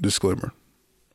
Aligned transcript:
Disclaimer 0.00 0.52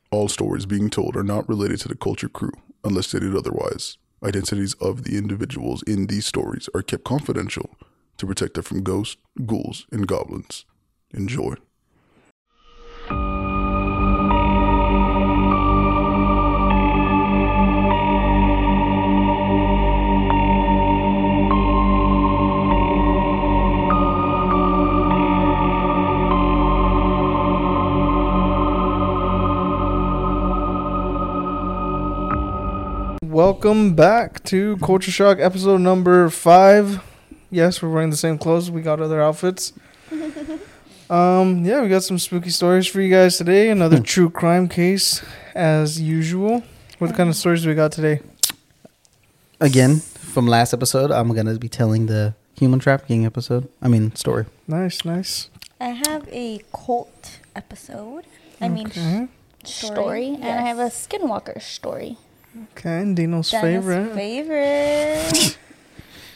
All 0.09 0.27
stories 0.27 0.65
being 0.65 0.89
told 0.89 1.15
are 1.15 1.23
not 1.23 1.47
related 1.47 1.79
to 1.81 1.87
the 1.87 1.95
Culture 1.95 2.29
Crew 2.29 2.53
unless 2.83 3.07
stated 3.09 3.35
otherwise. 3.35 3.97
Identities 4.23 4.73
of 4.75 5.03
the 5.03 5.17
individuals 5.17 5.83
in 5.83 6.07
these 6.07 6.25
stories 6.25 6.67
are 6.73 6.81
kept 6.81 7.03
confidential 7.03 7.69
to 8.17 8.25
protect 8.25 8.55
them 8.55 8.63
from 8.63 8.81
ghosts, 8.81 9.17
ghouls, 9.45 9.85
and 9.91 10.07
goblins. 10.07 10.65
Enjoy. 11.11 11.55
Welcome 33.51 33.95
back 33.95 34.41
to 34.45 34.77
Culture 34.77 35.11
Shock 35.11 35.39
episode 35.39 35.81
number 35.81 36.29
five. 36.29 37.03
Yes, 37.49 37.81
we're 37.81 37.89
wearing 37.89 38.09
the 38.09 38.15
same 38.15 38.37
clothes. 38.37 38.71
We 38.71 38.81
got 38.81 39.01
other 39.01 39.21
outfits. 39.21 39.73
um, 41.09 41.65
yeah, 41.65 41.81
we 41.81 41.89
got 41.89 42.01
some 42.03 42.17
spooky 42.17 42.49
stories 42.49 42.87
for 42.87 43.01
you 43.01 43.09
guys 43.11 43.35
today. 43.37 43.69
Another 43.69 43.99
true 43.99 44.29
crime 44.29 44.69
case, 44.69 45.21
as 45.53 45.99
usual. 45.99 46.63
What 46.99 47.13
kind 47.13 47.29
of 47.29 47.35
stories 47.35 47.63
do 47.63 47.67
we 47.67 47.75
got 47.75 47.91
today? 47.91 48.21
Again, 49.59 49.97
from 49.99 50.47
last 50.47 50.73
episode, 50.73 51.11
I'm 51.11 51.35
gonna 51.35 51.55
be 51.59 51.67
telling 51.67 52.05
the 52.05 52.33
human 52.57 52.79
trafficking 52.79 53.25
episode. 53.25 53.67
I 53.81 53.89
mean 53.89 54.15
story. 54.15 54.45
Nice, 54.65 55.03
nice. 55.03 55.49
I 55.77 55.89
have 56.07 56.25
a 56.31 56.61
cult 56.73 57.39
episode. 57.53 58.23
I 58.61 58.69
mean, 58.69 58.87
Okay. 58.87 59.27
story, 59.65 59.93
story, 59.93 60.27
and 60.35 60.45
I 60.45 60.61
have 60.61 60.79
a 60.79 60.87
Skinwalker 60.87 61.61
story. 61.61 62.17
Okay, 62.73 63.01
and 63.01 63.15
Dino's 63.15 63.49
favorite. 63.51 64.13
favorite. 64.13 65.57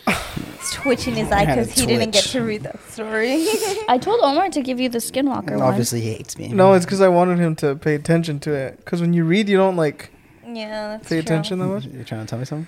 He's 0.07 0.71
twitching 0.71 1.15
his 1.15 1.29
eye 1.31 1.45
because 1.45 1.71
he 1.73 1.85
didn't 1.85 2.11
get 2.11 2.23
to 2.25 2.41
read 2.41 2.63
that 2.63 2.81
story. 2.89 3.45
I 3.89 3.97
told 4.01 4.21
Omar 4.21 4.49
to 4.49 4.61
give 4.61 4.79
you 4.79 4.87
the 4.87 4.99
Skinwalker 4.99 5.47
And 5.51 5.59
one. 5.59 5.69
obviously 5.69 6.01
he 6.01 6.13
hates 6.13 6.37
me. 6.37 6.47
No, 6.49 6.73
it's 6.73 6.85
because 6.85 7.01
I 7.01 7.07
wanted 7.09 7.39
him 7.39 7.55
to 7.57 7.75
pay 7.75 7.95
attention 7.95 8.39
to 8.41 8.53
it. 8.53 8.77
Because 8.77 9.01
when 9.01 9.13
you 9.13 9.25
read, 9.25 9.49
you 9.49 9.57
don't 9.57 9.75
like 9.75 10.11
yeah, 10.47 10.89
that's 10.89 11.09
pay 11.09 11.15
true. 11.15 11.19
attention 11.19 11.59
that 11.59 11.65
much. 11.67 11.85
You're 11.85 12.03
trying 12.05 12.21
to 12.25 12.27
tell 12.29 12.39
me 12.39 12.45
something? 12.45 12.67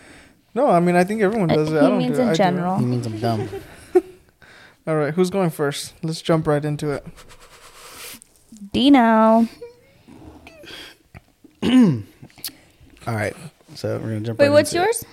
No, 0.53 0.67
I 0.67 0.79
mean 0.81 0.95
I 0.95 1.03
think 1.05 1.21
everyone 1.21 1.49
Uh, 1.51 1.55
does 1.55 1.71
it. 1.71 1.77
I 1.77 1.81
he 1.83 1.87
don't 1.87 1.97
means 1.99 2.17
do 2.17 2.23
it. 2.23 2.23
in 2.23 2.29
I 2.29 2.31
do 2.31 2.33
it. 2.33 2.37
general. 2.37 2.77
He 2.79 2.85
means 2.85 3.05
I'm 3.05 3.19
dumb. 3.19 3.49
All 4.87 4.95
right, 4.97 5.13
who's 5.13 5.29
going 5.29 5.51
first? 5.51 5.93
Let's 6.03 6.21
jump 6.21 6.47
right 6.47 6.63
into 6.65 6.91
it. 6.91 7.05
Dino. 8.73 9.47
All 13.07 13.15
right, 13.15 13.35
so 13.75 13.93
we're 13.97 14.09
gonna 14.09 14.19
jump. 14.21 14.39
Wait, 14.39 14.47
right 14.47 14.53
what's 14.53 14.71
into 14.73 14.83
it. 14.83 14.85
yours? 14.87 15.05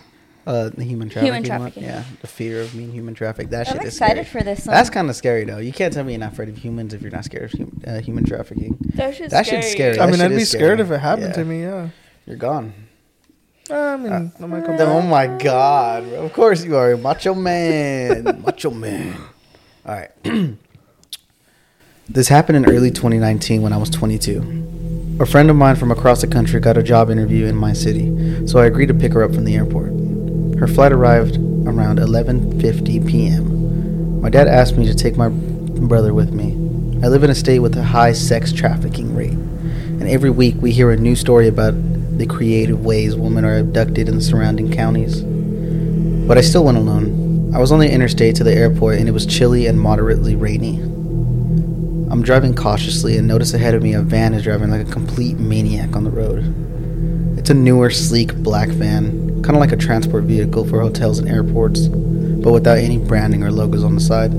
Uh, 0.46 0.68
the 0.68 0.84
human 0.84 1.08
trafficking. 1.08 1.32
one. 1.32 1.42
trafficking. 1.44 1.82
Yeah, 1.84 2.02
the 2.20 2.26
fear 2.26 2.60
of 2.60 2.72
being 2.72 2.92
human 2.92 3.14
trafficked. 3.14 3.50
That 3.50 3.68
I'm 3.68 3.74
shit 3.78 3.82
is 3.86 3.94
excited 3.94 4.26
scary. 4.26 4.42
for 4.42 4.44
this 4.44 4.66
one. 4.66 4.74
That's 4.74 4.90
kind 4.90 5.08
of 5.08 5.16
scary 5.16 5.44
though. 5.44 5.56
You 5.58 5.72
can't 5.72 5.94
tell 5.94 6.04
me 6.04 6.12
you're 6.12 6.20
not 6.20 6.32
afraid 6.32 6.48
of 6.50 6.58
humans 6.58 6.92
if 6.92 7.00
you're 7.00 7.12
not 7.12 7.24
scared 7.24 7.54
of 7.54 7.58
hum- 7.58 7.82
uh, 7.86 8.00
human 8.00 8.24
trafficking. 8.24 8.76
That 8.96 9.14
shit's 9.14 9.30
That 9.32 9.46
shit's 9.46 9.70
scary. 9.70 9.98
I 9.98 10.04
That 10.06 10.12
mean, 10.12 10.20
I'd 10.20 10.28
be 10.36 10.42
is 10.42 10.50
scared 10.50 10.80
if 10.80 10.90
it 10.90 10.98
happened 10.98 11.28
Yeah. 11.28 11.32
to 11.34 11.44
me. 11.46 11.62
Yeah. 11.62 11.88
You're 12.26 12.36
gone. 12.36 12.74
I 13.70 13.96
mean, 13.96 14.12
Uh, 14.12 14.28
I 14.38 14.46
might 14.46 14.64
come 14.66 14.74
Oh 14.78 15.00
back. 15.00 15.08
my 15.08 15.26
god, 15.42 16.08
bro. 16.10 16.18
Of 16.26 16.32
course 16.34 16.62
you 16.64 16.76
are 16.76 16.92
a 16.92 16.98
macho 16.98 17.32
man. 17.34 18.24
macho 18.44 18.70
man. 18.70 19.16
All 19.86 19.94
right. 19.94 20.10
this 22.08 22.28
happened 22.28 22.56
in 22.56 22.66
early 22.66 22.90
2019 22.90 23.62
when 23.62 23.72
I 23.72 23.78
was 23.78 23.88
22. 23.88 24.40
A 25.20 25.26
friend 25.26 25.48
of 25.48 25.54
mine 25.54 25.76
from 25.76 25.92
across 25.92 26.22
the 26.22 26.26
country 26.26 26.58
got 26.58 26.76
a 26.76 26.82
job 26.82 27.08
interview 27.08 27.46
in 27.46 27.54
my 27.54 27.72
city, 27.72 28.48
so 28.48 28.58
I 28.58 28.66
agreed 28.66 28.88
to 28.88 28.94
pick 28.94 29.12
her 29.12 29.22
up 29.22 29.32
from 29.32 29.44
the 29.44 29.54
airport. 29.54 29.92
Her 30.58 30.66
flight 30.66 30.90
arrived 30.90 31.36
around 31.36 32.00
11:50 32.00 33.08
p.m. 33.08 34.20
My 34.20 34.28
dad 34.28 34.48
asked 34.48 34.76
me 34.76 34.86
to 34.86 34.94
take 34.94 35.16
my 35.16 35.28
brother 35.28 36.12
with 36.12 36.32
me. 36.32 36.54
I 37.04 37.06
live 37.06 37.22
in 37.22 37.30
a 37.30 37.34
state 37.34 37.60
with 37.60 37.76
a 37.76 37.84
high 37.84 38.12
sex 38.12 38.52
trafficking 38.52 39.14
rate, 39.14 39.30
and 39.30 40.08
every 40.08 40.30
week 40.30 40.56
we 40.58 40.72
hear 40.72 40.90
a 40.90 40.96
new 40.96 41.14
story 41.14 41.46
about 41.46 41.74
the 42.18 42.26
creative 42.26 42.84
ways 42.84 43.14
women 43.14 43.44
are 43.44 43.58
abducted 43.58 44.08
in 44.08 44.16
the 44.16 44.20
surrounding 44.20 44.72
counties. 44.72 45.22
But 46.26 46.38
I 46.38 46.40
still 46.40 46.64
went 46.64 46.78
alone. 46.78 47.54
I 47.54 47.60
was 47.60 47.70
on 47.70 47.78
the 47.78 47.88
interstate 47.88 48.34
to 48.36 48.44
the 48.44 48.52
airport 48.52 48.98
and 48.98 49.08
it 49.08 49.12
was 49.12 49.26
chilly 49.26 49.68
and 49.68 49.80
moderately 49.80 50.34
rainy. 50.34 50.80
I'm 52.10 52.22
driving 52.22 52.54
cautiously 52.54 53.16
and 53.16 53.26
notice 53.26 53.54
ahead 53.54 53.74
of 53.74 53.82
me 53.82 53.94
a 53.94 54.02
van 54.02 54.34
is 54.34 54.44
driving 54.44 54.70
like 54.70 54.86
a 54.86 54.90
complete 54.90 55.38
maniac 55.38 55.96
on 55.96 56.04
the 56.04 56.10
road. 56.10 57.38
It's 57.38 57.50
a 57.50 57.54
newer, 57.54 57.90
sleek 57.90 58.34
black 58.36 58.68
van, 58.68 59.42
kind 59.42 59.56
of 59.56 59.60
like 59.60 59.72
a 59.72 59.76
transport 59.76 60.24
vehicle 60.24 60.66
for 60.66 60.80
hotels 60.80 61.18
and 61.18 61.28
airports, 61.28 61.88
but 61.88 62.52
without 62.52 62.78
any 62.78 62.98
branding 62.98 63.42
or 63.42 63.50
logos 63.50 63.82
on 63.82 63.94
the 63.94 64.00
side. 64.00 64.32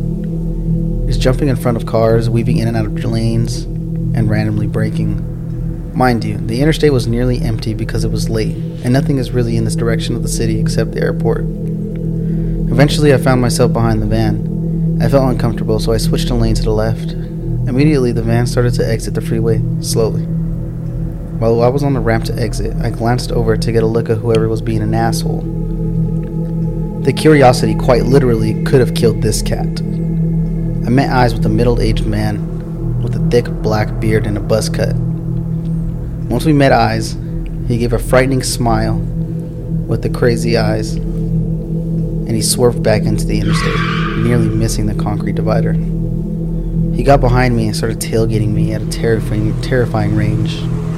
It's 1.07 1.17
jumping 1.17 1.49
in 1.49 1.55
front 1.55 1.77
of 1.77 1.85
cars, 1.85 2.29
weaving 2.29 2.57
in 2.57 2.67
and 2.67 2.77
out 2.77 2.85
of 2.85 3.03
lanes, 3.03 3.63
and 3.63 4.29
randomly 4.29 4.67
braking. 4.67 5.93
Mind 5.95 6.23
you, 6.23 6.37
the 6.37 6.61
interstate 6.61 6.93
was 6.93 7.07
nearly 7.07 7.41
empty 7.41 7.73
because 7.73 8.03
it 8.03 8.11
was 8.11 8.29
late, 8.29 8.55
and 8.83 8.93
nothing 8.93 9.17
is 9.17 9.31
really 9.31 9.57
in 9.57 9.65
this 9.65 9.75
direction 9.75 10.15
of 10.15 10.23
the 10.23 10.29
city 10.29 10.59
except 10.59 10.91
the 10.91 11.01
airport. 11.01 11.41
Eventually, 11.41 13.13
I 13.13 13.17
found 13.17 13.41
myself 13.41 13.73
behind 13.73 14.01
the 14.01 14.07
van. 14.07 14.99
I 15.01 15.09
felt 15.09 15.29
uncomfortable, 15.29 15.79
so 15.79 15.93
I 15.93 15.97
switched 15.97 16.29
a 16.29 16.35
lane 16.35 16.55
to 16.55 16.63
the 16.63 16.71
left. 16.71 17.24
Immediately, 17.67 18.11
the 18.11 18.21
van 18.21 18.45
started 18.45 18.73
to 18.75 18.87
exit 18.87 19.15
the 19.15 19.21
freeway, 19.21 19.61
slowly. 19.81 20.21
While 20.21 21.61
I 21.61 21.67
was 21.67 21.83
on 21.83 21.93
the 21.93 21.99
ramp 21.99 22.23
to 22.25 22.33
exit, 22.39 22.75
I 22.77 22.91
glanced 22.91 23.31
over 23.31 23.57
to 23.57 23.71
get 23.71 23.83
a 23.83 23.87
look 23.87 24.09
at 24.09 24.19
whoever 24.19 24.47
was 24.47 24.61
being 24.61 24.81
an 24.81 24.93
asshole. 24.93 25.41
The 27.01 27.11
curiosity 27.11 27.75
quite 27.75 28.03
literally 28.03 28.63
could 28.63 28.79
have 28.79 28.95
killed 28.95 29.21
this 29.21 29.41
cat. 29.41 29.65
I 29.65 30.89
met 30.89 31.09
eyes 31.09 31.33
with 31.33 31.45
a 31.45 31.49
middle 31.49 31.81
aged 31.81 32.05
man 32.05 33.01
with 33.01 33.15
a 33.15 33.29
thick 33.29 33.45
black 33.61 33.99
beard 33.99 34.25
and 34.25 34.37
a 34.37 34.41
buzz 34.41 34.69
cut. 34.69 34.95
Once 34.95 36.45
we 36.45 36.53
met 36.53 36.71
eyes, 36.71 37.17
he 37.67 37.77
gave 37.77 37.93
a 37.93 37.99
frightening 37.99 38.43
smile 38.43 38.97
with 39.87 40.03
the 40.03 40.09
crazy 40.09 40.57
eyes, 40.57 40.93
and 40.95 42.31
he 42.31 42.41
swerved 42.41 42.81
back 42.81 43.03
into 43.03 43.25
the 43.25 43.39
interstate, 43.39 43.79
nearly 44.23 44.47
missing 44.47 44.85
the 44.85 44.95
concrete 44.95 45.35
divider. 45.35 45.75
He 46.95 47.03
got 47.03 47.19
behind 47.19 47.55
me 47.55 47.67
and 47.67 47.75
started 47.75 47.99
tailgating 47.99 48.53
me 48.53 48.73
at 48.73 48.81
a 48.81 48.87
terrifying, 48.87 49.59
terrifying 49.61 50.15
range. 50.15 50.53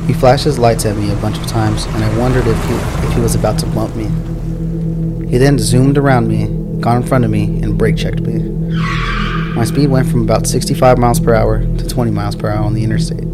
He 0.05 0.13
flashed 0.13 0.45
his 0.45 0.59
lights 0.59 0.85
at 0.85 0.95
me 0.95 1.11
a 1.11 1.15
bunch 1.15 1.39
of 1.39 1.47
times, 1.47 1.85
and 1.87 2.03
I 2.03 2.17
wondered 2.19 2.45
if 2.45 2.63
he, 2.65 2.75
if 3.07 3.13
he 3.13 3.19
was 3.19 3.33
about 3.33 3.57
to 3.59 3.65
bump 3.65 3.95
me. 3.95 4.05
He 5.27 5.39
then 5.39 5.57
zoomed 5.57 5.97
around 5.97 6.27
me, 6.27 6.79
got 6.79 6.97
in 6.97 7.03
front 7.03 7.25
of 7.25 7.31
me, 7.31 7.61
and 7.63 7.79
brake 7.79 7.97
checked 7.97 8.21
me. 8.21 8.37
My 9.55 9.65
speed 9.65 9.89
went 9.89 10.07
from 10.07 10.21
about 10.21 10.45
65 10.45 10.99
miles 10.99 11.19
per 11.19 11.33
hour 11.33 11.61
to 11.61 11.87
20 11.87 12.11
miles 12.11 12.35
per 12.35 12.51
hour 12.51 12.63
on 12.63 12.75
the 12.75 12.83
interstate. 12.83 13.25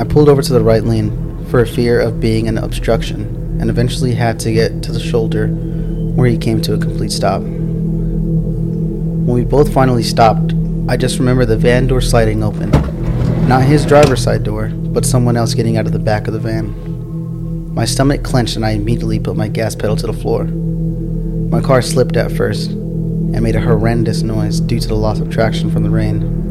I 0.00 0.04
pulled 0.04 0.28
over 0.28 0.42
to 0.42 0.52
the 0.52 0.60
right 0.60 0.82
lane 0.82 1.46
for 1.46 1.64
fear 1.64 2.00
of 2.00 2.18
being 2.18 2.48
an 2.48 2.58
obstruction 2.58 3.58
and 3.60 3.70
eventually 3.70 4.12
had 4.12 4.40
to 4.40 4.52
get 4.52 4.82
to 4.82 4.90
the 4.90 4.98
shoulder 4.98 5.46
where 5.46 6.28
he 6.28 6.36
came 6.36 6.60
to 6.62 6.74
a 6.74 6.78
complete 6.78 7.12
stop. 7.12 7.42
When 9.26 9.34
we 9.34 9.44
both 9.44 9.72
finally 9.72 10.02
stopped, 10.02 10.55
I 10.88 10.96
just 10.96 11.18
remember 11.18 11.44
the 11.44 11.56
van 11.56 11.88
door 11.88 12.00
sliding 12.00 12.44
open. 12.44 12.70
Not 13.48 13.64
his 13.64 13.84
driver's 13.84 14.22
side 14.22 14.44
door, 14.44 14.68
but 14.68 15.04
someone 15.04 15.36
else 15.36 15.52
getting 15.52 15.76
out 15.76 15.86
of 15.86 15.92
the 15.92 15.98
back 15.98 16.28
of 16.28 16.32
the 16.32 16.38
van. 16.38 17.74
My 17.74 17.84
stomach 17.84 18.22
clenched 18.22 18.54
and 18.54 18.64
I 18.64 18.70
immediately 18.70 19.18
put 19.18 19.34
my 19.34 19.48
gas 19.48 19.74
pedal 19.74 19.96
to 19.96 20.06
the 20.06 20.12
floor. 20.12 20.44
My 20.44 21.60
car 21.60 21.82
slipped 21.82 22.16
at 22.16 22.30
first 22.30 22.70
and 22.70 23.42
made 23.42 23.56
a 23.56 23.60
horrendous 23.60 24.22
noise 24.22 24.60
due 24.60 24.78
to 24.78 24.86
the 24.86 24.94
loss 24.94 25.18
of 25.18 25.28
traction 25.28 25.72
from 25.72 25.82
the 25.82 25.90
rain. 25.90 26.44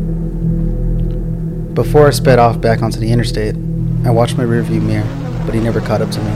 Before 1.74 2.08
I 2.08 2.12
sped 2.12 2.38
off 2.38 2.60
back 2.60 2.82
onto 2.82 3.00
the 3.00 3.14
interstate, 3.14 3.56
I 4.04 4.10
watched 4.10 4.36
my 4.38 4.44
rearview 4.44 4.82
mirror, 4.82 5.08
but 5.46 5.56
he 5.56 5.62
never 5.62 5.80
caught 5.80 6.02
up 6.02 6.12
to 6.12 6.22
me. 6.22 6.32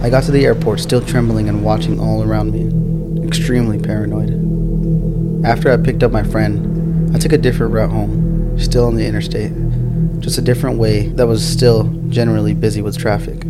I 0.00 0.08
got 0.08 0.22
to 0.24 0.32
the 0.32 0.46
airport 0.46 0.80
still 0.80 1.04
trembling 1.04 1.50
and 1.50 1.62
watching 1.62 2.00
all 2.00 2.22
around 2.22 2.50
me, 2.50 3.26
extremely 3.26 3.78
paranoid. 3.78 4.61
After 5.44 5.72
I 5.72 5.76
picked 5.76 6.04
up 6.04 6.12
my 6.12 6.22
friend, 6.22 7.12
I 7.12 7.18
took 7.18 7.32
a 7.32 7.38
different 7.38 7.72
route 7.72 7.90
home, 7.90 8.56
still 8.60 8.86
on 8.86 8.94
the 8.94 9.04
interstate, 9.04 9.50
just 10.20 10.38
a 10.38 10.42
different 10.42 10.78
way 10.78 11.08
that 11.08 11.26
was 11.26 11.44
still 11.44 11.84
generally 12.10 12.54
busy 12.54 12.80
with 12.80 12.96
traffic. 12.96 13.44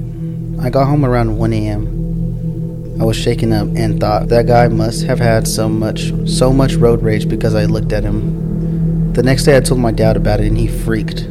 I 0.58 0.70
got 0.70 0.86
home 0.86 1.04
around 1.04 1.36
1 1.36 1.52
a.m. 1.52 2.98
I 2.98 3.04
was 3.04 3.16
shaken 3.16 3.52
up 3.52 3.68
and 3.76 4.00
thought 4.00 4.28
that 4.28 4.46
guy 4.46 4.68
must 4.68 5.04
have 5.04 5.18
had 5.18 5.46
so 5.46 5.68
much 5.68 6.12
so 6.26 6.50
much 6.50 6.76
road 6.76 7.02
rage 7.02 7.28
because 7.28 7.54
I 7.54 7.66
looked 7.66 7.92
at 7.92 8.04
him. 8.04 9.12
The 9.12 9.22
next 9.22 9.44
day 9.44 9.54
I 9.54 9.60
told 9.60 9.80
my 9.80 9.92
dad 9.92 10.16
about 10.16 10.40
it 10.40 10.46
and 10.46 10.56
he 10.56 10.68
freaked. 10.68 11.26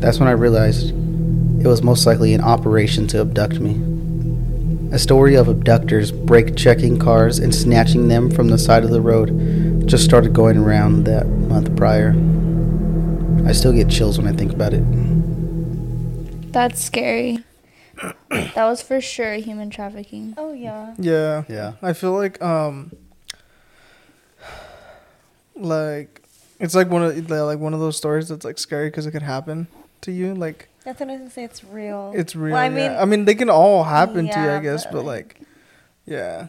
That's 0.00 0.18
when 0.18 0.28
I 0.28 0.32
realized 0.32 0.90
it 1.60 1.66
was 1.66 1.82
most 1.82 2.06
likely 2.06 2.32
an 2.32 2.40
operation 2.40 3.06
to 3.08 3.20
abduct 3.20 3.60
me. 3.60 3.82
A 4.94 4.98
story 4.98 5.34
of 5.34 5.48
abductors 5.48 6.10
brake 6.10 6.56
checking 6.56 6.98
cars 6.98 7.38
and 7.38 7.54
snatching 7.54 8.08
them 8.08 8.30
from 8.30 8.48
the 8.48 8.58
side 8.58 8.84
of 8.84 8.90
the 8.90 9.00
road 9.00 9.28
just 9.86 10.04
started 10.04 10.32
going 10.32 10.58
around 10.58 11.04
that 11.04 11.26
month 11.26 11.76
prior. 11.76 12.10
I 13.46 13.52
still 13.52 13.72
get 13.72 13.88
chills 13.90 14.18
when 14.18 14.26
I 14.26 14.32
think 14.36 14.52
about 14.52 14.72
it. 14.72 14.82
That's 16.52 16.80
scary. 16.82 17.44
that 18.30 18.56
was 18.64 18.82
for 18.82 19.00
sure 19.00 19.34
human 19.34 19.70
trafficking. 19.70 20.34
Oh 20.36 20.52
yeah. 20.52 20.94
Yeah. 20.98 21.44
Yeah. 21.48 21.72
I 21.82 21.92
feel 21.92 22.12
like 22.12 22.40
um 22.42 22.92
like 25.56 26.22
it's 26.60 26.74
like 26.74 26.88
one 26.90 27.02
of 27.02 27.30
like 27.30 27.58
one 27.58 27.74
of 27.74 27.80
those 27.80 27.96
stories 27.96 28.28
that's 28.28 28.44
like 28.44 28.58
scary 28.58 28.88
because 28.88 29.06
it 29.06 29.12
could 29.12 29.22
happen 29.22 29.66
to 30.02 30.12
you. 30.12 30.34
Like 30.34 30.68
That's 30.84 31.00
what 31.00 31.08
I 31.08 31.12
was 31.12 31.18
gonna 31.20 31.30
say. 31.30 31.44
It's 31.44 31.64
real. 31.64 32.12
it's 32.14 32.34
real. 32.34 32.54
Well, 32.54 32.62
I 32.62 32.66
I 32.66 32.68
mean, 32.68 32.76
mean, 32.90 33.00
I 33.00 33.04
mean 33.04 33.24
they 33.24 33.34
can 33.34 33.50
all 33.50 33.84
happen 33.84 34.28
to 34.28 34.40
you, 34.40 34.50
I 34.50 34.60
guess, 34.60 34.84
but, 34.84 34.92
but 34.92 35.04
like- 35.04 35.36
like, 35.38 35.48
yeah, 36.06 36.48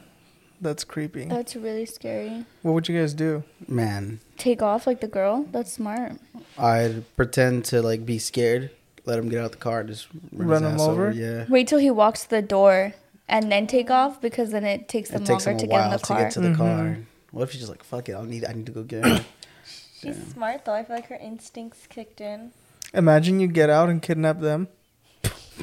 that's 0.65 0.83
creepy. 0.83 1.25
That's 1.25 1.55
really 1.55 1.85
scary. 1.85 2.45
what 2.61 2.73
would 2.73 2.87
you 2.89 2.99
guys 2.99 3.13
do? 3.13 3.43
Man, 3.67 4.19
Take 4.37 4.61
off 4.61 4.85
like 4.85 4.99
the 5.01 5.07
girl. 5.07 5.45
That's 5.51 5.71
smart. 5.71 6.13
I'd 6.57 7.03
pretend 7.15 7.65
to 7.65 7.81
like 7.81 8.05
be 8.05 8.19
scared, 8.19 8.71
let 9.05 9.17
him 9.19 9.29
get 9.29 9.39
out 9.43 9.51
the 9.51 9.57
car, 9.57 9.83
just 9.83 10.07
run, 10.33 10.47
Run 10.49 10.63
his 10.63 10.71
him 10.73 10.75
ass 10.75 10.87
over? 10.87 11.11
Yeah. 11.11 11.45
Wait 11.49 11.67
till 11.67 11.79
he 11.79 11.89
walks 11.91 12.23
to 12.23 12.29
the 12.29 12.41
door 12.41 12.93
and 13.29 13.51
then 13.51 13.65
take 13.67 13.89
off 13.89 14.19
because 14.21 14.51
then 14.51 14.65
it 14.65 14.87
takes 14.89 15.09
them 15.09 15.23
It 15.23 15.25
takes 15.27 15.45
longer 15.45 15.51
him 15.51 15.57
a 15.57 15.59
to 15.61 15.67
get 15.67 15.75
in 15.75 15.81
while 15.81 15.91
the 15.91 15.97
to 15.99 16.05
car. 16.05 16.19
get 16.23 16.31
to 16.33 16.41
the 16.41 16.49
Mhm. 16.49 16.57
car. 16.57 16.97
What 17.31 17.43
if 17.43 17.51
she's 17.51 17.61
just 17.61 17.71
like, 17.71 17.83
fuck 17.83 18.07
it, 18.09 18.15
I 18.15 18.23
need, 18.25 18.45
I 18.45 18.53
need 18.53 18.65
to 18.67 18.71
go 18.71 18.83
get 18.83 19.05
her. 19.05 19.25
She's 20.01 20.17
smart 20.33 20.65
though. 20.65 20.73
I 20.73 20.83
feel 20.83 20.95
like 20.95 21.07
her 21.07 21.15
instincts 21.15 21.87
kicked 21.87 22.21
in. 22.21 22.51
Imagine 22.93 23.39
you 23.39 23.47
get 23.47 23.69
out 23.69 23.89
and 23.89 24.01
kidnap 24.01 24.39
them. 24.39 24.67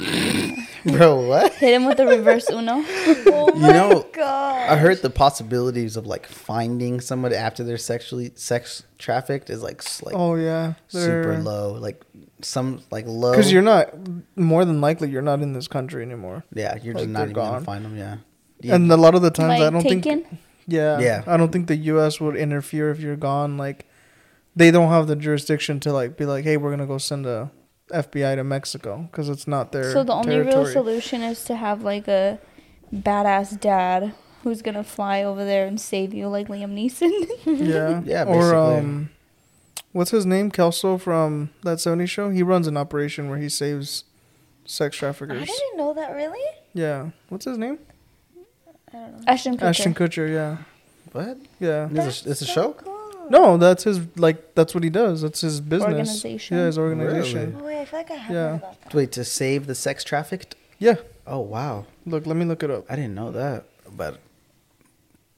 Bro, 0.85 1.27
what? 1.29 1.53
Hit 1.55 1.75
him 1.75 1.85
with 1.87 1.97
the 1.99 2.07
reverse 2.07 2.49
Uno. 2.51 2.83
Oh 3.35 3.53
You 3.55 3.61
know, 3.61 4.07
god. 4.13 4.69
I 4.71 4.77
heard 4.77 5.03
the 5.03 5.11
possibilities 5.11 5.97
of 5.97 6.07
like 6.07 6.27
finding 6.27 7.01
somebody 7.01 7.35
after 7.37 7.63
they're 7.65 7.77
sexually 7.79 8.33
sex 8.35 8.83
trafficked 8.99 9.51
is 9.51 9.63
like 9.63 9.83
like 10.03 10.15
oh 10.17 10.35
yeah, 10.37 10.75
super 10.89 11.39
low. 11.39 11.73
Like 11.75 12.03
some 12.41 12.83
like 12.91 13.05
low. 13.07 13.31
Because 13.33 13.53
you're 13.53 13.63
not 13.63 13.91
more 14.37 14.65
than 14.65 14.81
likely 14.81 15.11
you're 15.11 15.23
not 15.23 15.41
in 15.43 15.53
this 15.53 15.69
country 15.69 16.03
anymore. 16.03 16.45
yeah, 16.53 16.77
you're 16.83 16.95
like, 16.95 17.03
just 17.05 17.11
not 17.11 17.19
they're 17.21 17.29
even 17.31 17.35
gonna 17.35 17.61
find 17.65 17.85
them. 17.85 17.97
Yeah. 17.97 18.17
You- 18.61 18.73
And 18.75 18.91
a 18.91 18.97
lot 18.97 19.15
of 19.15 19.23
the 19.23 19.31
times 19.31 19.53
I 19.53 19.59
like 19.59 19.73
don't 19.73 19.83
think. 19.83 20.27
Yeah. 20.67 20.99
Yeah. 21.01 21.23
I 21.27 21.37
don't 21.37 21.51
think 21.53 21.67
the 21.67 21.77
US 21.77 22.21
would 22.21 22.37
interfere 22.37 22.91
if 22.91 23.01
you're 23.01 23.17
gone. 23.17 23.57
Like 23.59 23.87
they 24.57 24.71
don't 24.71 24.91
have 24.91 25.07
the 25.09 25.17
jurisdiction 25.17 25.81
to 25.81 25.93
like 25.93 26.17
be 26.17 26.25
like, 26.27 26.45
hey, 26.45 26.57
we're 26.57 26.71
gonna 26.71 26.87
go 26.87 26.99
send 26.99 27.27
a 27.27 27.51
FBI 27.93 28.37
to 28.37 28.45
Mexico 28.45 29.09
because 29.11 29.29
it's 29.29 29.47
not 29.47 29.73
their. 29.73 29.93
So 29.93 30.03
the 30.05 30.13
only 30.15 30.39
real 30.39 30.67
solution 30.67 31.23
is 31.23 31.45
to 31.45 31.57
have 31.57 31.83
like 31.83 32.09
a 32.09 32.39
badass 32.93 33.59
dad 33.61 34.15
who's 34.43 34.61
gonna 34.63 34.83
fly 34.85 35.23
over 35.23 35.45
there 35.45 35.67
and 35.67 35.81
save 35.81 36.13
you, 36.13 36.29
like 36.29 36.49
Liam 36.49 36.75
Neeson. 36.75 37.11
Yeah. 37.47 38.01
Yeah, 38.05 38.25
Or 38.25 38.35
basically. 38.35 38.79
um, 38.79 39.11
what's 39.93 40.11
his 40.11 40.27
name? 40.27 40.51
Kelso 40.51 40.99
from 40.99 41.51
that 41.63 41.79
Sony 41.79 42.09
show. 42.09 42.31
He 42.31 42.43
runs 42.43 42.67
an 42.67 42.77
operation 42.77 43.29
where 43.29 43.39
he 43.39 43.49
saves 43.49 44.05
sex 44.65 44.97
traffickers. 44.97 45.43
I 45.43 45.45
didn't 45.45 45.77
know 45.77 45.95
that. 45.95 46.11
Really? 46.15 46.41
Yeah. 46.75 47.11
What's 47.29 47.45
his 47.45 47.59
name? 47.59 47.79
I 48.93 48.97
don't 48.97 49.13
know. 49.21 49.25
Ashton 49.27 49.57
Kutcher. 49.57 49.63
Ashton 49.63 49.95
Kutcher. 49.95 50.29
Yeah. 50.33 50.57
what? 51.13 51.39
Yeah. 51.61 51.89
It's 51.93 52.27
a, 52.27 52.31
it's 52.31 52.43
a 52.43 52.47
so 52.47 52.53
show. 52.53 52.73
Cool. 52.75 53.02
No, 53.33 53.57
that's 53.57 53.85
his 53.85 54.01
like 54.17 54.55
that's 54.55 54.75
what 54.75 54.85
he 54.85 54.91
does. 54.91 55.23
That's 55.23 55.41
his 55.41 55.61
business. 55.61 55.89
Organization. 55.89 56.57
Yeah, 56.57 56.67
his 56.67 56.79
organization. 56.79 57.57
Oh 57.59 57.65
wait, 57.65 57.81
I 57.81 57.85
feel 57.87 57.99
like 58.01 58.11
I 58.11 58.15
have 58.15 58.35
Yeah. 58.35 58.49
heard 58.51 58.57
about 58.59 58.83
that. 58.83 58.95
Wait, 58.95 59.13
to 59.13 59.25
save 59.25 59.67
the 59.67 59.75
sex 59.75 60.05
trafficked? 60.05 60.55
Yeah. 60.79 60.97
Oh 61.27 61.41
wow, 61.41 61.87
Look, 62.07 62.27
let 62.27 62.37
me 62.37 62.45
look 62.45 62.63
it 62.63 62.71
up. 62.71 62.85
I 62.91 62.97
didn't 62.97 63.15
know 63.15 63.31
that. 63.33 63.65
But 63.91 64.21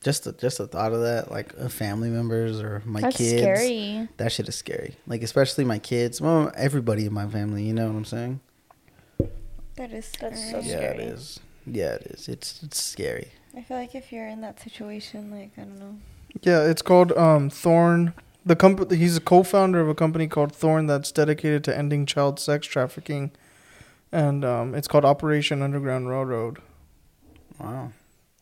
just 0.03 0.25
the, 0.25 0.33
just 0.33 0.59
the 0.59 0.67
thought 0.67 0.93
of 0.93 1.01
that, 1.03 1.31
like 1.31 1.53
uh, 1.59 1.69
family 1.69 2.09
members 2.11 2.61
or 2.61 2.83
my 2.85 3.01
That's 3.01 3.17
kids, 3.17 3.41
scary. 3.43 4.09
that 4.19 4.33
shit 4.33 4.49
is 4.49 4.55
scary. 4.55 4.97
Like 5.07 5.23
especially 5.23 5.65
my 5.65 5.79
kids, 5.79 6.21
well, 6.21 6.51
everybody 6.57 7.07
in 7.07 7.13
my 7.15 7.27
family. 7.27 7.63
You 7.65 7.75
know 7.75 7.87
what 7.87 7.97
I'm 7.97 8.05
saying? 8.05 8.41
That 9.77 9.93
is 9.93 10.11
That's 10.21 10.41
scary. 10.41 10.63
so 10.63 10.69
yeah, 10.69 10.77
scary. 10.79 10.95
it 10.97 11.01
is. 11.01 11.41
Yeah, 11.67 11.95
it 11.95 12.03
is. 12.07 12.29
It's 12.29 12.63
it's 12.63 12.83
scary. 12.83 13.29
I 13.57 13.63
feel 13.63 13.77
like 13.77 13.95
if 13.95 14.13
you're 14.13 14.27
in 14.29 14.41
that 14.41 14.61
situation, 14.61 15.31
like 15.31 15.51
I 15.57 15.63
don't 15.63 15.79
know. 15.79 15.97
Yeah, 16.43 16.63
it's 16.65 16.83
called 16.83 17.13
um, 17.13 17.51
Thorn. 17.51 18.13
The 18.47 18.57
company 18.57 18.97
he's 18.97 19.17
a 19.17 19.21
co-founder 19.21 19.81
of 19.81 19.89
a 19.89 19.95
company 19.95 20.27
called 20.29 20.53
Thorn 20.55 20.87
that's 20.87 21.11
dedicated 21.11 21.65
to 21.65 21.77
ending 21.77 22.05
child 22.05 22.39
sex 22.39 22.67
trafficking, 22.67 23.31
and 24.13 24.45
um, 24.45 24.75
it's 24.75 24.87
called 24.89 25.05
Operation 25.05 25.63
Underground 25.63 26.09
Railroad. 26.11 26.59
Wow, 27.59 27.93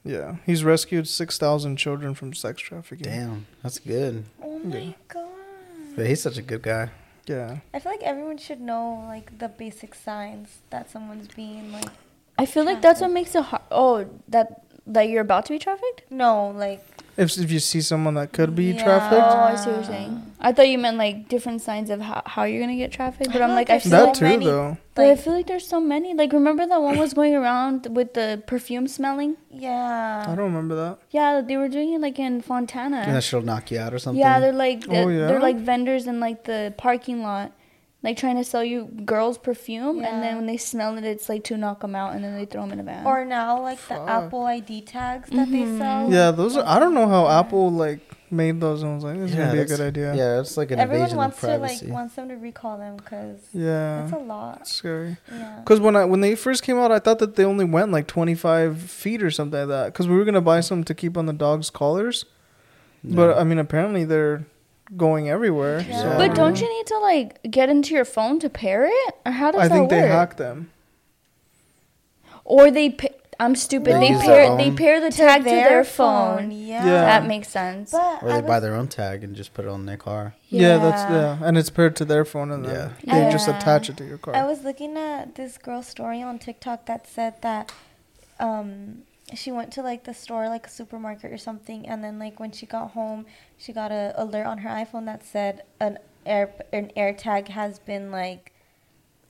Yeah, 0.05 0.37
he's 0.47 0.65
rescued 0.65 1.06
six 1.06 1.39
thousand 1.39 1.77
children 1.77 2.15
from 2.15 2.33
sex 2.35 2.61
trafficking. 2.62 3.05
damn, 3.05 3.47
that's 3.62 3.79
good. 3.79 4.25
Oh 4.43 4.61
Yeah. 4.65 4.69
my 4.81 4.94
god. 5.09 5.29
But 5.94 6.06
he's 6.06 6.23
such 6.23 6.39
a 6.39 6.43
good 6.43 6.62
guy. 6.62 6.91
Yeah, 7.27 7.59
I 7.73 7.79
feel 7.79 7.93
like 7.93 8.03
everyone 8.03 8.39
should 8.39 8.61
know 8.61 9.05
like 9.06 9.39
the 9.39 9.49
basic 9.49 9.94
signs 9.94 10.59
that 10.71 10.91
someone's 10.91 11.29
being 11.29 11.71
like 11.71 11.91
I 12.39 12.47
feel 12.47 12.65
like 12.65 12.83
that's 12.83 13.00
what 13.00 13.12
makes 13.12 13.35
it 13.37 13.44
hard. 13.44 13.62
Oh, 13.71 14.09
that 14.29 14.62
that 14.89 15.09
you're 15.09 15.21
about 15.23 15.47
to 15.47 15.53
be 15.53 15.61
trafficked. 15.61 16.11
no, 16.11 16.49
like 16.49 16.85
if 17.17 17.37
if 17.38 17.50
you 17.50 17.59
see 17.61 17.81
someone 17.81 18.14
that 18.14 18.32
could 18.32 18.55
be 18.55 18.67
Yeah. 18.73 18.81
Oh, 18.81 18.85
trafficked, 18.85 19.23
I 19.23 19.55
see 19.56 19.70
what 19.70 19.76
you're 19.76 19.85
saying. 19.85 20.32
I 20.41 20.53
thought 20.53 20.69
you 20.69 20.79
meant 20.79 20.97
like 20.97 21.29
different 21.29 21.62
signs 21.62 21.88
of 21.91 22.00
how, 22.00 22.23
how 22.26 22.44
you're 22.44 22.61
gonna 22.61 22.76
get 22.76 22.91
trafficked, 22.93 23.32
but 23.32 23.41
I 23.43 23.44
I'm 23.44 23.50
like, 23.50 23.69
like 23.69 23.76
I 23.76 23.79
feel 23.79 23.91
there's 23.91 24.06
that 24.06 24.17
so 24.17 24.19
too 24.20 24.25
many- 24.29 24.44
though. 24.47 24.76
But 24.94 25.03
I 25.06 25.09
like 25.11 25.19
feel 25.20 25.32
like 25.32 25.47
there's 25.47 25.67
so 25.67 25.81
many. 25.81 26.12
Like, 26.12 26.32
remember 26.35 26.67
that 26.67 26.82
one 26.82 26.99
was 26.99 27.14
going 27.14 27.35
around 27.35 27.87
with 27.91 28.12
the 28.14 28.43
perfume 28.47 28.87
smelling? 28.88 29.37
yeah. 29.50 30.23
I 30.26 30.35
don't 30.35 30.44
remember 30.53 30.75
that. 30.75 30.99
Yeah, 31.11 31.41
they 31.41 31.56
were 31.56 31.69
doing 31.69 31.94
it 31.94 32.00
like 32.00 32.19
in 32.19 32.43
Fontana. 32.43 32.99
And 32.99 33.17
that 33.17 33.23
shit'll 33.25 33.47
knock 33.47 33.70
you 33.70 33.79
out 33.79 33.94
or 33.94 33.99
something. 33.99 34.20
Yeah, 34.20 34.38
they're 34.41 34.53
like 34.53 34.85
Oh, 34.88 34.93
they're, 34.93 35.11
yeah? 35.11 35.26
they're 35.29 35.41
like 35.41 35.56
vendors 35.56 36.06
in 36.06 36.20
like 36.20 36.44
the 36.44 36.75
parking 36.76 37.23
lot, 37.23 37.53
like 38.03 38.17
trying 38.17 38.37
to 38.37 38.45
sell 38.45 38.65
you 38.65 38.87
girls 39.05 39.39
perfume, 39.39 40.05
and 40.05 40.23
then 40.23 40.37
when 40.37 40.47
they 40.47 40.57
smell 40.57 40.97
it, 40.99 41.05
it's 41.05 41.29
like 41.29 41.45
to 41.45 41.57
knock 41.57 41.81
them 41.81 41.95
out, 41.95 42.15
and 42.15 42.25
then 42.25 42.35
they 42.35 42.45
throw 42.45 42.63
them 42.63 42.73
in 42.73 42.81
a 42.81 42.83
van. 42.83 43.07
Or 43.07 43.25
now 43.25 43.61
like 43.63 43.79
the 43.89 43.95
Apple 44.01 44.45
ID 44.47 44.83
tags 44.83 45.31
that 45.31 45.51
they 45.51 45.59
Mhm. 45.63 45.79
sell. 45.79 46.11
Yeah, 46.13 46.31
those 46.33 46.57
are. 46.57 46.65
I 46.67 46.79
don't 46.81 46.95
know 46.95 47.07
how 47.09 47.29
Apple 47.29 47.71
like 47.71 48.01
made 48.31 48.61
those. 48.63 48.83
And 48.83 48.93
I 48.93 48.95
was 48.95 49.05
like, 49.05 49.19
this 49.19 49.31
is 49.31 49.37
gonna 49.37 49.53
be 49.53 49.59
a 49.61 49.65
good 49.67 49.81
idea. 49.81 50.15
Yeah, 50.15 50.41
it's 50.41 50.57
like 50.57 50.71
an 50.71 50.79
Everyone 50.81 51.03
invasion 51.03 51.19
wants 51.19 51.45
of 51.45 51.51
to 51.51 51.59
like 51.59 51.79
wants 51.85 52.15
them 52.15 52.29
to 52.31 52.37
recall 52.37 52.79
them 52.79 52.97
because 52.97 53.39
Yeah, 53.53 54.05
it's 54.05 54.13
a 54.13 54.17
lot. 54.17 54.59
it's 54.63 54.73
scary. 54.73 55.19
Yeah. 55.31 55.59
Because 55.59 55.79
when 55.81 55.95
I 55.97 56.05
when 56.07 56.23
they 56.23 56.35
first 56.35 56.63
came 56.63 56.79
out, 56.79 56.91
I 56.91 56.99
thought 56.99 57.19
that 57.21 57.37
they 57.37 57.45
only 57.45 57.67
went 57.67 57.93
like 57.93 58.07
twenty 58.07 58.35
five 58.35 58.81
feet 58.81 59.23
or 59.23 59.31
something 59.31 59.61
like 59.61 59.69
that. 59.69 59.87
Because 59.93 60.09
we 60.09 60.17
were 60.17 60.25
gonna 60.25 60.41
buy 60.41 60.61
some 60.61 60.83
to 60.85 60.95
keep 60.95 61.17
on 61.19 61.27
the 61.27 61.33
dog's 61.35 61.69
collars, 61.71 62.25
but 63.05 63.37
I 63.39 63.45
mean 63.45 63.59
apparently 63.59 64.05
they're 64.05 64.45
going 64.97 65.29
everywhere. 65.29 65.81
Yeah. 65.81 66.00
So 66.03 66.19
but 66.19 66.35
don't 66.35 66.61
you 66.61 66.69
need 66.69 66.87
to 66.87 66.99
like 66.99 67.43
get 67.50 67.69
into 67.69 67.94
your 67.94 68.05
phone 68.05 68.39
to 68.41 68.49
pair 68.50 68.85
it, 68.87 69.15
or 69.27 69.33
how 69.33 69.50
does 69.50 69.61
I 69.62 69.69
that 69.69 69.75
work? 69.75 69.87
I 69.89 69.89
think 69.89 69.91
work? 69.93 70.00
they 70.03 70.09
hack 70.09 70.37
them. 70.37 70.70
Or 72.44 72.70
they, 72.70 72.91
pa- 72.91 73.08
I'm 73.39 73.55
stupid. 73.55 73.94
They 74.01 74.13
They, 74.13 74.20
pair 74.20 74.56
they 74.56 74.70
pair 74.72 75.01
the 75.01 75.11
tag 75.11 75.44
to 75.44 75.51
their, 75.51 75.84
phone. 75.84 76.51
Yeah. 76.51 76.84
Yeah. 76.84 77.01
That 77.03 77.27
makes 77.27 77.49
sense. 77.49 77.93
But 77.93 78.22
Or 78.22 78.31
I 78.31 78.41
they 78.41 78.46
buy 78.46 78.61
their 78.61 78.75
own 78.75 78.89
tag 78.89 79.22
and 79.25 79.34
just 79.37 79.55
put 79.55 79.65
it 79.65 79.69
on 79.69 79.87
their 79.87 79.96
car. 79.96 80.34
Yeah. 80.49 80.79
that's 80.79 81.03
yeah, 81.11 81.39
and 81.43 81.56
it's 81.56 81.70
paired 81.70 81.96
to 81.96 82.05
their 82.05 82.25
phone, 82.25 82.51
and 82.51 82.65
then 82.65 82.93
Yeah. 83.05 83.25
they 83.27 83.32
just 83.32 83.49
attach 83.49 83.89
it 83.89 83.96
to 83.99 84.05
your 84.05 84.19
car. 84.19 84.34
I 84.37 84.44
was 84.44 84.65
looking 84.65 84.96
at 84.96 85.37
this 85.37 85.56
girl's 85.56 85.87
story 85.87 86.20
on 86.20 86.39
TikTok 86.39 86.87
that 86.87 87.06
said 87.06 87.41
that 87.43 87.72
um 88.41 89.03
she 89.34 89.53
went 89.53 89.72
to 89.72 89.82
like 89.82 90.05
the 90.05 90.15
store 90.15 90.48
like 90.48 90.67
a 90.67 90.70
supermarket 90.70 91.32
or 91.32 91.39
something 91.39 91.86
and 91.86 92.03
then 92.03 92.19
like 92.19 92.39
when 92.41 92.53
she 92.53 92.67
got 92.67 92.91
home 92.93 93.27
she 93.56 93.72
got 93.72 93.91
a 93.91 94.12
alert 94.17 94.46
on 94.46 94.58
her 94.58 94.69
iPhone 94.69 95.06
that 95.06 95.24
said 95.24 95.62
an 95.81 95.98
air 96.27 96.53
an 96.72 96.91
air 96.96 97.12
tag 97.12 97.48
has 97.48 97.79
been 97.79 98.10
like 98.10 98.53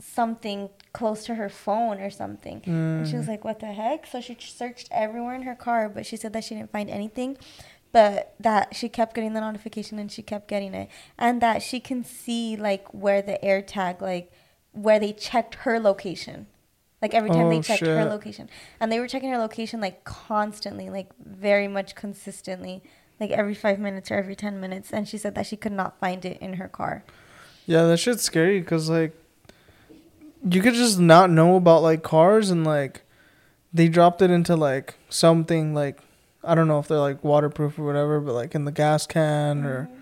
something 0.02 0.68
close 0.92 1.24
to 1.24 1.36
her 1.36 1.48
phone 1.48 2.00
or 2.00 2.10
something. 2.10 2.60
And 2.66 3.06
she 3.06 3.16
was 3.16 3.26
mm. 3.26 3.30
like 3.30 3.44
what 3.44 3.60
the 3.60 3.66
heck? 3.66 4.06
So 4.06 4.20
she 4.20 4.36
searched 4.40 4.88
everywhere 4.90 5.34
in 5.34 5.42
her 5.42 5.54
car 5.54 5.88
but 5.88 6.04
she 6.06 6.16
said 6.16 6.32
that 6.32 6.44
she 6.44 6.54
didn't 6.54 6.72
find 6.72 6.90
anything 6.90 7.38
but 7.92 8.34
that 8.40 8.74
she 8.74 8.88
kept 8.88 9.14
getting 9.14 9.34
the 9.34 9.40
notification 9.40 9.98
and 9.98 10.10
she 10.10 10.22
kept 10.22 10.48
getting 10.48 10.74
it 10.74 10.88
and 11.18 11.40
that 11.40 11.62
she 11.62 11.78
can 11.78 12.02
see 12.02 12.56
like 12.56 12.92
where 12.92 13.22
the 13.22 13.42
air 13.44 13.62
tag 13.62 14.00
like 14.02 14.32
where 14.72 14.98
they 14.98 15.12
checked 15.12 15.56
her 15.56 15.78
location 15.78 16.46
like 17.02 17.14
every 17.14 17.30
time 17.30 17.46
Oh, 17.46 17.50
they 17.50 17.60
checked 17.60 17.84
her 17.84 18.04
location. 18.04 18.48
And 18.78 18.90
they 18.90 19.00
were 19.00 19.08
checking 19.08 19.30
her 19.30 19.38
location 19.38 19.80
like 19.80 20.04
constantly 20.04 20.88
like 20.88 21.08
very 21.18 21.66
much 21.66 21.96
consistently. 21.96 22.80
Like 23.18 23.30
every 23.32 23.54
five 23.54 23.78
minutes 23.80 24.10
or 24.10 24.14
every 24.14 24.36
10 24.36 24.60
minutes. 24.60 24.92
And 24.92 25.08
she 25.08 25.18
said 25.18 25.34
that 25.34 25.46
she 25.46 25.56
could 25.56 25.72
not 25.72 25.98
find 25.98 26.24
it 26.24 26.38
in 26.40 26.54
her 26.54 26.68
car. 26.68 27.04
Yeah, 27.66 27.82
that 27.84 27.98
shit's 27.98 28.22
scary 28.22 28.60
because 28.60 28.88
like 28.88 29.14
you 30.48 30.62
could 30.62 30.74
just 30.74 30.98
not 30.98 31.30
know 31.30 31.56
about 31.56 31.82
like 31.82 32.02
cars 32.02 32.50
and 32.50 32.64
like 32.64 33.02
they 33.72 33.88
dropped 33.88 34.22
it 34.22 34.30
into 34.30 34.54
like 34.54 34.94
something 35.08 35.74
like 35.74 35.98
I 36.44 36.54
don't 36.54 36.68
know 36.68 36.78
if 36.78 36.88
they're 36.88 36.98
like 36.98 37.22
waterproof 37.22 37.78
or 37.78 37.84
whatever, 37.84 38.20
but 38.20 38.32
like 38.32 38.54
in 38.54 38.64
the 38.64 38.72
gas 38.72 39.06
can 39.06 39.64
or 39.64 39.84
mm-hmm. 39.84 40.00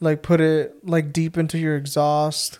like 0.00 0.22
put 0.22 0.40
it 0.40 0.86
like 0.86 1.12
deep 1.12 1.36
into 1.36 1.58
your 1.58 1.76
exhaust, 1.76 2.58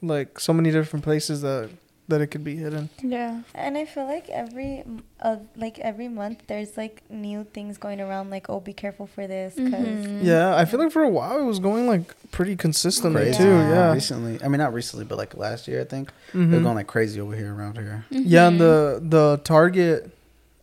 like 0.00 0.38
so 0.38 0.52
many 0.52 0.70
different 0.70 1.04
places 1.04 1.42
that 1.42 1.70
that 2.10 2.20
it 2.20 2.28
could 2.28 2.44
be 2.44 2.56
hidden. 2.56 2.90
Yeah. 3.02 3.40
And 3.54 3.76
I 3.78 3.84
feel 3.86 4.04
like 4.04 4.28
every 4.28 4.80
m- 4.80 5.02
uh, 5.20 5.36
like 5.56 5.78
every 5.80 6.08
month 6.08 6.42
there's 6.46 6.76
like 6.76 7.02
new 7.10 7.44
things 7.52 7.78
going 7.78 8.00
around 8.00 8.30
like 8.30 8.48
oh 8.48 8.60
be 8.60 8.72
careful 8.72 9.06
for 9.06 9.26
this 9.26 9.54
because 9.54 9.72
Mhm. 10.06 10.22
Yeah, 10.22 10.54
I 10.56 10.64
feel 10.66 10.78
like 10.80 10.92
for 10.92 11.02
a 11.02 11.08
while 11.08 11.38
it 11.40 11.44
was 11.44 11.58
going 11.58 11.86
like 11.86 12.14
pretty 12.30 12.54
consistently 12.56 13.22
Crazy. 13.22 13.38
too. 13.38 13.48
Yeah. 13.50 13.70
Yeah, 13.70 13.92
Recently, 13.92 14.38
I 14.44 14.48
mean 14.48 14.58
not 14.58 14.72
recently, 14.74 15.04
but 15.04 15.18
like 15.18 15.36
last 15.36 15.66
year, 15.66 15.80
I 15.80 15.84
think 15.84 16.12
they're 16.34 16.42
Mhm. 16.44 16.62
going 16.62 16.74
like 16.76 16.86
crazy 16.86 17.20
over 17.20 17.34
here 17.34 17.54
around 17.54 17.78
here. 17.78 18.04
yeah, 18.10 18.46
and 18.48 18.60
the 18.60 19.00
the 19.02 19.40
Target 19.44 20.10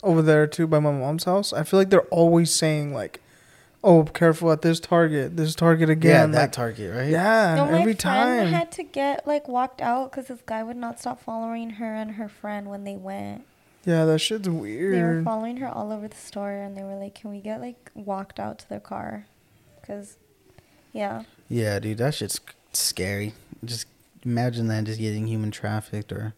over 0.03 0.21
there 0.21 0.45
too 0.47 0.67
by 0.67 0.79
my 0.79 0.91
mom's 0.91 1.23
house. 1.25 1.51
I 1.53 1.63
feel 1.63 1.79
like 1.79 1.89
they're 1.89 2.01
always 2.21 2.51
saying 2.53 2.93
like, 2.93 3.19
"Oh, 3.83 4.03
careful 4.03 4.51
at 4.51 4.61
this 4.61 4.79
Target, 4.79 5.37
this 5.37 5.55
Target 5.55 5.89
again. 5.89 6.09
Yeah, 6.11 6.17
again." 6.23 6.31
that 6.31 6.41
like, 6.41 6.51
Target, 6.51 6.95
right? 6.95 7.09
yeah, 7.09 7.55
No, 7.55 7.65
my 7.65 7.79
every 7.81 7.93
friend 7.93 7.99
time. 7.99 8.47
had 8.47 8.71
to 8.73 8.83
get 8.83 9.25
like 9.27 9.47
walked 9.47 9.81
out 9.81 10.11
because 10.11 10.27
this 10.27 10.41
guy 10.45 10.63
would 10.63 10.77
not 10.77 10.99
stop 10.99 11.21
following 11.21 11.71
her 11.71 11.93
and 11.93 12.11
her 12.11 12.27
friend 12.27 12.69
when 12.69 12.83
they 12.83 12.95
went. 12.95 13.45
yeah, 13.85 14.03
that 14.05 14.19
shit's 14.19 14.49
weird. 14.49 14.93
They 14.95 15.01
were 15.03 15.23
following 15.23 15.57
her 15.57 15.67
all 15.67 15.91
over 15.91 16.07
the 16.07 16.15
store, 16.17 16.51
and 16.51 16.75
they 16.75 16.83
were 16.83 16.95
like, 16.95 17.15
"Can 17.15 17.31
we 17.31 17.39
get 17.39 17.61
like 17.61 17.91
walked 17.95 18.39
out 18.39 18.59
to 18.59 18.69
their 18.69 18.79
car?" 18.81 19.25
Because, 19.79 20.17
yeah, 20.91 21.23
Yeah, 21.47 21.79
dude, 21.79 21.97
that 21.99 22.13
shit's 22.15 22.39
scary. 22.73 23.33
Just 23.63 23.87
imagine 24.25 24.67
that 24.67 24.83
just 24.83 24.99
getting 24.99 25.27
human 25.27 25.51
trafficked 25.51 26.11
or 26.11 26.33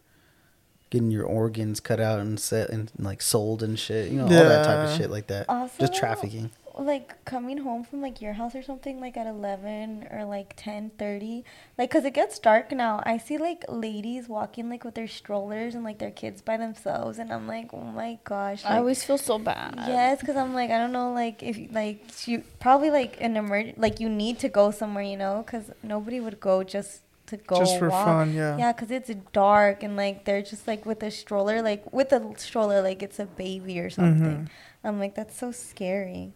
getting 0.90 1.10
your 1.10 1.24
organs 1.24 1.80
cut 1.80 1.98
out 2.00 2.20
and 2.20 2.38
set 2.38 2.70
and 2.70 2.90
like 2.98 3.20
sold 3.22 3.62
and 3.62 3.76
shit. 3.78 4.10
You 4.10 4.18
know, 4.18 4.22
all 4.24 4.28
that 4.30 4.64
type 4.64 4.88
of 4.88 4.96
shit 4.96 5.10
like 5.10 5.26
that. 5.28 5.46
Also, 5.48 5.74
just 5.80 5.94
trafficking. 5.94 6.50
Like 6.84 7.24
coming 7.24 7.58
home 7.58 7.84
from 7.84 8.00
like 8.00 8.20
your 8.22 8.32
house 8.34 8.54
or 8.54 8.62
something 8.62 9.00
like 9.00 9.16
at 9.16 9.26
11 9.26 10.08
or 10.10 10.24
like 10.24 10.56
10:30 10.56 11.44
like 11.78 11.90
cuz 11.90 12.04
it 12.04 12.12
gets 12.14 12.38
dark 12.38 12.72
now 12.72 13.02
i 13.04 13.16
see 13.18 13.36
like 13.38 13.64
ladies 13.68 14.28
walking 14.28 14.70
like 14.70 14.84
with 14.84 14.94
their 14.94 15.06
strollers 15.08 15.74
and 15.74 15.84
like 15.84 15.98
their 15.98 16.10
kids 16.10 16.40
by 16.42 16.56
themselves 16.56 17.18
and 17.18 17.32
i'm 17.32 17.46
like 17.46 17.68
oh 17.74 17.80
my 17.82 18.18
gosh 18.24 18.64
I 18.64 18.78
always 18.78 19.04
feel 19.04 19.18
so 19.18 19.38
bad. 19.38 19.74
yes 19.88 20.22
cuz 20.22 20.36
i'm 20.36 20.54
like 20.54 20.70
i 20.70 20.78
don't 20.78 20.92
know 20.92 21.12
like 21.12 21.42
if 21.42 21.56
like 21.72 22.26
you 22.26 22.42
probably 22.60 22.90
like 22.90 23.20
an 23.20 23.34
emerg 23.34 23.74
like 23.76 24.00
you 24.00 24.08
need 24.08 24.38
to 24.40 24.48
go 24.48 24.70
somewhere 24.70 25.04
you 25.04 25.16
know 25.16 25.44
cuz 25.46 25.70
nobody 25.82 26.18
would 26.20 26.40
go 26.40 26.62
just 26.64 27.02
to 27.26 27.36
go 27.36 27.58
Just 27.60 27.78
for 27.78 27.90
walk. 27.90 28.06
fun, 28.06 28.34
yeah. 28.34 28.56
yeah 28.58 28.72
cuz 28.72 28.90
it's 28.90 29.10
dark 29.32 29.82
and 29.84 29.96
like 29.96 30.24
they're 30.24 30.42
just 30.42 30.66
like 30.66 30.84
with 30.84 31.00
a 31.02 31.10
stroller 31.12 31.62
like 31.62 31.92
with 31.92 32.12
a 32.12 32.20
stroller 32.36 32.80
like 32.82 33.02
it's 33.04 33.20
a 33.20 33.26
baby 33.26 33.78
or 33.78 33.88
something 33.90 34.38
Mhm. 34.48 34.48
i'm 34.82 34.98
like 34.98 35.14
that's 35.14 35.36
so 35.36 35.52
scary 35.52 36.32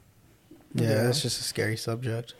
Yeah, 0.74 0.88
Yeah. 0.88 1.02
that's 1.04 1.22
just 1.22 1.40
a 1.40 1.44
scary 1.44 1.76
subject. 1.76 2.34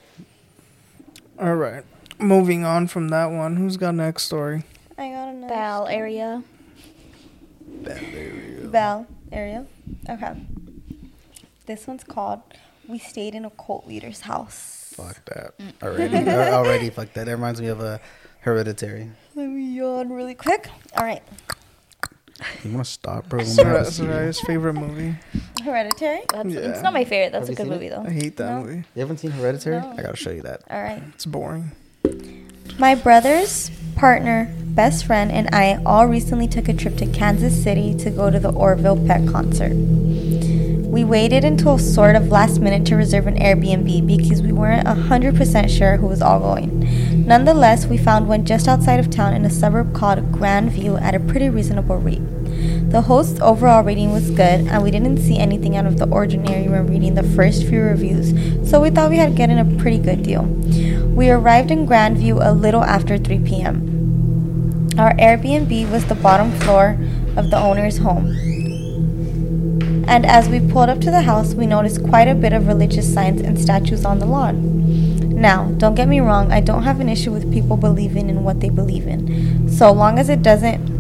All 1.39 1.55
right, 1.55 1.85
moving 2.19 2.65
on 2.65 2.87
from 2.89 3.09
that 3.09 3.27
one. 3.27 3.57
Who's 3.57 3.77
got 3.77 3.95
next 3.95 4.25
story? 4.25 4.65
I 4.99 5.11
got 5.11 5.29
another 5.29 5.55
Bal 5.55 5.83
story. 5.87 5.97
area. 5.97 6.43
Bell 8.65 9.07
area. 9.33 9.67
Okay. 10.09 10.33
This 11.67 11.87
one's 11.87 12.05
called 12.05 12.41
"We 12.89 12.99
Stayed 12.99 13.35
in 13.35 13.45
a 13.45 13.51
Cult 13.51 13.87
Leader's 13.87 14.23
House." 14.23 14.93
Fuck 14.97 15.25
that. 15.27 15.55
Already, 15.83 16.17
uh, 16.31 16.53
already, 16.53 16.91
fuck 16.91 17.13
that. 17.15 17.27
That 17.27 17.33
reminds 17.33 17.61
me 17.61 17.67
of 17.67 17.81
a 17.81 18.01
hereditary. 18.41 19.11
Let 19.35 19.49
me 19.49 19.65
yawn 19.77 20.13
really 20.13 20.35
quick. 20.37 20.69
All 20.97 21.05
right. 21.05 21.23
You 22.63 22.73
want 22.73 22.87
to 22.87 22.93
stop, 22.93 23.29
bro? 23.29 23.41
I'm 23.41 23.47
Soraya- 23.47 23.71
about 23.71 23.85
to 23.87 23.91
see 23.93 24.03
you. 24.05 24.09
Soraya's 24.09 24.41
favorite 24.43 24.75
movie. 24.75 25.17
Hereditary. 25.65 26.21
That's 26.33 26.49
Yeah. 26.49 26.61
it's 26.61 26.83
not 26.83 26.93
my 26.93 27.05
favorite. 27.05 27.33
That's 27.33 27.49
Have 27.49 27.55
a 27.55 27.57
good 27.57 27.65
seen 27.65 27.73
it? 27.73 27.77
movie 27.77 27.89
though. 27.89 28.05
I 28.07 28.11
hate 28.11 28.37
that 28.37 28.51
No. 28.51 28.61
movie. 28.63 28.85
You 28.95 29.01
haven't 29.01 29.19
seen 29.19 29.31
Hereditary? 29.33 29.81
No. 29.81 29.95
I 29.99 30.03
gotta 30.03 30.17
show 30.17 30.31
you 30.31 30.43
that. 30.43 30.61
All 30.71 30.83
right. 30.83 31.03
It's 31.15 31.25
boring. 31.27 31.73
My 32.79 32.95
brother's 32.95 33.71
partner, 33.95 34.49
best 34.65 35.05
friend, 35.07 35.31
and 35.31 35.49
I 35.55 35.79
all 35.87 36.07
recently 36.07 36.49
took 36.49 36.69
a 36.69 36.73
trip 36.73 36.97
to 36.97 37.07
Kansas 37.07 37.55
City 37.63 37.95
to 37.97 38.11
go 38.11 38.31
to 38.31 38.41
the 38.41 38.51
Orville 38.51 38.97
Peck 39.07 39.27
concert. 39.27 39.73
We 39.75 41.03
waited 41.05 41.45
until 41.45 41.79
sort 41.79 42.15
of 42.17 42.29
last 42.31 42.61
minute 42.61 42.85
to 42.87 42.97
reserve 42.97 43.27
an 43.27 43.37
Airbnb 43.39 44.07
because 44.07 44.43
we 44.43 44.53
weren't 44.53 44.87
100% 44.87 45.69
sure 45.71 45.97
who 45.97 46.07
was 46.07 46.23
all 46.23 46.39
going. 46.41 47.25
Nonetheless, 47.27 47.87
we 47.87 47.97
found 47.97 48.29
one 48.29 48.45
just 48.45 48.69
outside 48.69 49.01
of 49.01 49.11
town 49.11 49.35
in 49.35 49.45
a 49.45 49.51
suburb 49.51 49.93
called 49.95 50.31
Grandview 50.33 51.01
at 51.01 51.15
a 51.15 51.21
pretty 51.21 51.49
reasonable 51.49 51.97
rate. 51.97 52.23
The 52.91 53.03
host's 53.03 53.41
overall 53.41 53.83
rating 53.83 54.13
was 54.13 54.31
good, 54.31 54.69
and 54.69 54.83
we 54.83 54.91
didn't 54.91 55.19
see 55.19 55.37
anything 55.37 55.77
out 55.77 55.87
of 55.87 55.99
the 55.99 56.09
ordinary 56.09 56.69
when 56.69 56.87
reading 56.87 57.15
the 57.15 57.23
first 57.23 57.67
few 57.67 57.81
reviews, 57.81 58.31
so 58.69 58.81
we 58.81 58.91
thought 58.91 59.11
we 59.11 59.17
had 59.17 59.37
gotten 59.37 59.59
a 59.59 59.83
pretty 59.83 59.99
good 59.99 60.23
deal. 60.23 60.45
We 60.45 61.31
arrived 61.31 61.71
in 61.71 61.87
Grandview 61.87 62.39
a 62.41 62.53
little 62.53 62.85
after 62.85 63.19
3 63.19 63.41
p.m. 63.41 64.89
Our 64.97 65.13
Airbnb 65.15 65.91
was 65.91 66.05
the 66.07 66.15
bottom 66.15 66.53
floor 66.61 66.97
of 67.37 67.51
the 67.51 67.59
owner's 67.59 67.99
home. 67.99 68.29
And 70.07 70.25
as 70.25 70.49
we 70.49 70.61
pulled 70.61 70.89
up 70.89 71.01
to 71.01 71.11
the 71.11 71.23
house, 71.23 71.55
we 71.55 71.67
noticed 71.67 72.05
quite 72.05 72.29
a 72.29 72.35
bit 72.35 72.53
of 72.53 72.69
religious 72.69 73.13
signs 73.13 73.41
and 73.41 73.59
statues 73.59 74.05
on 74.05 74.21
the 74.21 74.27
lawn. 74.27 75.35
Now, 75.35 75.65
don't 75.79 75.97
get 75.97 76.07
me 76.07 76.21
wrong, 76.21 76.53
I 76.53 76.61
don't 76.61 76.85
have 76.85 77.01
an 77.01 77.09
issue 77.09 77.33
with 77.33 77.53
people 77.53 77.77
believing 77.77 78.31
in 78.31 78.45
what 78.45 78.61
they 78.61 78.71
believe 78.71 79.09
in, 79.09 79.69
so 79.69 79.91
long 79.91 80.21
as 80.21 80.29
it 80.29 80.43
doesn't 80.43 80.94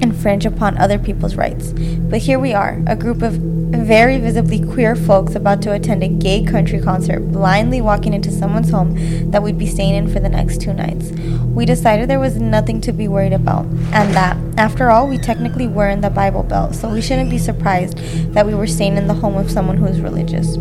infringe 0.00 0.46
upon 0.46 0.78
other 0.78 0.98
people's 0.98 1.36
rights. 1.36 1.72
But 1.72 2.20
here 2.20 2.38
we 2.38 2.52
are, 2.54 2.82
a 2.86 2.96
group 2.96 3.22
of 3.22 3.34
very 3.68 4.18
visibly 4.18 4.60
queer 4.60 4.96
folks 4.96 5.34
about 5.34 5.60
to 5.62 5.72
attend 5.72 6.02
a 6.02 6.08
gay 6.08 6.42
country 6.42 6.80
concert, 6.80 7.20
blindly 7.20 7.80
walking 7.80 8.14
into 8.14 8.30
someone's 8.30 8.70
home 8.70 9.30
that 9.30 9.42
we'd 9.42 9.58
be 9.58 9.66
staying 9.66 9.94
in 9.94 10.10
for 10.10 10.20
the 10.20 10.28
next 10.28 10.60
two 10.60 10.72
nights. 10.72 11.10
We 11.54 11.66
decided 11.66 12.08
there 12.08 12.20
was 12.20 12.36
nothing 12.36 12.80
to 12.82 12.92
be 12.92 13.08
worried 13.08 13.34
about, 13.34 13.66
and 13.92 14.14
that, 14.14 14.36
after 14.56 14.90
all, 14.90 15.06
we 15.06 15.18
technically 15.18 15.66
were 15.66 15.88
in 15.88 16.00
the 16.00 16.10
Bible 16.10 16.42
Belt, 16.42 16.74
so 16.74 16.88
we 16.90 17.02
shouldn't 17.02 17.30
be 17.30 17.38
surprised 17.38 17.98
that 18.32 18.46
we 18.46 18.54
were 18.54 18.66
staying 18.66 18.96
in 18.96 19.06
the 19.06 19.14
home 19.14 19.36
of 19.36 19.50
someone 19.50 19.76
who 19.76 19.86
is 19.86 20.00
religious. 20.00 20.56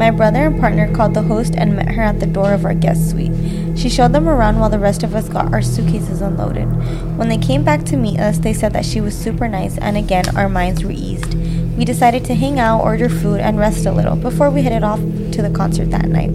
My 0.00 0.10
brother 0.10 0.46
and 0.46 0.58
partner 0.58 0.90
called 0.94 1.12
the 1.12 1.20
host 1.20 1.54
and 1.58 1.76
met 1.76 1.88
her 1.88 2.00
at 2.02 2.20
the 2.20 2.26
door 2.26 2.54
of 2.54 2.64
our 2.64 2.72
guest 2.72 3.10
suite. 3.10 3.78
She 3.78 3.90
showed 3.90 4.14
them 4.14 4.30
around 4.30 4.58
while 4.58 4.70
the 4.70 4.78
rest 4.78 5.02
of 5.02 5.14
us 5.14 5.28
got 5.28 5.52
our 5.52 5.60
suitcases 5.60 6.22
unloaded. 6.22 6.64
When 7.18 7.28
they 7.28 7.36
came 7.36 7.64
back 7.64 7.84
to 7.84 7.98
meet 7.98 8.18
us, 8.18 8.38
they 8.38 8.54
said 8.54 8.72
that 8.72 8.86
she 8.86 9.02
was 9.02 9.14
super 9.14 9.46
nice, 9.46 9.76
and 9.76 9.98
again, 9.98 10.24
our 10.38 10.48
minds 10.48 10.82
were 10.82 10.90
eased. 10.90 11.34
We 11.76 11.84
decided 11.84 12.24
to 12.24 12.34
hang 12.34 12.58
out, 12.58 12.80
order 12.80 13.10
food, 13.10 13.40
and 13.40 13.58
rest 13.58 13.84
a 13.84 13.92
little 13.92 14.16
before 14.16 14.48
we 14.48 14.62
headed 14.62 14.84
off 14.84 15.00
to 15.00 15.42
the 15.42 15.52
concert 15.54 15.90
that 15.90 16.08
night. 16.08 16.30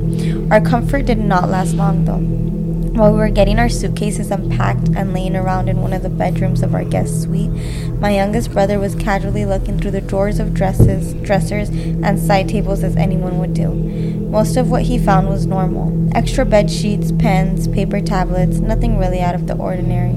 Our 0.51 0.61
comfort 0.61 1.07
did 1.07 1.17
not 1.17 1.49
last 1.49 1.73
long, 1.73 2.05
though. 2.05 2.54
While 2.95 3.11
we 3.11 3.17
were 3.17 3.29
getting 3.29 3.59
our 3.59 3.67
suitcases 3.67 4.31
unpacked 4.31 4.87
and 4.95 5.13
laying 5.13 5.35
around 5.35 5.67
in 5.67 5.81
one 5.81 5.91
of 5.91 6.01
the 6.01 6.09
bedrooms 6.09 6.63
of 6.63 6.73
our 6.73 6.85
guest 6.85 7.23
suite, 7.23 7.51
my 7.99 8.15
youngest 8.15 8.53
brother 8.53 8.79
was 8.79 8.95
casually 8.95 9.45
looking 9.45 9.77
through 9.77 9.91
the 9.91 9.99
drawers 9.99 10.39
of 10.39 10.53
dresses, 10.53 11.13
dressers, 11.15 11.67
and 11.67 12.17
side 12.17 12.47
tables 12.47 12.85
as 12.85 12.95
anyone 12.95 13.37
would 13.39 13.53
do. 13.53 13.67
Most 13.67 14.55
of 14.55 14.71
what 14.71 14.83
he 14.83 14.97
found 14.97 15.27
was 15.27 15.45
normal 15.45 15.91
extra 16.15 16.45
bed 16.45 16.71
sheets, 16.71 17.11
pens, 17.11 17.67
paper 17.67 17.99
tablets, 17.99 18.59
nothing 18.59 18.97
really 18.97 19.19
out 19.19 19.35
of 19.35 19.47
the 19.47 19.57
ordinary. 19.57 20.15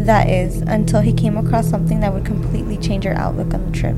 That 0.00 0.30
is, 0.30 0.62
until 0.62 1.00
he 1.02 1.12
came 1.12 1.36
across 1.36 1.68
something 1.68 2.00
that 2.00 2.14
would 2.14 2.24
completely 2.24 2.78
change 2.78 3.06
our 3.06 3.12
outlook 3.12 3.52
on 3.52 3.66
the 3.66 3.78
trip. 3.78 3.94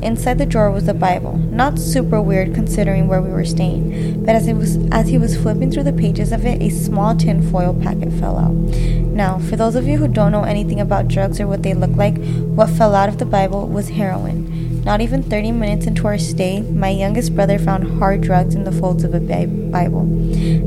Inside 0.00 0.38
the 0.38 0.46
drawer 0.46 0.70
was 0.70 0.86
a 0.86 0.94
Bible. 0.94 1.38
Not 1.38 1.78
super 1.78 2.22
weird 2.22 2.54
considering 2.54 3.08
where 3.08 3.20
we 3.20 3.30
were 3.30 3.44
staying, 3.44 4.24
but 4.24 4.36
as 4.36 4.46
he 4.46 4.52
was 4.52 4.76
as 4.92 5.08
he 5.08 5.18
was 5.18 5.36
flipping 5.36 5.72
through 5.72 5.82
the 5.82 5.92
pages 5.92 6.30
of 6.30 6.46
it, 6.46 6.62
a 6.62 6.70
small 6.70 7.16
tin 7.16 7.42
foil 7.50 7.74
packet 7.74 8.12
fell 8.12 8.38
out. 8.38 8.52
Now, 8.52 9.40
for 9.40 9.56
those 9.56 9.74
of 9.74 9.88
you 9.88 9.98
who 9.98 10.06
don't 10.06 10.30
know 10.32 10.44
anything 10.44 10.80
about 10.80 11.08
drugs 11.08 11.40
or 11.40 11.48
what 11.48 11.64
they 11.64 11.74
look 11.74 11.96
like, 11.96 12.16
what 12.54 12.70
fell 12.70 12.94
out 12.94 13.08
of 13.08 13.18
the 13.18 13.26
Bible 13.26 13.66
was 13.66 13.88
heroin. 13.88 14.49
Not 14.84 15.02
even 15.02 15.22
30 15.22 15.52
minutes 15.52 15.86
into 15.86 16.06
our 16.06 16.16
stay, 16.16 16.62
my 16.62 16.88
youngest 16.88 17.34
brother 17.34 17.58
found 17.58 17.98
hard 17.98 18.22
drugs 18.22 18.54
in 18.54 18.64
the 18.64 18.72
folds 18.72 19.04
of 19.04 19.14
a 19.14 19.20
Bible. 19.20 20.08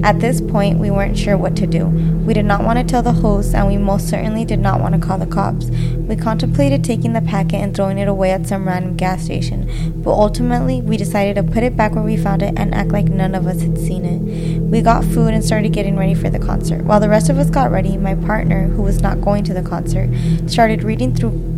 At 0.05 0.19
this 0.19 0.39
point, 0.39 0.79
we 0.79 0.91
weren't 0.91 1.17
sure 1.17 1.37
what 1.37 1.55
to 1.57 1.67
do. 1.67 1.87
We 1.87 2.33
did 2.33 2.45
not 2.45 2.63
want 2.63 2.77
to 2.79 2.85
tell 2.85 3.01
the 3.01 3.11
host, 3.11 3.55
and 3.55 3.67
we 3.67 3.77
most 3.77 4.07
certainly 4.07 4.45
did 4.45 4.59
not 4.59 4.79
want 4.79 4.93
to 4.93 5.01
call 5.01 5.17
the 5.17 5.25
cops. 5.25 5.65
We 5.67 6.15
contemplated 6.15 6.83
taking 6.83 7.13
the 7.13 7.21
packet 7.21 7.55
and 7.55 7.75
throwing 7.75 7.97
it 7.97 8.07
away 8.07 8.31
at 8.31 8.45
some 8.45 8.67
random 8.67 8.95
gas 8.95 9.23
station, 9.23 10.01
but 10.03 10.11
ultimately, 10.11 10.81
we 10.81 10.95
decided 10.95 11.35
to 11.35 11.43
put 11.43 11.63
it 11.63 11.75
back 11.75 11.93
where 11.93 12.03
we 12.03 12.15
found 12.15 12.43
it 12.43 12.53
and 12.57 12.73
act 12.75 12.91
like 12.91 13.05
none 13.05 13.33
of 13.33 13.47
us 13.47 13.61
had 13.61 13.77
seen 13.77 14.05
it. 14.05 14.61
We 14.61 14.81
got 14.81 15.03
food 15.03 15.33
and 15.33 15.43
started 15.43 15.73
getting 15.73 15.97
ready 15.97 16.13
for 16.13 16.29
the 16.29 16.39
concert. 16.39 16.83
While 16.83 16.99
the 16.99 17.09
rest 17.09 17.29
of 17.29 17.39
us 17.39 17.49
got 17.49 17.71
ready, 17.71 17.97
my 17.97 18.15
partner, 18.15 18.67
who 18.67 18.83
was 18.83 19.01
not 19.01 19.21
going 19.21 19.43
to 19.45 19.53
the 19.53 19.63
concert, 19.63 20.09
started 20.47 20.83
reading 20.83 21.15
through 21.15 21.52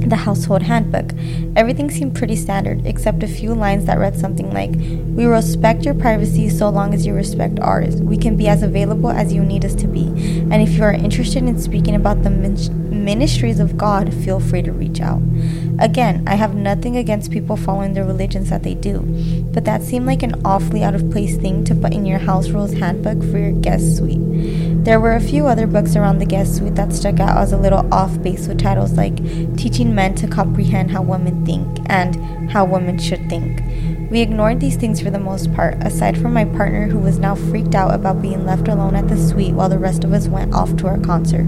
the 0.00 0.16
household 0.16 0.62
handbook. 0.62 1.12
Everything 1.56 1.90
seemed 1.90 2.14
pretty 2.14 2.36
standard, 2.36 2.86
except 2.86 3.22
a 3.22 3.28
few 3.28 3.54
lines 3.54 3.84
that 3.86 3.98
read 3.98 4.18
something 4.18 4.52
like 4.52 4.70
We 5.16 5.24
respect 5.24 5.84
your 5.84 5.94
privacy 5.94 6.48
so 6.48 6.68
long 6.68 6.94
as 6.94 7.06
you 7.06 7.14
respect 7.14 7.58
ours. 7.60 7.96
We 7.96 8.16
can 8.16 8.36
be 8.36 8.48
as 8.48 8.62
available 8.62 9.10
as 9.10 9.32
you 9.32 9.44
need 9.44 9.64
us 9.64 9.74
to 9.76 9.86
be. 9.86 10.06
And 10.06 10.62
if 10.62 10.74
you 10.74 10.84
are 10.84 10.92
interested 10.92 11.42
in 11.42 11.58
speaking 11.58 11.94
about 11.94 12.22
the 12.22 12.30
min- 12.30 13.04
ministries 13.04 13.60
of 13.60 13.76
God, 13.76 14.12
feel 14.12 14.40
free 14.40 14.62
to 14.62 14.72
reach 14.72 15.00
out. 15.00 15.22
Again, 15.78 16.24
I 16.26 16.34
have 16.34 16.54
nothing 16.54 16.96
against 16.96 17.30
people 17.30 17.56
following 17.56 17.94
the 17.94 18.04
religions 18.04 18.50
that 18.50 18.64
they 18.64 18.74
do, 18.74 19.00
but 19.52 19.64
that 19.64 19.82
seemed 19.82 20.06
like 20.06 20.22
an 20.22 20.40
awfully 20.44 20.82
out 20.82 20.94
of 20.94 21.10
place 21.10 21.36
thing 21.36 21.64
to 21.64 21.74
put 21.74 21.92
in 21.92 22.04
your 22.04 22.18
house 22.18 22.48
rules 22.50 22.72
handbook 22.72 23.20
for 23.30 23.38
your 23.38 23.52
guest 23.52 23.96
suite. 23.96 24.18
There 24.88 25.00
were 25.00 25.12
a 25.12 25.20
few 25.20 25.46
other 25.46 25.66
books 25.66 25.96
around 25.96 26.18
the 26.18 26.24
guest 26.24 26.56
suite 26.56 26.76
that 26.76 26.94
stuck 26.94 27.20
out 27.20 27.36
as 27.36 27.52
a 27.52 27.58
little 27.58 27.86
off 27.92 28.22
base 28.22 28.48
with 28.48 28.62
titles 28.62 28.92
like 28.92 29.18
Teaching 29.54 29.94
Men 29.94 30.14
to 30.14 30.26
Comprehend 30.26 30.92
How 30.92 31.02
Women 31.02 31.44
Think 31.44 31.78
and 31.90 32.50
How 32.50 32.64
Women 32.64 32.98
Should 32.98 33.28
Think. 33.28 33.60
We 34.10 34.22
ignored 34.22 34.60
these 34.60 34.76
things 34.76 35.02
for 35.02 35.10
the 35.10 35.18
most 35.18 35.52
part, 35.52 35.76
aside 35.84 36.16
from 36.16 36.32
my 36.32 36.46
partner 36.46 36.86
who 36.86 36.98
was 36.98 37.18
now 37.18 37.34
freaked 37.34 37.74
out 37.74 37.92
about 37.92 38.22
being 38.22 38.46
left 38.46 38.66
alone 38.66 38.96
at 38.96 39.08
the 39.08 39.18
suite 39.18 39.52
while 39.52 39.68
the 39.68 39.78
rest 39.78 40.04
of 40.04 40.14
us 40.14 40.26
went 40.26 40.54
off 40.54 40.74
to 40.78 40.86
our 40.86 40.98
concert. 40.98 41.44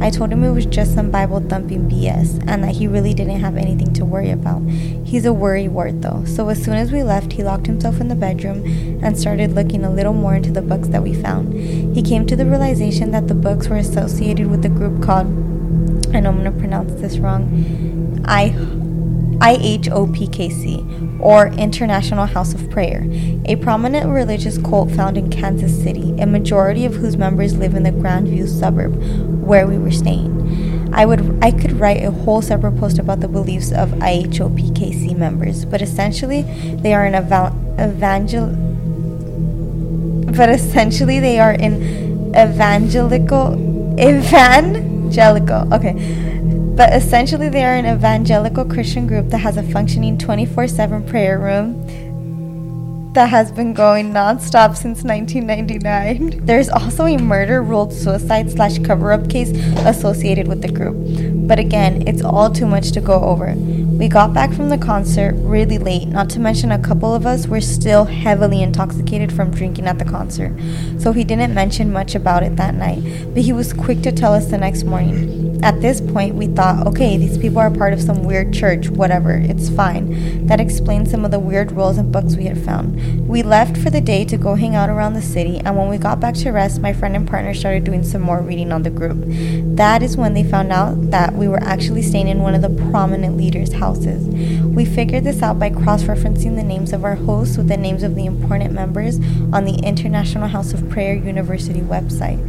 I 0.00 0.10
told 0.10 0.32
him 0.32 0.44
it 0.44 0.52
was 0.52 0.66
just 0.66 0.94
some 0.94 1.10
Bible 1.10 1.40
thumping 1.40 1.88
BS 1.88 2.44
and 2.46 2.62
that 2.62 2.76
he 2.76 2.86
really 2.86 3.14
didn't 3.14 3.40
have 3.40 3.56
anything 3.56 3.92
to 3.94 4.04
worry 4.04 4.30
about. 4.30 4.60
He's 4.68 5.24
a 5.24 5.32
worry 5.32 5.68
wart 5.68 6.02
though, 6.02 6.24
so 6.26 6.48
as 6.48 6.62
soon 6.62 6.74
as 6.74 6.92
we 6.92 7.02
left, 7.02 7.32
he 7.32 7.42
locked 7.42 7.66
himself 7.66 8.00
in 8.00 8.08
the 8.08 8.14
bedroom 8.14 8.64
and 9.02 9.18
started 9.18 9.52
looking 9.52 9.84
a 9.84 9.90
little 9.90 10.12
more 10.12 10.34
into 10.34 10.52
the 10.52 10.62
books 10.62 10.88
that 10.88 11.02
we 11.02 11.14
found. 11.14 11.52
He 11.96 12.02
came 12.02 12.26
to 12.26 12.36
the 12.36 12.46
realization 12.46 13.10
that 13.12 13.28
the 13.28 13.34
books 13.34 13.68
were 13.68 13.76
associated 13.76 14.48
with 14.48 14.64
a 14.64 14.68
group 14.68 15.02
called, 15.02 15.26
I 16.14 16.20
know 16.20 16.30
I'm 16.30 16.42
going 16.42 16.44
to 16.44 16.52
pronounce 16.52 17.00
this 17.00 17.18
wrong, 17.18 18.22
I 18.26 18.48
IHOPKC, 19.38 21.20
or 21.20 21.48
International 21.48 22.26
House 22.26 22.54
of 22.54 22.70
Prayer, 22.70 23.06
a 23.44 23.56
prominent 23.56 24.10
religious 24.10 24.58
cult 24.58 24.90
found 24.90 25.16
in 25.16 25.30
Kansas 25.30 25.82
City, 25.82 26.14
a 26.18 26.26
majority 26.26 26.84
of 26.84 26.94
whose 26.94 27.16
members 27.16 27.56
live 27.56 27.74
in 27.74 27.82
the 27.82 27.90
Grandview 27.90 28.48
suburb 28.48 28.94
where 29.42 29.66
we 29.66 29.78
were 29.78 29.90
staying. 29.90 30.90
I 30.92 31.04
would 31.04 31.38
I 31.42 31.50
could 31.50 31.72
write 31.72 32.04
a 32.04 32.10
whole 32.10 32.40
separate 32.40 32.78
post 32.78 32.98
about 32.98 33.20
the 33.20 33.28
beliefs 33.28 33.72
of 33.72 33.90
IHOPKC 33.90 35.16
members, 35.16 35.64
but 35.64 35.82
essentially 35.82 36.42
they 36.42 36.94
are 36.94 37.04
an 37.04 37.14
eva- 37.14 37.54
evangel 37.78 38.54
but 40.36 40.50
essentially 40.50 41.18
they 41.18 41.38
are 41.38 41.52
an 41.52 41.82
evangelical 42.36 43.54
evangelical 43.98 45.72
okay 45.72 45.94
but 46.76 46.92
essentially, 46.92 47.48
they 47.48 47.64
are 47.64 47.74
an 47.74 47.86
evangelical 47.86 48.64
Christian 48.64 49.06
group 49.06 49.30
that 49.30 49.38
has 49.38 49.56
a 49.56 49.62
functioning 49.62 50.18
24 50.18 50.68
7 50.68 51.06
prayer 51.06 51.38
room 51.38 52.05
that 53.16 53.30
has 53.30 53.50
been 53.50 53.72
going 53.72 54.12
nonstop 54.12 54.76
since 54.76 55.02
1999. 55.02 56.44
There's 56.44 56.68
also 56.68 57.06
a 57.06 57.16
murder 57.16 57.62
ruled 57.62 57.94
suicide 57.94 58.50
slash 58.50 58.78
cover 58.80 59.10
up 59.10 59.30
case 59.30 59.52
associated 59.86 60.46
with 60.46 60.60
the 60.60 60.70
group. 60.70 60.96
But 61.48 61.58
again, 61.58 62.06
it's 62.06 62.20
all 62.20 62.50
too 62.50 62.66
much 62.66 62.92
to 62.92 63.00
go 63.00 63.14
over. 63.22 63.54
We 63.54 64.08
got 64.08 64.34
back 64.34 64.52
from 64.52 64.68
the 64.68 64.76
concert 64.76 65.32
really 65.36 65.78
late, 65.78 66.08
not 66.08 66.28
to 66.30 66.40
mention 66.40 66.70
a 66.70 66.78
couple 66.78 67.14
of 67.14 67.24
us 67.24 67.46
were 67.46 67.62
still 67.62 68.04
heavily 68.04 68.62
intoxicated 68.62 69.32
from 69.32 69.50
drinking 69.50 69.86
at 69.86 69.98
the 69.98 70.04
concert. 70.04 70.52
So 70.98 71.12
he 71.12 71.24
didn't 71.24 71.54
mention 71.54 71.90
much 71.90 72.14
about 72.14 72.42
it 72.42 72.56
that 72.56 72.74
night, 72.74 73.02
but 73.32 73.44
he 73.44 73.54
was 73.54 73.72
quick 73.72 74.02
to 74.02 74.12
tell 74.12 74.34
us 74.34 74.50
the 74.50 74.58
next 74.58 74.84
morning. 74.84 75.46
At 75.62 75.80
this 75.80 76.00
point, 76.00 76.34
we 76.34 76.48
thought, 76.48 76.86
okay, 76.86 77.16
these 77.16 77.38
people 77.38 77.58
are 77.58 77.70
part 77.70 77.94
of 77.94 78.02
some 78.02 78.24
weird 78.24 78.52
church, 78.52 78.90
whatever, 78.90 79.32
it's 79.32 79.70
fine. 79.70 80.46
That 80.46 80.60
explains 80.60 81.10
some 81.10 81.24
of 81.24 81.30
the 81.30 81.38
weird 81.38 81.72
rules 81.72 81.96
and 81.96 82.12
books 82.12 82.36
we 82.36 82.44
had 82.44 82.62
found. 82.62 83.00
We 83.26 83.42
left 83.42 83.76
for 83.76 83.90
the 83.90 84.00
day 84.00 84.24
to 84.24 84.36
go 84.36 84.54
hang 84.54 84.74
out 84.74 84.88
around 84.88 85.14
the 85.14 85.22
city, 85.22 85.58
and 85.58 85.76
when 85.76 85.88
we 85.88 85.98
got 85.98 86.20
back 86.20 86.34
to 86.36 86.50
rest, 86.50 86.80
my 86.80 86.92
friend 86.92 87.16
and 87.16 87.28
partner 87.28 87.54
started 87.54 87.84
doing 87.84 88.02
some 88.02 88.22
more 88.22 88.40
reading 88.40 88.72
on 88.72 88.82
the 88.82 88.90
group. 88.90 89.18
That 89.76 90.02
is 90.02 90.16
when 90.16 90.34
they 90.34 90.44
found 90.44 90.72
out 90.72 91.10
that 91.10 91.34
we 91.34 91.48
were 91.48 91.62
actually 91.62 92.02
staying 92.02 92.28
in 92.28 92.40
one 92.40 92.54
of 92.54 92.62
the 92.62 92.90
prominent 92.90 93.36
leaders' 93.36 93.72
houses. 93.72 94.26
We 94.64 94.84
figured 94.84 95.24
this 95.24 95.42
out 95.42 95.58
by 95.58 95.70
cross 95.70 96.04
referencing 96.04 96.56
the 96.56 96.62
names 96.62 96.92
of 96.92 97.04
our 97.04 97.16
hosts 97.16 97.56
with 97.56 97.68
the 97.68 97.76
names 97.76 98.02
of 98.02 98.14
the 98.14 98.26
important 98.26 98.72
members 98.72 99.16
on 99.52 99.64
the 99.64 99.80
International 99.82 100.48
House 100.48 100.72
of 100.72 100.88
Prayer 100.88 101.14
University 101.14 101.80
website. 101.80 102.40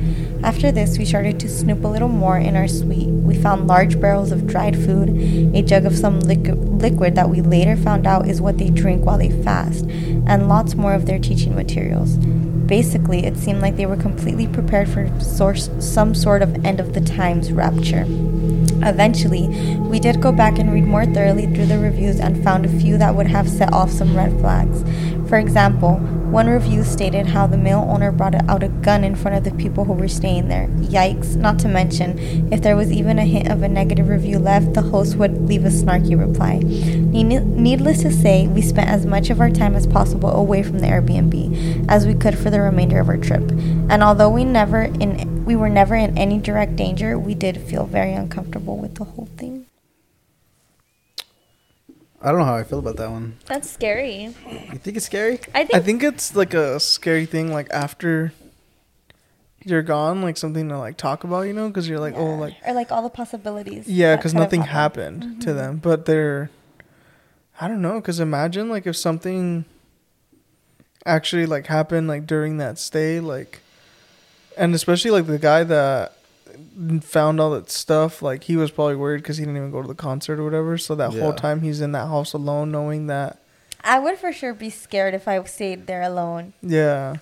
After 0.43 0.71
this, 0.71 0.97
we 0.97 1.05
started 1.05 1.39
to 1.39 1.49
snoop 1.49 1.83
a 1.83 1.87
little 1.87 2.07
more 2.07 2.37
in 2.37 2.55
our 2.55 2.67
suite. 2.67 3.07
We 3.07 3.35
found 3.35 3.67
large 3.67 3.99
barrels 3.99 4.31
of 4.31 4.45
dried 4.45 4.75
food, 4.75 5.09
a 5.55 5.61
jug 5.61 5.85
of 5.85 5.97
some 5.97 6.21
liqu- 6.21 6.81
liquid 6.81 7.15
that 7.15 7.29
we 7.29 7.41
later 7.41 7.75
found 7.75 8.05
out 8.05 8.27
is 8.27 8.41
what 8.41 8.57
they 8.57 8.69
drink 8.69 9.05
while 9.05 9.17
they 9.17 9.31
fast, 9.43 9.85
and 9.85 10.46
lots 10.47 10.75
more 10.75 10.93
of 10.93 11.05
their 11.05 11.19
teaching 11.19 11.55
materials. 11.55 12.15
Basically, 12.67 13.25
it 13.25 13.37
seemed 13.37 13.61
like 13.61 13.77
they 13.77 13.85
were 13.85 13.97
completely 13.97 14.47
prepared 14.47 14.89
for 14.89 15.07
source, 15.19 15.69
some 15.79 16.13
sort 16.13 16.41
of 16.41 16.65
end 16.65 16.79
of 16.79 16.93
the 16.93 17.01
times 17.01 17.51
rapture. 17.51 18.05
Eventually, 18.83 19.47
we 19.77 19.99
did 19.99 20.21
go 20.21 20.31
back 20.31 20.59
and 20.59 20.71
read 20.71 20.85
more 20.85 21.05
thoroughly 21.05 21.47
through 21.47 21.65
the 21.65 21.79
reviews 21.79 22.19
and 22.19 22.43
found 22.43 22.65
a 22.65 22.79
few 22.79 22.97
that 22.97 23.15
would 23.15 23.27
have 23.27 23.49
set 23.49 23.73
off 23.73 23.91
some 23.91 24.15
red 24.15 24.31
flags. 24.39 24.83
For 25.27 25.37
example, 25.37 25.95
one 26.31 26.47
review 26.47 26.83
stated 26.85 27.27
how 27.27 27.47
the 27.47 27.57
male 27.57 27.85
owner 27.89 28.13
brought 28.13 28.35
out 28.49 28.63
a 28.63 28.69
gun 28.69 29.03
in 29.03 29.15
front 29.15 29.35
of 29.37 29.43
the 29.43 29.51
people 29.61 29.83
who 29.83 29.93
were 29.93 30.07
staying 30.07 30.47
there. 30.47 30.67
Yikes, 30.67 31.35
not 31.35 31.59
to 31.59 31.67
mention, 31.67 32.51
if 32.51 32.61
there 32.61 32.77
was 32.77 32.91
even 32.91 33.19
a 33.19 33.25
hint 33.25 33.49
of 33.49 33.61
a 33.61 33.67
negative 33.67 34.07
review 34.07 34.39
left, 34.39 34.73
the 34.73 34.81
host 34.81 35.15
would 35.17 35.47
leave 35.47 35.65
a 35.65 35.69
snarky 35.69 36.17
reply. 36.17 36.59
Needless 36.59 38.03
to 38.03 38.11
say, 38.11 38.47
we 38.47 38.61
spent 38.61 38.89
as 38.89 39.05
much 39.05 39.29
of 39.29 39.41
our 39.41 39.49
time 39.49 39.75
as 39.75 39.85
possible 39.85 40.29
away 40.29 40.63
from 40.63 40.79
the 40.79 40.87
Airbnb 40.87 41.85
as 41.89 42.07
we 42.07 42.13
could 42.13 42.37
for 42.37 42.49
the 42.49 42.61
remainder 42.61 42.99
of 42.99 43.09
our 43.09 43.17
trip. 43.17 43.51
And 43.89 44.01
although 44.01 44.29
we 44.29 44.45
never 44.45 44.83
in 44.83 45.35
we 45.45 45.55
were 45.55 45.69
never 45.69 45.95
in 45.95 46.17
any 46.17 46.39
direct 46.39 46.75
danger, 46.75 47.17
we 47.17 47.33
did 47.33 47.57
feel 47.61 47.85
very 47.85 48.13
uncomfortable 48.13 48.77
with 48.77 48.95
the 48.95 49.05
whole. 49.05 49.29
I 52.21 52.31
don't 52.31 52.39
know 52.39 52.45
how 52.45 52.55
I 52.55 52.63
feel 52.63 52.79
about 52.79 52.97
that 52.97 53.11
one. 53.11 53.37
That's 53.45 53.69
scary. 53.69 54.23
You 54.23 54.79
think 54.79 54.97
it's 54.97 55.05
scary? 55.05 55.39
I 55.53 55.65
think, 55.65 55.75
I 55.75 55.79
think 55.79 56.03
it's 56.03 56.35
like 56.35 56.53
a 56.53 56.79
scary 56.79 57.25
thing, 57.27 57.53
like 57.53 57.69
after 57.69 58.33
you're 59.63 59.83
gone, 59.83 60.21
like 60.21 60.37
something 60.37 60.67
to 60.69 60.79
like 60.79 60.97
talk 60.97 61.23
about, 61.23 61.41
you 61.41 61.53
know, 61.53 61.67
because 61.67 61.87
you're 61.87 61.99
like, 61.99 62.15
oh, 62.15 62.35
like 62.35 62.55
or 62.65 62.73
like 62.73 62.91
all 62.91 63.03
the 63.03 63.09
possibilities. 63.09 63.87
yeah, 63.87 64.15
because 64.15 64.33
nothing 64.33 64.61
happened 64.61 65.41
to 65.41 65.49
mm-hmm. 65.49 65.57
them, 65.57 65.77
but 65.77 66.05
they're, 66.05 66.49
I 67.61 67.67
don't 67.67 67.81
know, 67.81 67.99
because 67.99 68.19
imagine 68.19 68.69
like 68.69 68.87
if 68.87 68.95
something 68.95 69.65
actually 71.05 71.45
like 71.45 71.67
happened 71.67 72.07
like 72.07 72.25
during 72.25 72.57
that 72.57 72.79
stay, 72.79 73.19
like, 73.19 73.61
and 74.57 74.73
especially 74.73 75.11
like 75.11 75.27
the 75.27 75.37
guy 75.37 75.63
that 75.63 76.16
found 77.01 77.39
all 77.39 77.51
that 77.51 77.69
stuff, 77.69 78.21
like 78.21 78.43
he 78.45 78.55
was 78.55 78.71
probably 78.71 78.95
worried 78.95 79.17
because 79.17 79.37
he 79.37 79.45
didn't 79.45 79.57
even 79.57 79.71
go 79.71 79.81
to 79.81 79.87
the 79.87 79.95
concert 79.95 80.39
or 80.39 80.43
whatever. 80.43 80.77
So 80.77 80.95
that 80.95 81.13
Yeah. 81.13 81.21
whole 81.21 81.33
time 81.33 81.61
he's 81.61 81.81
in 81.81 81.91
that 81.93 82.07
house 82.07 82.33
alone, 82.33 82.71
knowing 82.71 83.07
that, 83.07 83.37
I 83.83 83.99
would 83.99 84.17
for 84.17 84.33
sure 84.33 84.53
be 84.53 84.69
scared 84.69 85.13
if 85.13 85.27
I 85.27 85.41
stayed 85.43 85.87
there 85.87 86.01
alone. 86.01 86.53
yeah, 86.61 87.17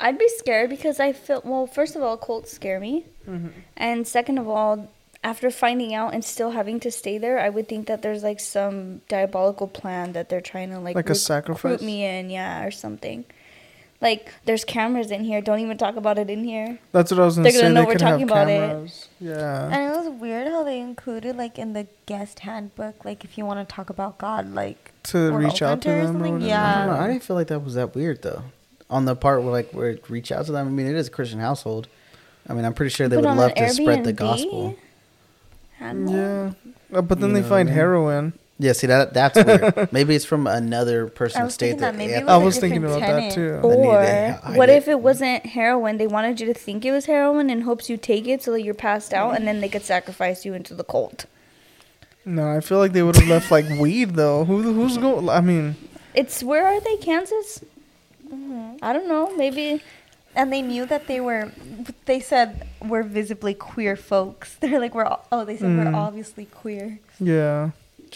I'd 0.00 0.18
be 0.18 0.28
scared 0.28 0.70
because 0.70 0.98
I 0.98 1.12
feel 1.12 1.40
well. 1.44 1.66
First 1.66 1.94
of 1.94 2.02
all, 2.02 2.16
cults 2.16 2.52
scare 2.52 2.80
me, 2.80 3.04
mm-hmm. 3.28 3.48
and 3.76 4.06
second 4.06 4.38
of 4.38 4.48
all, 4.48 4.90
after 5.22 5.50
finding 5.50 5.94
out 5.94 6.12
and 6.12 6.24
still 6.24 6.50
having 6.50 6.80
to 6.80 6.90
stay 6.90 7.16
there, 7.16 7.38
I 7.38 7.48
would 7.48 7.68
think 7.68 7.86
that 7.86 8.02
there's 8.02 8.22
like 8.24 8.40
some 8.40 9.02
diabolical 9.08 9.68
plan 9.68 10.12
that 10.14 10.28
they're 10.28 10.40
trying 10.40 10.70
to 10.70 10.78
like 10.80 10.96
Like 10.96 11.06
a 11.06 11.14
recruit 11.14 11.16
sacrifice? 11.20 11.80
me 11.80 12.04
in, 12.04 12.28
yeah, 12.28 12.64
or 12.64 12.70
something. 12.70 13.24
Like 14.04 14.32
there's 14.44 14.64
cameras 14.64 15.10
in 15.10 15.24
here. 15.24 15.40
Don't 15.40 15.58
even 15.60 15.78
talk 15.78 15.96
about 15.96 16.18
it 16.18 16.28
in 16.30 16.44
here. 16.44 16.78
that's 16.92 17.10
what 17.10 17.18
I 17.20 17.24
was 17.24 17.36
gonna 17.36 17.44
They're 17.44 17.52
say. 17.52 17.62
gonna 17.62 17.74
know 17.74 17.80
they 17.80 17.86
we're 17.86 17.92
could 17.92 18.00
have 18.02 18.10
talking 18.20 18.28
about 18.30 18.48
it. 18.50 18.68
cameras. 18.68 19.08
Yeah. 19.18 19.64
And 19.72 19.82
it 19.94 19.96
was 19.98 20.20
weird 20.20 20.46
how 20.46 20.62
they 20.62 20.78
included 20.78 21.36
like 21.36 21.58
in 21.58 21.72
the 21.72 21.86
guest 22.06 22.40
handbook, 22.40 23.04
like 23.04 23.24
if 23.24 23.36
you 23.38 23.46
want 23.46 23.66
to 23.66 23.74
talk 23.74 23.88
about 23.90 24.18
God, 24.18 24.52
like 24.54 24.92
to 25.04 25.32
we're 25.32 25.38
reach 25.46 25.62
out 25.62 25.80
to 25.82 25.88
open 25.88 25.90
or 25.90 25.96
them 26.06 26.16
or 26.16 26.18
something. 26.28 26.32
whatever. 26.42 26.54
I 26.60 26.84
don't 26.84 26.94
know. 26.94 27.00
I 27.00 27.06
didn't 27.08 27.22
feel 27.22 27.36
like 27.36 27.46
that 27.48 27.60
was 27.60 27.74
that 27.74 27.94
weird 27.94 28.20
though. 28.22 28.42
On 28.90 29.06
the 29.06 29.16
part 29.16 29.42
where 29.42 29.50
like 29.52 29.72
where 29.72 29.88
it 29.90 30.08
reach 30.10 30.30
out 30.30 30.44
to 30.46 30.52
them, 30.52 30.68
I 30.68 30.70
mean, 30.70 30.86
it 30.86 30.94
is 30.94 31.08
a 31.08 31.10
Christian 31.10 31.40
household. 31.40 31.88
I 32.46 32.52
mean, 32.52 32.66
I'm 32.66 32.74
pretty 32.74 32.90
sure 32.90 33.08
they 33.08 33.16
But 33.16 33.22
would 33.22 33.30
on 33.30 33.36
love 33.38 33.52
an 33.56 33.66
to 33.68 33.72
spread 33.74 34.04
the 34.04 34.12
Airbnb? 34.12 34.16
gospel. 34.16 34.76
I. 35.80 35.92
Yeah. 35.92 36.52
Uh, 36.92 37.00
but 37.02 37.20
then 37.20 37.30
You 37.30 37.36
they 37.36 37.40
know 37.40 37.46
I 37.46 37.48
find 37.48 37.68
mean? 37.70 37.74
heroin. 37.74 38.32
Yeah, 38.58 38.72
see 38.72 38.86
that 38.86 39.12
that's 39.12 39.34
weird. 39.44 39.88
maybe 39.92 40.14
it's 40.14 40.24
from 40.24 40.46
another 40.46 41.08
person 41.08 41.38
I 41.38 41.40
who 41.40 41.44
was 41.46 41.54
stayed 41.54 41.66
thinking 41.70 41.80
there. 41.80 41.90
that 41.92 41.98
maybe 41.98 42.12
Yeah, 42.12 42.36
it 42.40 42.44
was 42.44 42.58
thinking 42.58 42.82
different 42.82 43.02
about 43.04 43.20
that 43.20 43.32
too. 43.34 43.50
Or 43.64 44.54
what 44.56 44.68
it. 44.68 44.76
if 44.76 44.86
it 44.86 45.00
wasn't 45.00 45.44
heroin? 45.46 45.96
They 45.96 46.06
wanted 46.06 46.40
you 46.40 46.46
to 46.46 46.54
think 46.54 46.84
it 46.84 46.92
was 46.92 47.06
heroin 47.06 47.50
in 47.50 47.62
hopes 47.62 47.90
you 47.90 47.96
take 47.96 48.28
it 48.28 48.42
so 48.44 48.52
that 48.52 48.62
you're 48.62 48.72
passed 48.74 49.12
out, 49.12 49.34
and 49.34 49.46
then 49.46 49.60
they 49.60 49.68
could 49.68 49.82
sacrifice 49.82 50.44
you 50.44 50.54
into 50.54 50.72
the 50.74 50.84
cult. 50.84 51.26
No, 52.24 52.48
I 52.48 52.60
feel 52.60 52.78
like 52.78 52.92
they 52.92 53.02
would 53.02 53.16
have 53.16 53.28
left 53.28 53.50
like 53.50 53.66
weed 53.80 54.10
though. 54.14 54.44
Who 54.44 54.62
who's 54.62 54.98
going? 54.98 55.28
I 55.28 55.40
mean, 55.40 55.74
It's 56.14 56.42
where 56.42 56.64
are 56.66 56.80
they? 56.80 56.96
Kansas? 56.98 57.64
I 58.82 58.92
don't 58.92 59.08
know. 59.08 59.34
Maybe 59.36 59.82
And 60.36 60.52
they 60.52 60.62
knew 60.62 60.86
that 60.86 61.06
they 61.06 61.20
were. 61.20 61.50
They 62.06 62.20
said 62.20 62.66
we're 62.80 63.02
visibly 63.02 63.54
queer 63.54 63.96
folks. 63.96 64.54
They're 64.60 64.78
like 64.80 64.94
we're. 64.94 65.04
all- 65.04 65.26
Oh, 65.32 65.44
they 65.44 65.56
said 65.56 65.70
Mm. 65.70 65.84
we're 65.92 65.98
obviously 65.98 66.46
queer. 66.46 66.98
yeah, 67.20 67.70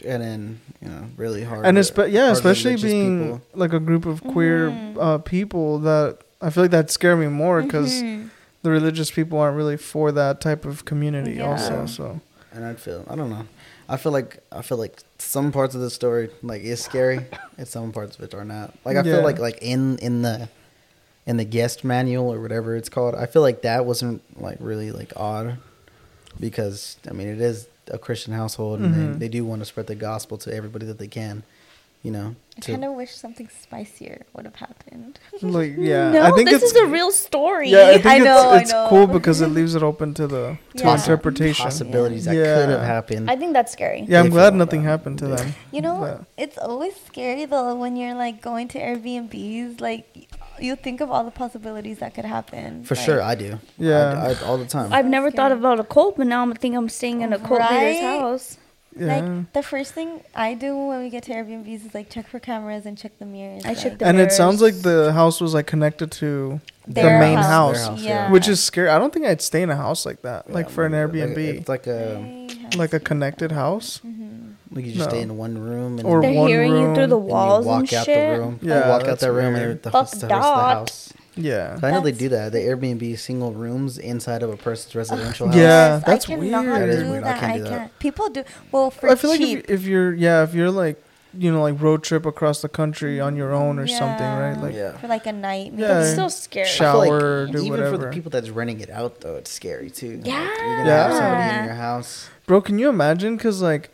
and 0.05 0.23
then 0.23 0.61
you 0.83 0.89
know 0.89 1.05
really 1.17 1.43
hard. 1.45 1.65
and 1.67 1.77
espe- 1.79 2.11
yeah, 2.13 2.31
especially 2.31 2.77
being 2.77 3.23
people. 3.23 3.43
like 3.55 3.73
a 3.73 3.81
group 3.81 4.07
of 4.07 4.23
queer 4.23 4.71
Mhm. 4.71 4.97
uh, 5.01 5.19
people 5.19 5.79
that 5.81 6.19
I 6.41 6.51
feel 6.51 6.65
like 6.65 6.71
that 6.71 6.91
scare 6.91 7.17
me 7.17 7.27
more 7.29 7.63
because 7.63 7.93
Mhm. 8.03 8.31
the 8.63 8.71
religious 8.71 9.11
people 9.11 9.39
aren't 9.39 9.57
really 9.57 9.77
for 9.77 10.13
that 10.13 10.41
type 10.41 10.65
of 10.65 10.85
community. 10.85 11.35
Yeah. 11.35 11.51
Also, 11.51 11.87
so 11.87 12.21
and 12.53 12.65
I'd 12.65 12.79
feel 12.81 13.05
I 13.09 13.17
don't 13.17 13.31
know. 13.31 13.47
I 13.89 13.97
feel 13.97 14.13
like 14.13 14.39
I 14.53 14.63
feel 14.63 14.79
like 14.79 14.99
some 15.19 15.51
parts 15.53 15.75
of 15.75 15.81
the 15.81 15.91
story 15.91 16.31
like 16.43 16.63
is 16.63 16.81
scary, 16.83 17.21
and 17.59 17.67
some 17.67 17.91
parts 17.93 18.17
of 18.19 18.25
it 18.25 18.35
are 18.35 18.45
not. 18.45 18.75
Like 18.85 18.97
I 18.97 19.03
Yeah. 19.03 19.15
feel 19.17 19.23
like 19.25 19.39
like 19.39 19.59
in 19.63 19.99
in 19.99 20.23
the 20.23 20.49
in 21.27 21.37
the 21.37 21.45
guest 21.45 21.85
manual 21.85 22.33
or 22.33 22.41
whatever 22.41 22.75
it's 22.77 22.89
called. 22.89 23.15
I 23.15 23.27
feel 23.27 23.43
like 23.43 23.63
that 23.63 23.85
wasn't 23.85 24.23
like 24.41 24.57
really 24.61 24.93
like 24.93 25.13
odd 25.17 25.59
because 26.41 26.97
I 27.09 27.13
mean 27.13 27.29
it 27.29 27.41
is 27.41 27.67
a 27.91 27.99
Christian 27.99 28.33
household 28.33 28.81
and 28.81 28.95
Mhm. 28.95 29.13
they, 29.15 29.19
they 29.19 29.29
do 29.29 29.45
want 29.45 29.61
to 29.63 29.67
spread 29.67 29.87
the 29.87 29.95
gospel 29.95 30.39
to 30.39 30.55
everybody 30.55 30.87
that 30.87 30.99
they 30.99 31.09
can. 31.09 31.43
You 32.03 32.13
know, 32.13 32.37
I 32.57 32.61
kind 32.61 32.85
of 32.85 32.93
wish 32.95 33.13
something 33.17 33.49
spicier 33.61 34.23
would 34.33 34.45
have 34.45 34.55
happened. 34.57 35.19
Like 35.43 35.75
yeah, 35.79 36.13
no, 36.13 36.23
I 36.23 36.31
think 36.31 36.49
this 36.49 36.63
it's 36.63 36.73
is 36.73 36.77
a 36.79 36.87
real 36.87 37.11
story. 37.11 37.71
yeah, 37.71 37.89
I 37.89 37.93
think 37.95 38.07
I 38.07 38.17
it's, 38.17 38.25
know, 38.25 38.51
I 38.51 38.59
it's 38.61 38.71
know. 38.73 38.87
cool 38.89 39.07
because 39.09 39.41
it 39.41 39.49
leaves 39.49 39.75
it 39.75 39.83
open 39.83 40.15
to 40.15 40.27
the 40.29 40.59
to 40.77 40.85
Yeah. 40.85 40.95
interpretation. 40.95 41.65
possibilities 41.65 42.25
that 42.27 42.37
Yeah. 42.37 42.55
could 42.61 42.69
have 42.71 42.83
happened. 42.83 43.29
I 43.31 43.35
think 43.37 43.53
that's 43.53 43.73
scary. 43.73 44.05
Yeah, 44.09 44.21
I'm 44.21 44.27
If 44.27 44.33
glad 44.33 44.53
you- 44.53 44.59
nothing 44.59 44.83
happened 44.85 45.19
to 45.19 45.27
them. 45.29 45.55
You 45.73 45.83
know, 45.83 45.97
But- 46.01 46.25
it's 46.45 46.57
always 46.59 46.95
scary 47.07 47.45
though 47.47 47.75
when 47.75 47.97
you're 47.97 48.15
like 48.15 48.41
going 48.43 48.69
to 48.69 48.79
Airbnbs. 48.79 49.81
Like, 49.81 50.07
you 50.61 50.77
think 50.77 51.01
of 51.01 51.11
all 51.11 51.25
the 51.25 51.31
possibilities 51.33 51.99
that 51.99 52.15
could 52.15 52.25
happen. 52.25 52.85
For 52.85 52.95
like- 52.95 53.05
sure, 53.05 53.21
I 53.23 53.35
do. 53.35 53.59
Yeah. 53.77 54.23
I, 54.23 54.31
I, 54.31 54.47
all 54.47 54.57
the 54.59 54.67
time. 54.67 54.93
I've 54.93 55.07
never 55.07 55.31
thought 55.33 55.53
about 55.53 55.79
a 55.81 55.85
cult, 55.85 56.17
but 56.17 56.27
now 56.29 56.43
I'm 56.43 56.55
think 56.55 56.77
I'm 56.77 56.89
staying 56.89 57.23
in 57.23 57.33
a 57.33 57.39
cult 57.39 57.61
leader's 57.71 58.01
house. 58.01 58.59
Yeah. 58.97 59.21
Like 59.21 59.53
the 59.53 59.63
first 59.63 59.93
thing 59.95 60.23
I 60.35 60.55
do 60.55 60.77
when 60.77 61.01
we 61.03 61.11
get 61.11 61.23
to 61.25 61.33
Airbnbs 61.33 61.87
is 61.87 61.95
like 61.95 62.11
check 62.11 62.27
for 62.29 62.41
cameras 62.41 62.85
and 62.87 62.99
check 62.99 63.17
the 63.19 63.27
mirrors. 63.27 63.65
I 63.65 63.75
check 63.75 63.93
like- 63.93 63.99
the 63.99 64.07
and 64.07 64.19
it 64.19 64.33
sounds 64.33 64.61
like 64.61 64.75
the 64.83 65.13
house 65.13 65.41
was 65.41 65.55
like 65.55 65.67
connected 65.67 66.11
to 66.13 66.61
the 66.87 67.03
main 67.05 67.37
house. 67.37 67.47
house, 67.47 67.87
house, 67.87 68.03
yeah. 68.03 68.31
which 68.33 68.49
is 68.49 68.61
scary. 68.63 68.89
I 68.89 68.99
don't 68.99 69.13
think 69.13 69.27
I'd 69.27 69.41
stay 69.43 69.63
in 69.63 69.71
a 69.71 69.77
house 69.77 70.05
like 70.07 70.23
that, 70.23 70.51
like 70.51 70.69
for 70.71 70.85
an 70.87 70.93
like- 70.93 71.13
Airbnb, 71.13 71.37
It's 71.39 71.69
like 71.69 71.87
a 71.87 72.49
like 72.77 72.93
a 72.93 73.01
connected 73.01 73.53
house. 73.53 74.01
Mhm. 74.05 74.55
like 74.73 74.85
you 74.85 74.93
just 74.93 75.09
stay 75.11 75.21
in 75.23 75.37
one 75.39 75.57
room 75.59 75.99
and 75.99 76.07
Or 76.07 76.21
They're 76.21 76.33
one 76.33 76.49
hearing 76.49 76.73
you 76.73 76.79
through 76.79 76.87
room, 76.87 76.95
the 76.95 77.03
and 77.03 77.11
you 77.29 77.33
walls 77.35 77.67
walk 77.67 77.81
and 77.81 77.95
out 77.95 78.05
shit. 78.07 78.35
the 78.35 78.41
room. 78.41 78.59
Yeah, 78.63 78.75
you 78.85 78.91
walk 78.91 79.01
out 79.03 79.07
that's 79.07 79.21
that 79.23 79.33
room 79.33 79.55
weird. 79.55 79.71
and 79.71 79.83
the, 79.83 79.91
Fuck 79.91 80.09
host, 80.09 80.21
the 80.21 80.27
rest 80.29 80.47
of 80.47 80.57
the 80.57 80.63
house. 80.75 81.13
Yeah. 81.39 81.79
I 81.83 81.91
know 81.91 82.01
they 82.01 82.13
do 82.13 82.29
that. 82.31 82.53
The 82.53 82.59
Airbnb 82.59 83.19
single 83.19 83.53
rooms 83.53 83.99
inside 83.99 84.43
of 84.43 84.51
a 84.51 84.57
person's 84.57 84.95
residential 84.95 85.47
house. 85.47 85.57
Yeah, 85.57 85.63
Yes, 85.97 86.05
that's 86.07 86.25
I 86.25 86.29
cannot 86.37 86.65
weird. 86.65 86.83
That 86.83 86.89
is 86.89 87.03
do 87.03 87.11
weird. 87.11 87.25
I 87.25 87.27
that. 87.33 87.41
can't 87.41 87.53
I 87.53 87.57
do 87.59 87.63
that. 87.65 87.71
can't. 87.71 87.99
People 87.99 88.29
do. 88.31 88.45
Well, 88.73 88.91
for 88.91 89.09
I 89.09 89.15
feel 89.15 89.31
like 89.31 89.41
if, 89.41 89.69
if 89.71 89.83
you're 89.85 90.15
yeah, 90.15 90.43
if 90.43 90.55
you're 90.55 90.71
like 90.71 91.03
you 91.37 91.53
know 91.53 91.61
like 91.61 91.79
road 91.81 92.03
trip 92.03 92.25
across 92.25 92.63
the 92.63 92.69
country 92.71 93.21
on 93.21 93.37
your 93.37 93.53
own 93.53 93.79
or 93.79 93.87
something, 93.87 94.27
right? 94.27 94.55
Yeah. 94.57 94.63
Like 94.63 94.75
Yeah. 94.75 94.97
for 94.97 95.09
like 95.09 95.27
a 95.27 95.33
night. 95.33 95.73
maybe. 95.73 95.83
Yeah. 95.83 96.01
It's 96.01 96.13
still 96.13 96.31
scary. 96.31 96.67
I 96.67 96.71
feel 96.71 96.99
like 96.99 97.09
shower, 97.09 97.47
do 97.47 97.59
even 97.59 97.71
whatever. 97.71 97.91
for 97.93 97.99
the 97.99 98.09
people 98.11 98.31
that's 98.31 98.49
renting 98.51 98.81
it 98.81 98.91
out, 98.91 99.21
though, 99.21 99.37
it's 99.37 99.51
scary 99.51 99.91
too. 99.91 100.17
Like, 100.19 100.27
Yeah. 100.27 100.43
you're 100.45 100.79
gonna 100.79 100.91
have 100.91 101.13
somebody 101.13 101.59
in 101.61 101.65
your 101.67 101.75
house. 101.75 102.31
Bro, 102.47 102.63
can 102.63 102.79
you 102.79 102.89
imagine? 102.89 103.37
Because 103.37 103.61
like, 103.61 103.91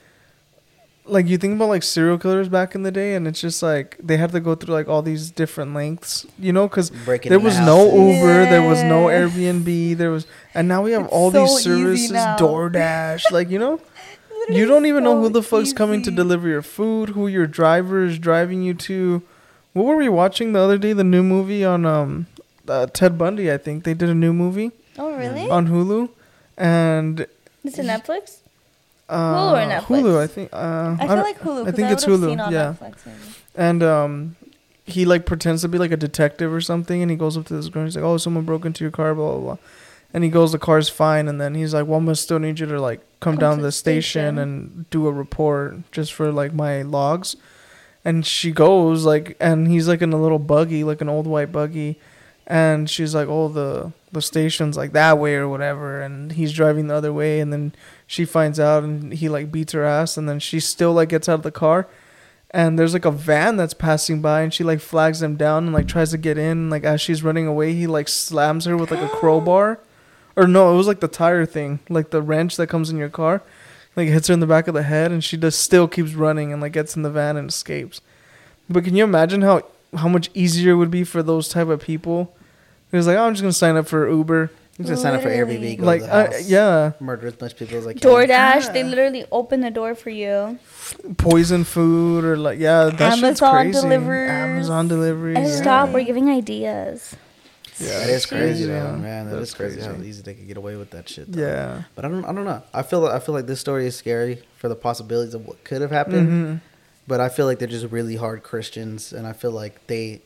like 1.07 1.27
you 1.27 1.37
think 1.39 1.55
about 1.57 1.69
like 1.69 1.83
serial 1.83 2.19
killers 2.19 2.49
back 2.49 2.75
in 2.75 2.83
the 2.83 2.91
day, 2.91 3.15
and 3.15 3.27
it's 3.29 3.41
just 3.41 3.63
like 3.63 3.97
they 4.03 4.17
had 4.17 4.33
to 4.33 4.41
go 4.41 4.55
through 4.55 4.75
like 4.75 4.89
all 4.89 5.03
these 5.03 5.31
different 5.31 5.75
lengths, 5.75 6.27
you 6.39 6.53
know? 6.53 6.67
Because 6.69 6.91
there 7.23 7.39
was 7.39 7.57
the 7.59 7.67
no 7.67 7.91
house. 7.91 7.99
Uber, 8.23 8.45
there 8.51 8.63
was 8.69 8.83
no 8.83 9.07
Airbnb, 9.07 9.97
there 9.97 10.11
was, 10.11 10.27
and 10.55 10.67
now 10.69 10.83
we 10.83 10.93
have 10.93 11.05
It's 11.05 11.13
all 11.13 11.31
so 11.31 11.41
these 11.43 11.63
services, 11.63 12.11
now. 12.13 12.37
DoorDash, 12.37 13.31
like 13.31 13.51
you 13.51 13.59
know. 13.59 13.81
You 14.51 14.67
don't 14.67 14.85
even 14.85 15.05
know 15.05 15.19
who 15.23 15.31
the 15.31 15.43
fuck's 15.43 15.73
coming 15.73 16.03
to 16.03 16.11
deliver 16.11 16.47
your 16.47 16.61
food, 16.61 17.11
who 17.11 17.29
your 17.29 17.47
driver 17.47 18.05
is 18.05 18.19
driving 18.19 18.61
you 18.63 18.75
to. 18.75 19.23
What 19.73 19.87
were 19.87 19.97
we 19.97 20.11
watching 20.11 20.53
the 20.53 20.61
other 20.61 20.77
day? 20.77 20.93
The 20.93 21.03
new 21.03 21.23
movie 21.23 21.65
on 21.65 21.87
um, 21.87 22.27
uh, 22.69 22.85
Ted 22.93 23.17
Bundy. 23.17 23.51
I 23.51 23.57
think 23.57 23.85
they 23.85 23.95
did 23.95 24.11
a 24.11 24.15
new 24.15 24.35
movie 24.35 24.73
Oh 24.99 25.17
really? 25.17 25.49
on 25.49 25.69
Hulu, 25.69 26.11
and 26.59 27.27
It's 27.65 27.79
in 27.79 27.87
Netflix. 27.87 28.41
Uh, 29.09 29.35
Hulu 29.35 29.53
or 29.53 29.71
Netflix? 29.71 30.03
Hulu, 30.03 30.19
I 30.21 30.27
think. 30.27 30.51
Uh, 30.53 30.97
I 30.99 31.07
feel 31.07 31.17
like 31.17 31.39
Hulu. 31.41 31.69
I 31.69 31.73
think 31.73 31.91
it's 31.91 32.05
Hulu. 32.05 32.51
Yeah, 32.51 32.75
and 33.55 33.83
um, 33.83 34.37
he 34.85 35.05
like 35.05 35.27
pretends 35.27 35.63
to 35.63 35.69
be 35.69 35.79
like 35.79 35.93
a 35.93 35.97
detective 35.97 36.53
or 36.53 36.61
something, 36.61 37.03
and 37.03 37.11
he 37.11 37.17
goes 37.17 37.37
up 37.37 37.47
to 37.47 37.55
this 37.57 37.69
girl. 37.69 37.83
And 37.83 37.89
he's 37.89 37.97
like, 37.97 38.05
"Oh, 38.05 38.17
someone 38.17 38.45
broke 38.45 38.65
into 38.65 38.85
your 38.85 38.91
car." 38.91 39.15
Blah 39.15 39.33
blah 39.33 39.41
blah. 39.41 39.57
And 40.13 40.23
he 40.25 40.31
goes, 40.31 40.53
"The 40.53 40.59
car's 40.59 40.89
fine." 40.89 41.29
And 41.29 41.41
then 41.41 41.55
he's 41.55 41.75
like, 41.75 41.87
"Well, 41.87 41.99
I'm 41.99 42.05
gonna 42.05 42.17
still 42.17 42.39
need 42.39 42.61
you 42.61 42.67
to 42.67 42.81
like 42.81 43.01
come, 43.21 43.35
Come 43.35 43.41
down 43.41 43.57
to 43.59 43.63
the 43.63 43.73
station 43.73 44.35
station." 44.35 44.39
and 44.39 44.91
do 44.91 45.07
a 45.07 45.13
report 45.13 45.91
just 45.93 46.13
for 46.13 46.31
like 46.33 46.53
my 46.55 46.83
logs." 46.83 47.37
And 48.07 48.27
she 48.27 48.51
goes 48.53 49.07
like, 49.07 49.35
and 49.41 49.67
he's 49.67 49.89
like 49.89 50.03
in 50.03 50.13
a 50.13 50.21
little 50.21 50.39
buggy, 50.39 50.85
like 50.85 51.01
an 51.01 51.09
old 51.09 51.27
white 51.27 51.51
buggy, 51.51 51.99
and 52.47 52.89
she's 52.91 53.15
like, 53.15 53.29
"Oh, 53.29 53.49
the 53.49 53.93
the 54.13 54.21
station's 54.21 54.77
like 54.77 54.93
that 54.93 55.19
way 55.19 55.35
or 55.37 55.49
whatever," 55.49 56.03
and 56.03 56.33
he's 56.33 56.53
driving 56.53 56.87
the 56.89 56.95
other 56.95 57.13
way, 57.13 57.41
and 57.41 57.51
then 57.53 57.73
she 58.15 58.25
finds 58.25 58.61
out, 58.61 58.85
and 58.85 59.13
he 59.13 59.29
like 59.29 59.51
beats 59.51 59.73
her 59.73 59.85
ass, 59.85 60.17
and 60.17 60.29
then 60.29 60.39
she 60.39 60.61
still 60.61 60.93
like 60.93 61.09
gets 61.09 61.29
out 61.29 61.35
of 61.35 61.43
the 61.43 61.51
car, 61.51 61.89
and 62.53 62.79
there's 62.79 62.93
like 62.93 63.05
a 63.05 63.11
van 63.11 63.57
that's 63.57 63.75
passing 63.75 64.23
by, 64.23 64.43
and 64.43 64.55
she 64.55 64.63
like 64.63 64.81
flags 64.81 65.21
him 65.21 65.37
down 65.37 65.65
and 65.65 65.73
like 65.75 65.89
tries 65.89 66.13
to 66.13 66.19
get 66.19 66.39
in, 66.39 66.51
and, 66.51 66.71
like 66.71 66.85
as 66.85 67.01
she's 67.01 67.25
running 67.25 67.47
away, 67.47 67.75
he 67.75 67.89
like 67.89 68.09
slams 68.09 68.67
her 68.67 68.77
with 68.77 68.93
like 68.93 69.03
a 69.03 69.09
crowbar, 69.09 69.81
or 70.37 70.47
no, 70.47 70.73
it 70.73 70.77
was 70.77 70.87
like 70.87 71.01
the 71.01 71.09
tire 71.09 71.45
thing, 71.45 71.81
like 71.89 72.11
the 72.11 72.23
wrench 72.23 72.57
that 72.57 72.69
comes 72.69 72.89
in 72.89 72.97
your 72.97 73.09
car, 73.09 73.43
like 73.97 74.09
hits 74.09 74.29
her 74.29 74.35
in 74.35 74.41
the 74.41 74.47
back 74.47 74.69
of 74.69 74.75
the 74.75 74.85
head, 74.85 75.11
and 75.11 75.25
she 75.25 75.37
just 75.37 75.61
still 75.61 75.89
keeps 75.89 76.15
running 76.15 76.53
and 76.53 76.63
like 76.63 76.73
gets 76.73 76.95
in 76.95 77.03
the 77.03 77.11
van 77.11 77.37
and 77.37 77.49
escapes. 77.49 78.01
But 78.71 78.85
can 78.85 78.95
you 78.95 79.03
imagine 79.03 79.43
how 79.43 79.63
how 79.97 80.09
much 80.09 80.31
easier 80.35 80.73
it 80.73 80.77
would 80.77 80.91
be 80.91 81.05
for 81.05 81.23
those 81.23 81.49
type 81.49 81.69
of 81.69 81.81
people? 81.81 82.35
It 82.93 82.97
was 82.97 83.09
like, 83.09 83.17
oh, 83.17 83.25
I'm 83.25 83.35
just 83.35 83.43
gonna 83.43 83.53
sign 83.53 83.77
up 83.77 83.89
for 83.89 84.09
Uber. 84.09 84.53
I'm 84.79 84.85
just 84.87 85.03
sign 85.03 85.15
up 85.15 85.23
for 85.23 85.29
Airbnb. 85.29 85.79
Go 85.79 85.85
like, 85.87 86.01
to 86.01 86.07
the 86.07 86.13
uh, 86.13 86.27
house, 86.33 86.49
yeah, 86.49 86.93
Murder 86.99 87.29
as 87.29 87.41
much 87.41 87.57
people 87.57 87.79
as 87.79 87.87
I 87.87 87.93
can. 87.93 88.03
DoorDash, 88.03 88.73
they 88.73 88.83
literally 88.83 89.25
open 89.31 89.61
the 89.61 89.71
door 89.71 89.95
for 89.95 90.11
you. 90.11 90.59
poison 91.17 91.63
food 91.65 92.25
or 92.25 92.37
like, 92.37 92.59
yeah, 92.59 92.87
that 92.87 93.15
shit's 93.15 93.23
Amazon 93.41 93.53
crazy. 93.53 93.81
delivers. 93.81 94.31
Amazon 94.31 94.89
delivery. 94.89 95.37
And 95.37 95.47
yeah. 95.47 95.57
stop, 95.57 95.91
we're 95.91 96.05
giving 96.05 96.29
ideas. 96.29 97.15
Yeah, 97.79 97.99
That 98.01 98.09
is 98.09 98.17
it's 98.17 98.27
crazy, 98.27 98.65
though, 98.67 98.73
yeah. 98.75 98.97
man. 98.97 99.27
That 99.27 99.37
That's 99.37 99.49
is 99.51 99.55
crazy, 99.55 99.81
how 99.81 99.93
crazy. 99.93 100.09
easy 100.09 100.23
they 100.23 100.35
could 100.35 100.47
get 100.49 100.57
away 100.57 100.77
with 100.77 100.91
that 100.91 101.09
shit. 101.09 101.31
though. 101.31 101.41
Yeah. 101.41 101.83
But 101.95 102.05
I 102.05 102.09
don't, 102.09 102.25
I 102.25 102.33
don't 102.33 102.45
know. 102.45 102.63
I 102.73 102.83
feel, 102.83 103.07
I 103.07 103.19
feel 103.21 103.35
like 103.35 103.47
this 103.47 103.61
story 103.61 103.87
is 103.87 103.97
scary 103.97 104.43
for 104.59 104.69
the 104.69 104.77
possibilities 104.77 105.35
of 105.35 105.47
what 105.47 105.63
could 105.65 105.83
have 105.83 105.91
happened. 105.91 106.29
hmm 106.29 106.55
But 107.07 107.21
I 107.21 107.29
feel 107.29 107.47
like 107.47 107.59
they're 107.59 107.69
just 107.69 107.91
really 107.93 108.17
hard 108.17 108.43
Christians, 108.43 109.13
and 109.13 109.27
I 109.27 109.33
feel 109.35 109.51
like 109.53 109.87
they. 109.89 110.23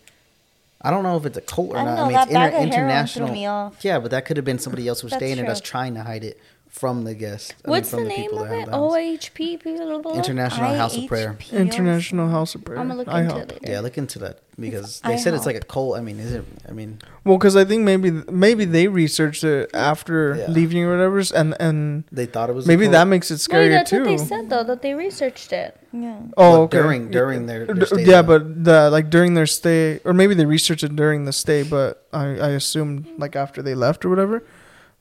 I 0.81 0.91
don't 0.91 1.03
know 1.03 1.17
if 1.17 1.27
it's 1.27 1.37
a 1.37 1.41
cult 1.41 1.71
or 1.71 1.79
I 1.79 1.85
don't 1.85 1.97
know, 1.97 2.05
I 2.05 2.09
mean, 2.09 2.17
it's 2.19 2.31
inter- 2.31 2.57
international. 2.59 3.27
threw 3.29 3.35
me 3.35 3.47
off. 3.47 3.85
Yeah, 3.85 3.99
but 3.99 4.13
that 4.13 4.25
could 4.27 4.37
have 4.37 4.45
been 4.45 4.61
somebody 4.61 4.87
else 4.87 5.01
who's 5.01 5.11
That's 5.11 5.21
staying 5.21 5.37
there 5.37 5.47
that's 5.47 5.61
true. 5.61 5.71
trying 5.73 5.95
to 5.95 6.05
hide 6.05 6.23
it 6.23 6.41
from 6.79 7.05
the 7.05 7.15
guest. 7.15 7.55
I 7.65 7.69
mean, 7.69 7.71
What's 7.73 7.91
from 7.91 8.05
the 8.05 8.09
name 8.11 8.33
of 8.35 8.47
it? 8.51 8.67
the 8.67 8.71
house. 8.71 8.93
OHP? 8.95 9.63
blah, 9.63 9.99
blah. 9.99 10.15
International 10.15 10.75
House 10.75 10.97
of 10.97 11.07
Prayer. 11.09 11.37
IHP. 11.39 11.53
International 11.59 12.29
House 12.29 12.55
of 12.55 12.65
Prayer. 12.65 12.79
I'm 12.79 12.89
gonna 12.89 12.99
look 12.99 13.09
IHOP. 13.09 13.21
into 13.23 13.37
it 13.39 13.53
later. 13.63 13.73
Yeah, 13.73 13.81
look 13.81 13.99
into 13.99 14.19
that 14.21 14.39
because 14.59 14.85
It's 14.85 15.01
they 15.01 15.17
said 15.19 15.35
it's 15.35 15.47
like 15.47 15.57
a 15.57 15.61
cult. 15.61 15.97
I 15.99 16.01
mean, 16.01 16.19
is 16.21 16.33
it? 16.33 16.45
I 16.69 16.73
mean, 16.73 16.99
Well, 17.25 17.37
because 17.39 17.57
I 17.57 17.65
think 17.65 17.83
maybe 17.83 18.11
maybe 18.31 18.65
they 18.65 18.87
researched 18.89 19.43
it 19.45 19.71
after 19.75 20.37
Yeah. 20.37 20.51
leaving 20.51 20.85
or 20.85 20.91
whatever, 20.93 21.19
and 21.35 21.55
and 21.61 22.05
they 22.13 22.27
thought 22.27 22.49
it 22.51 22.55
was. 22.55 22.65
a 22.67 22.69
maybe 22.69 22.85
cult. 22.85 22.93
that 22.93 23.07
makes 23.09 23.31
it 23.31 23.35
Wait, 23.35 23.41
scarier 23.49 23.71
that's 23.79 23.91
too. 23.91 24.01
what 24.01 24.07
they 24.09 24.19
said 24.19 24.51
though, 24.51 24.63
that 24.65 24.81
they 24.83 24.95
researched 24.95 25.53
it. 25.53 25.77
Yeah. 25.93 26.19
Oh, 26.37 26.53
But 26.53 26.61
okay. 26.67 26.79
during- 26.79 27.11
during 27.11 27.47
their- 27.47 27.67
their 27.67 27.87
stay 27.87 28.01
yeah, 28.05 28.23
there. 28.23 28.39
but 28.39 28.65
the 28.65 28.91
like 28.91 29.11
during 29.11 29.35
their 29.35 29.47
stay, 29.47 30.01
or 30.05 30.13
maybe 30.13 30.35
they 30.35 30.45
researched 30.47 30.85
it 30.85 30.95
during 30.95 31.25
the 31.25 31.33
stay, 31.33 31.63
but 31.65 32.05
I 32.13 32.25
I 32.49 32.51
assumed 32.61 33.07
like 33.19 33.35
after 33.37 33.63
they 33.63 33.75
left 33.75 34.05
or 34.05 34.11
whatever. 34.11 34.43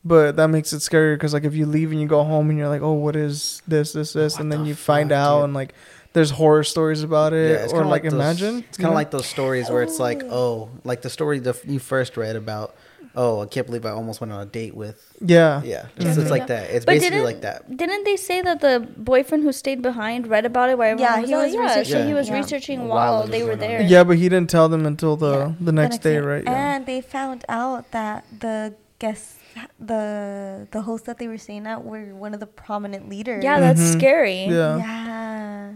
But 0.08 0.36
that 0.38 0.48
makes 0.48 0.72
it 0.74 0.78
scarier 0.78 1.16
because 1.16 1.34
like 1.34 1.44
if 1.44 1.54
you 1.56 1.66
leave 1.66 1.92
and 1.92 2.00
you 2.02 2.08
go 2.08 2.24
home 2.24 2.50
and 2.50 2.58
you're 2.58 2.70
like, 2.70 2.82
oh, 2.82 2.94
what 2.94 3.16
is 3.16 3.62
this, 3.68 3.94
this, 3.94 4.14
this, 4.14 4.34
What 4.36 4.42
and 4.42 4.52
then 4.52 4.62
the 4.64 4.70
you 4.70 4.76
find 4.76 5.10
fuck, 5.10 5.18
out 5.18 5.36
dude? 5.40 5.44
and 5.46 5.54
like 5.54 5.74
there's 6.14 6.32
horror 6.32 6.64
stories 6.64 7.04
about 7.04 7.34
it, 7.34 7.50
Yeah, 7.52 7.64
it's 7.64 7.74
or 7.74 7.78
kinda 7.80 7.90
like, 7.90 8.04
those- 8.04 8.14
imagine 8.14 8.64
It's 8.70 8.78
kind 8.78 8.90
of 8.90 8.96
like 8.96 9.12
those 9.12 9.26
stories 9.28 9.70
where 9.70 9.84
it's 9.84 10.00
like, 10.00 10.24
oh, 10.24 10.30
oh 10.32 10.70
like 10.84 11.02
the 11.02 11.10
story 11.10 11.40
the, 11.40 11.54
you 11.66 11.80
first 11.80 12.18
read 12.18 12.36
about. 12.36 12.76
Oh, 13.20 13.42
I 13.42 13.48
can't 13.48 13.66
believe 13.66 13.84
I 13.84 13.90
almost 13.92 14.22
went 14.22 14.32
on 14.32 14.40
a 14.42 14.46
date 14.46 14.76
with. 14.76 14.98
yeah, 15.20 15.64
Yeah, 15.64 15.88
it's, 15.98 16.18
it's 16.18 16.30
like 16.30 16.48
that. 16.54 16.70
It's 16.70 16.86
But 16.86 16.94
basically 17.02 17.22
like 17.22 17.42
that. 17.42 17.66
Didn't 17.76 18.04
they 18.04 18.16
say 18.16 18.44
that 18.44 18.62
the 18.62 18.88
boyfriend 18.96 19.44
who 19.44 19.52
stayed 19.52 19.82
behind 19.82 20.28
read 20.28 20.46
about 20.46 20.70
it 20.70 20.78
while 20.78 20.92
everyone 20.92 21.14
Yeah, 21.14 21.22
was 21.22 21.30
he 21.30 21.36
was 21.36 21.54
yeah, 21.56 21.62
researching. 21.66 21.92
so 21.94 22.08
he 22.08 22.14
was 22.14 22.28
Yeah. 22.30 22.36
researching 22.38 22.80
While 22.88 23.14
while 23.22 23.28
they 23.28 23.42
were 23.42 23.56
going 23.56 23.72
on. 23.74 23.80
there. 23.80 23.82
yeah, 23.82 24.04
but 24.04 24.18
he 24.18 24.30
didn't 24.30 24.52
tell 24.52 24.70
them 24.70 24.86
until 24.86 25.16
the 25.18 25.32
Yeah, 25.38 25.52
the 25.60 25.72
next 25.72 26.00
day, 26.04 26.18
right? 26.20 26.44
Yeah. 26.44 26.76
And 26.76 26.86
they 26.86 27.02
found 27.02 27.44
out 27.50 27.90
that 27.92 28.24
the 28.40 28.76
guests, 29.00 29.34
the 29.80 30.68
the 30.72 30.82
host 30.82 31.06
that 31.06 31.18
they 31.18 31.28
were 31.28 31.38
staying 31.38 31.68
at, 31.68 31.84
were 31.84 32.14
one 32.16 32.34
of 32.34 32.40
the 32.40 32.48
prominent 32.48 33.10
leaders. 33.10 33.44
Yeah, 33.44 33.60
that's 33.60 33.82
Mhm. 33.82 33.94
scary. 33.98 34.46
Yeah. 34.46 34.78
Yeah. 34.78 35.74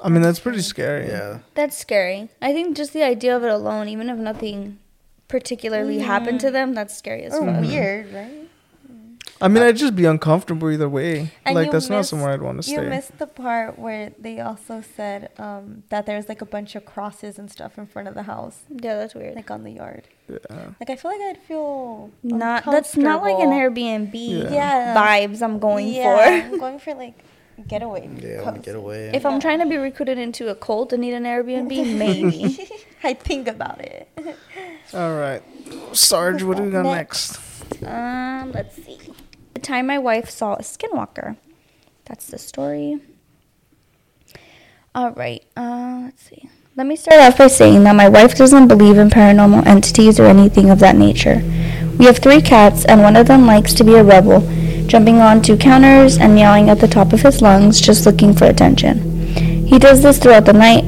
I 0.00 0.08
mean 0.08 0.22
that's 0.22 0.40
pretty 0.40 0.60
scary. 0.60 1.06
Yeah, 1.08 1.38
That's 1.54 1.76
scary. 1.78 2.28
I 2.42 2.52
think 2.52 2.76
just 2.76 2.92
the 2.92 3.02
idea 3.04 3.36
of 3.36 3.42
it 3.44 3.50
alone, 3.50 3.88
even 3.88 4.10
if 4.10 4.18
nothing 4.18 4.78
particularly 5.28 6.00
happened 6.00 6.40
to 6.40 6.50
them, 6.50 6.74
that's 6.74 6.94
scary 6.96 7.22
as 7.24 7.34
Or 7.34 7.46
fuck. 7.46 7.60
weird, 7.60 8.12
right? 8.12 8.43
I 9.40 9.48
mean, 9.48 9.62
I'd 9.62 9.76
just 9.76 9.96
be 9.96 10.04
uncomfortable 10.04 10.70
either 10.70 10.88
way. 10.88 11.32
And 11.44 11.54
like 11.54 11.66
you 11.66 11.72
that's 11.72 11.90
not 11.90 12.06
somewhere 12.06 12.30
I'd 12.30 12.40
want 12.42 12.58
to 12.58 12.62
stay. 12.62 12.74
You 12.82 12.88
missed 12.88 13.18
the 13.18 13.26
part 13.26 13.78
where 13.78 14.12
they 14.18 14.40
also 14.40 14.80
said 14.96 15.30
um, 15.38 15.82
that 15.88 16.06
there's 16.06 16.28
like 16.28 16.40
a 16.40 16.46
bunch 16.46 16.74
of 16.76 16.84
crosses 16.84 17.38
and 17.38 17.50
stuff 17.50 17.76
in 17.76 17.86
front 17.86 18.06
of 18.08 18.14
the 18.14 18.22
house, 18.22 18.60
Yeah, 18.70 18.96
that's 18.96 19.14
weird. 19.14 19.34
like 19.34 19.50
on 19.50 19.64
the 19.64 19.72
yard. 19.72 20.04
yeah. 20.28 20.38
Like 20.80 20.88
I 20.90 20.96
feel 20.96 21.10
like 21.10 21.20
I'd 21.20 21.38
feel 21.48 22.10
Not 22.22 22.64
that's 22.64 22.96
not 22.96 23.22
like 23.22 23.38
an. 23.38 23.50
Airbnb 23.50 24.12
Yeah. 24.14 24.50
Yeah. 24.52 24.94
vibes 24.96 25.42
I'm 25.42 25.58
going 25.58 25.88
yeah, 25.88 26.16
for. 26.16 26.54
I'm 26.54 26.58
going 26.64 26.78
for 26.78 26.94
like 26.94 27.18
getaway. 27.68 28.08
yeah, 28.20 28.42
coast. 28.42 28.62
get 28.62 28.76
away. 28.76 29.10
If 29.14 29.26
I'm 29.26 29.40
trying 29.40 29.58
to 29.60 29.66
be 29.66 29.76
recruited 29.76 30.16
into 30.18 30.48
a 30.48 30.54
cult 30.54 30.92
and 30.92 31.00
need 31.02 31.12
an 31.14 31.24
Airbnb, 31.24 31.68
maybe. 31.98 32.68
I 33.02 33.14
think 33.14 33.48
about 33.48 33.80
it. 33.80 34.08
All 34.94 35.16
right. 35.16 35.42
Sarge, 35.92 36.42
what 36.44 36.56
do 36.56 36.62
we 36.62 36.70
got 36.70 36.84
next? 36.84 37.38
Um, 37.84 38.52
let's 38.52 38.76
see. 38.76 38.98
Time 39.64 39.86
my 39.86 39.96
wife 39.96 40.28
saw 40.28 40.52
a 40.56 40.58
skinwalker. 40.62 41.38
That's 42.04 42.26
the 42.26 42.36
story. 42.36 43.00
All 44.94 45.12
right. 45.12 45.42
Uh, 45.56 46.02
let's 46.04 46.22
see. 46.22 46.50
Let 46.76 46.86
me 46.86 46.96
start 46.96 47.18
off 47.18 47.38
by 47.38 47.46
saying 47.46 47.82
that 47.84 47.96
my 47.96 48.06
wife 48.06 48.36
doesn't 48.36 48.68
believe 48.68 48.98
in 48.98 49.08
paranormal 49.08 49.64
entities 49.64 50.20
or 50.20 50.26
anything 50.26 50.68
of 50.68 50.80
that 50.80 50.96
nature. 50.96 51.40
We 51.98 52.04
have 52.04 52.18
three 52.18 52.42
cats, 52.42 52.84
and 52.84 53.00
one 53.00 53.16
of 53.16 53.26
them 53.26 53.46
likes 53.46 53.72
to 53.74 53.84
be 53.84 53.94
a 53.94 54.04
rebel, 54.04 54.40
jumping 54.86 55.22
onto 55.22 55.56
counters 55.56 56.18
and 56.18 56.34
meowing 56.34 56.68
at 56.68 56.80
the 56.80 56.86
top 56.86 57.14
of 57.14 57.22
his 57.22 57.40
lungs, 57.40 57.80
just 57.80 58.04
looking 58.04 58.34
for 58.34 58.44
attention. 58.44 58.98
He 59.66 59.78
does 59.78 60.02
this 60.02 60.18
throughout 60.18 60.44
the 60.44 60.52
night, 60.52 60.84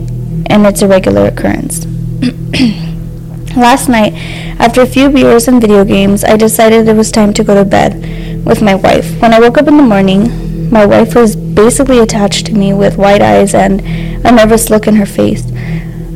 and 0.51 0.67
it's 0.67 0.83
a 0.83 0.89
regular 0.89 1.29
occurrence. 1.29 1.87
Last 3.57 3.89
night, 3.89 4.13
after 4.61 4.83
a 4.83 4.87
few 4.87 5.09
beers 5.09 5.49
and 5.49 5.63
video 5.63 5.83
games, 5.83 6.25
I 6.25 6.37
decided 6.37 6.87
it 6.87 6.95
was 6.95 7.11
time 7.11 7.33
to 7.33 7.43
go 7.43 7.55
to 7.55 7.65
bed 7.65 8.16
with 8.47 8.63
my 8.63 8.77
wife. 8.77 9.21
When 9.21 9.35
I 9.35 9.41
woke 9.41 9.59
up 9.59 9.67
in 9.67 9.77
the 9.77 9.83
morning, 9.83 10.71
my 10.71 10.87
wife 10.87 11.15
was 11.15 11.37
basically 11.37 11.99
attached 11.99 12.47
to 12.47 12.55
me 12.55 12.73
with 12.73 12.97
wide 12.97 13.21
eyes 13.21 13.55
and 13.55 13.81
a 14.25 14.33
nervous 14.33 14.71
look 14.71 14.87
in 14.87 14.97
her 14.97 15.05
face. 15.05 15.45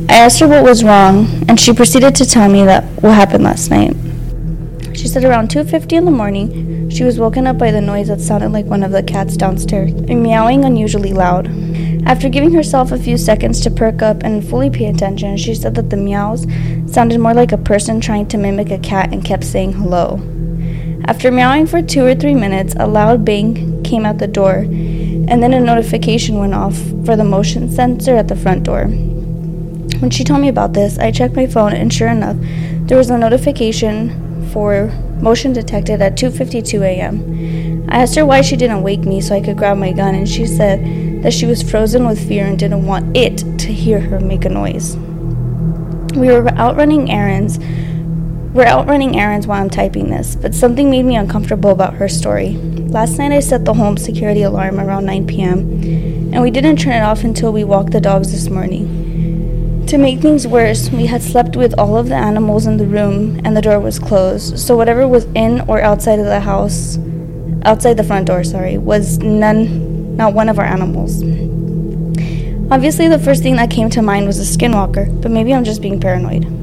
I 0.09 0.15
asked 0.15 0.39
her 0.39 0.47
what 0.47 0.63
was 0.63 0.83
wrong, 0.83 1.27
and 1.47 1.59
she 1.59 1.73
proceeded 1.73 2.15
to 2.15 2.25
tell 2.25 2.49
me 2.49 2.63
that 2.65 2.83
what 3.03 3.13
happened 3.13 3.43
last 3.43 3.69
night. 3.69 3.95
She 4.93 5.07
said 5.07 5.23
around 5.23 5.49
2:50 5.49 5.95
in 5.95 6.05
the 6.05 6.11
morning, 6.11 6.89
she 6.89 7.03
was 7.03 7.19
woken 7.19 7.47
up 7.47 7.57
by 7.57 7.71
the 7.71 7.81
noise 7.81 8.07
that 8.07 8.21
sounded 8.21 8.51
like 8.51 8.65
one 8.65 8.83
of 8.83 8.91
the 8.91 9.03
cats 9.03 9.35
downstairs, 9.35 9.93
meowing 9.93 10.63
unusually 10.63 11.13
loud. 11.13 11.49
After 12.05 12.29
giving 12.29 12.53
herself 12.53 12.91
a 12.91 12.97
few 12.97 13.17
seconds 13.17 13.59
to 13.61 13.69
perk 13.69 14.01
up 14.01 14.23
and 14.23 14.43
fully 14.43 14.69
pay 14.69 14.87
attention, 14.87 15.37
she 15.37 15.53
said 15.53 15.75
that 15.75 15.89
the 15.89 15.97
meows 15.97 16.45
sounded 16.87 17.19
more 17.19 17.33
like 17.33 17.51
a 17.51 17.57
person 17.57 17.99
trying 17.99 18.27
to 18.27 18.37
mimic 18.37 18.71
a 18.71 18.77
cat 18.77 19.13
and 19.13 19.23
kept 19.23 19.43
saying 19.43 19.73
hello. 19.73 20.19
After 21.05 21.31
meowing 21.31 21.67
for 21.67 21.81
two 21.81 22.05
or 22.05 22.15
three 22.15 22.35
minutes, 22.35 22.75
a 22.77 22.87
loud 22.87 23.25
bang 23.25 23.83
came 23.83 24.05
at 24.05 24.19
the 24.19 24.27
door, 24.27 24.59
and 24.59 25.41
then 25.41 25.53
a 25.53 25.59
notification 25.59 26.37
went 26.37 26.53
off 26.53 26.77
for 27.05 27.15
the 27.15 27.23
motion 27.23 27.69
sensor 27.71 28.15
at 28.15 28.27
the 28.27 28.35
front 28.35 28.63
door. 28.63 28.85
When 28.85 30.09
she 30.09 30.23
told 30.23 30.41
me 30.41 30.47
about 30.47 30.73
this, 30.73 30.97
I 30.97 31.11
checked 31.11 31.35
my 31.35 31.47
phone, 31.47 31.73
and 31.73 31.91
sure 31.91 32.07
enough, 32.07 32.37
there 32.87 32.97
was 32.97 33.09
a 33.09 33.17
notification 33.17 34.49
for 34.51 34.91
motion 35.19 35.53
detected 35.53 36.01
at 36.01 36.17
2:52 36.17 36.81
a.m. 36.83 37.85
I 37.89 38.01
asked 38.01 38.15
her 38.15 38.25
why 38.25 38.41
she 38.41 38.55
didn't 38.55 38.83
wake 38.83 39.01
me 39.01 39.21
so 39.21 39.35
I 39.35 39.41
could 39.41 39.57
grab 39.57 39.77
my 39.77 39.91
gun, 39.91 40.15
and 40.15 40.27
she 40.27 40.45
said 40.45 41.23
that 41.23 41.33
she 41.33 41.45
was 41.45 41.61
frozen 41.61 42.05
with 42.05 42.27
fear 42.27 42.45
and 42.45 42.57
didn't 42.57 42.85
want 42.85 43.15
it 43.15 43.37
to 43.59 43.73
hear 43.73 43.99
her 43.99 44.19
make 44.19 44.45
a 44.45 44.49
noise. 44.49 44.97
We 46.15 46.27
were 46.27 46.49
out 46.55 46.77
running 46.77 47.11
errands. 47.11 47.59
We're 48.53 48.65
out 48.65 48.85
running 48.85 49.17
errands 49.17 49.47
while 49.47 49.61
I'm 49.61 49.69
typing 49.69 50.09
this, 50.09 50.35
but 50.35 50.53
something 50.53 50.89
made 50.89 51.05
me 51.05 51.15
uncomfortable 51.15 51.69
about 51.69 51.93
her 51.93 52.09
story. 52.09 52.49
Last 52.49 53.17
night 53.17 53.31
I 53.31 53.39
set 53.39 53.63
the 53.63 53.75
home 53.75 53.95
security 53.95 54.41
alarm 54.41 54.77
around 54.77 55.05
9 55.05 55.25
p.m., 55.25 55.59
and 56.33 56.41
we 56.41 56.51
didn't 56.51 56.75
turn 56.75 56.95
it 56.95 57.01
off 57.01 57.23
until 57.23 57.53
we 57.53 57.63
walked 57.63 57.93
the 57.93 58.01
dogs 58.01 58.33
this 58.33 58.49
morning. 58.49 59.85
To 59.87 59.97
make 59.97 60.19
things 60.19 60.45
worse, 60.45 60.89
we 60.89 61.05
had 61.05 61.21
slept 61.21 61.55
with 61.55 61.73
all 61.79 61.95
of 61.95 62.09
the 62.09 62.15
animals 62.15 62.67
in 62.67 62.75
the 62.75 62.85
room 62.85 63.39
and 63.45 63.55
the 63.55 63.61
door 63.61 63.79
was 63.79 63.99
closed, 63.99 64.59
so 64.59 64.75
whatever 64.75 65.07
was 65.07 65.23
in 65.33 65.61
or 65.69 65.81
outside 65.81 66.19
of 66.19 66.25
the 66.25 66.41
house, 66.41 66.97
outside 67.63 67.93
the 67.93 68.03
front 68.03 68.27
door, 68.27 68.43
sorry, 68.43 68.77
was 68.77 69.17
none, 69.19 70.17
not 70.17 70.33
one 70.33 70.49
of 70.49 70.59
our 70.59 70.65
animals. 70.65 71.23
Obviously, 72.69 73.07
the 73.07 73.19
first 73.19 73.43
thing 73.43 73.55
that 73.55 73.71
came 73.71 73.89
to 73.91 74.01
mind 74.01 74.27
was 74.27 74.39
a 74.39 74.57
skinwalker, 74.57 75.21
but 75.21 75.31
maybe 75.31 75.53
I'm 75.53 75.63
just 75.63 75.81
being 75.81 76.01
paranoid. 76.01 76.61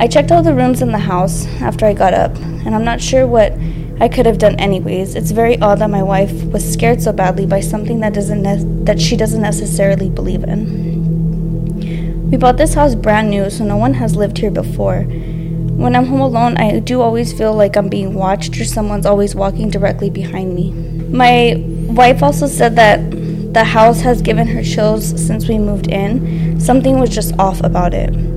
I 0.00 0.06
checked 0.06 0.30
all 0.30 0.44
the 0.44 0.54
rooms 0.54 0.80
in 0.80 0.92
the 0.92 0.98
house 0.98 1.44
after 1.60 1.84
I 1.84 1.92
got 1.92 2.14
up, 2.14 2.36
and 2.36 2.72
I'm 2.72 2.84
not 2.84 3.00
sure 3.00 3.26
what 3.26 3.52
I 4.00 4.08
could 4.08 4.26
have 4.26 4.38
done 4.38 4.54
anyways. 4.54 5.16
It's 5.16 5.32
very 5.32 5.58
odd 5.60 5.80
that 5.80 5.90
my 5.90 6.04
wife 6.04 6.32
was 6.44 6.72
scared 6.72 7.02
so 7.02 7.12
badly 7.12 7.46
by 7.46 7.58
something 7.58 7.98
that 8.00 8.14
doesn't 8.14 8.42
ne- 8.42 8.84
that 8.84 9.00
she 9.00 9.16
doesn't 9.16 9.42
necessarily 9.42 10.08
believe 10.08 10.44
in. 10.44 12.30
We 12.30 12.36
bought 12.36 12.58
this 12.58 12.74
house 12.74 12.94
brand 12.94 13.30
new, 13.30 13.50
so 13.50 13.64
no 13.64 13.76
one 13.76 13.94
has 13.94 14.14
lived 14.14 14.38
here 14.38 14.52
before. 14.52 15.00
When 15.02 15.96
I'm 15.96 16.06
home 16.06 16.20
alone, 16.20 16.56
I 16.58 16.78
do 16.78 17.00
always 17.00 17.32
feel 17.32 17.54
like 17.54 17.76
I'm 17.76 17.88
being 17.88 18.14
watched 18.14 18.56
or 18.60 18.64
someone's 18.64 19.06
always 19.06 19.34
walking 19.34 19.68
directly 19.68 20.10
behind 20.10 20.54
me. 20.54 20.70
My 21.10 21.56
wife 21.92 22.22
also 22.22 22.46
said 22.46 22.76
that 22.76 23.10
the 23.52 23.64
house 23.64 24.00
has 24.02 24.22
given 24.22 24.46
her 24.46 24.62
chills 24.62 25.08
since 25.26 25.48
we 25.48 25.58
moved 25.58 25.88
in. 25.88 26.60
Something 26.60 27.00
was 27.00 27.10
just 27.10 27.36
off 27.38 27.60
about 27.64 27.94
it. 27.94 28.27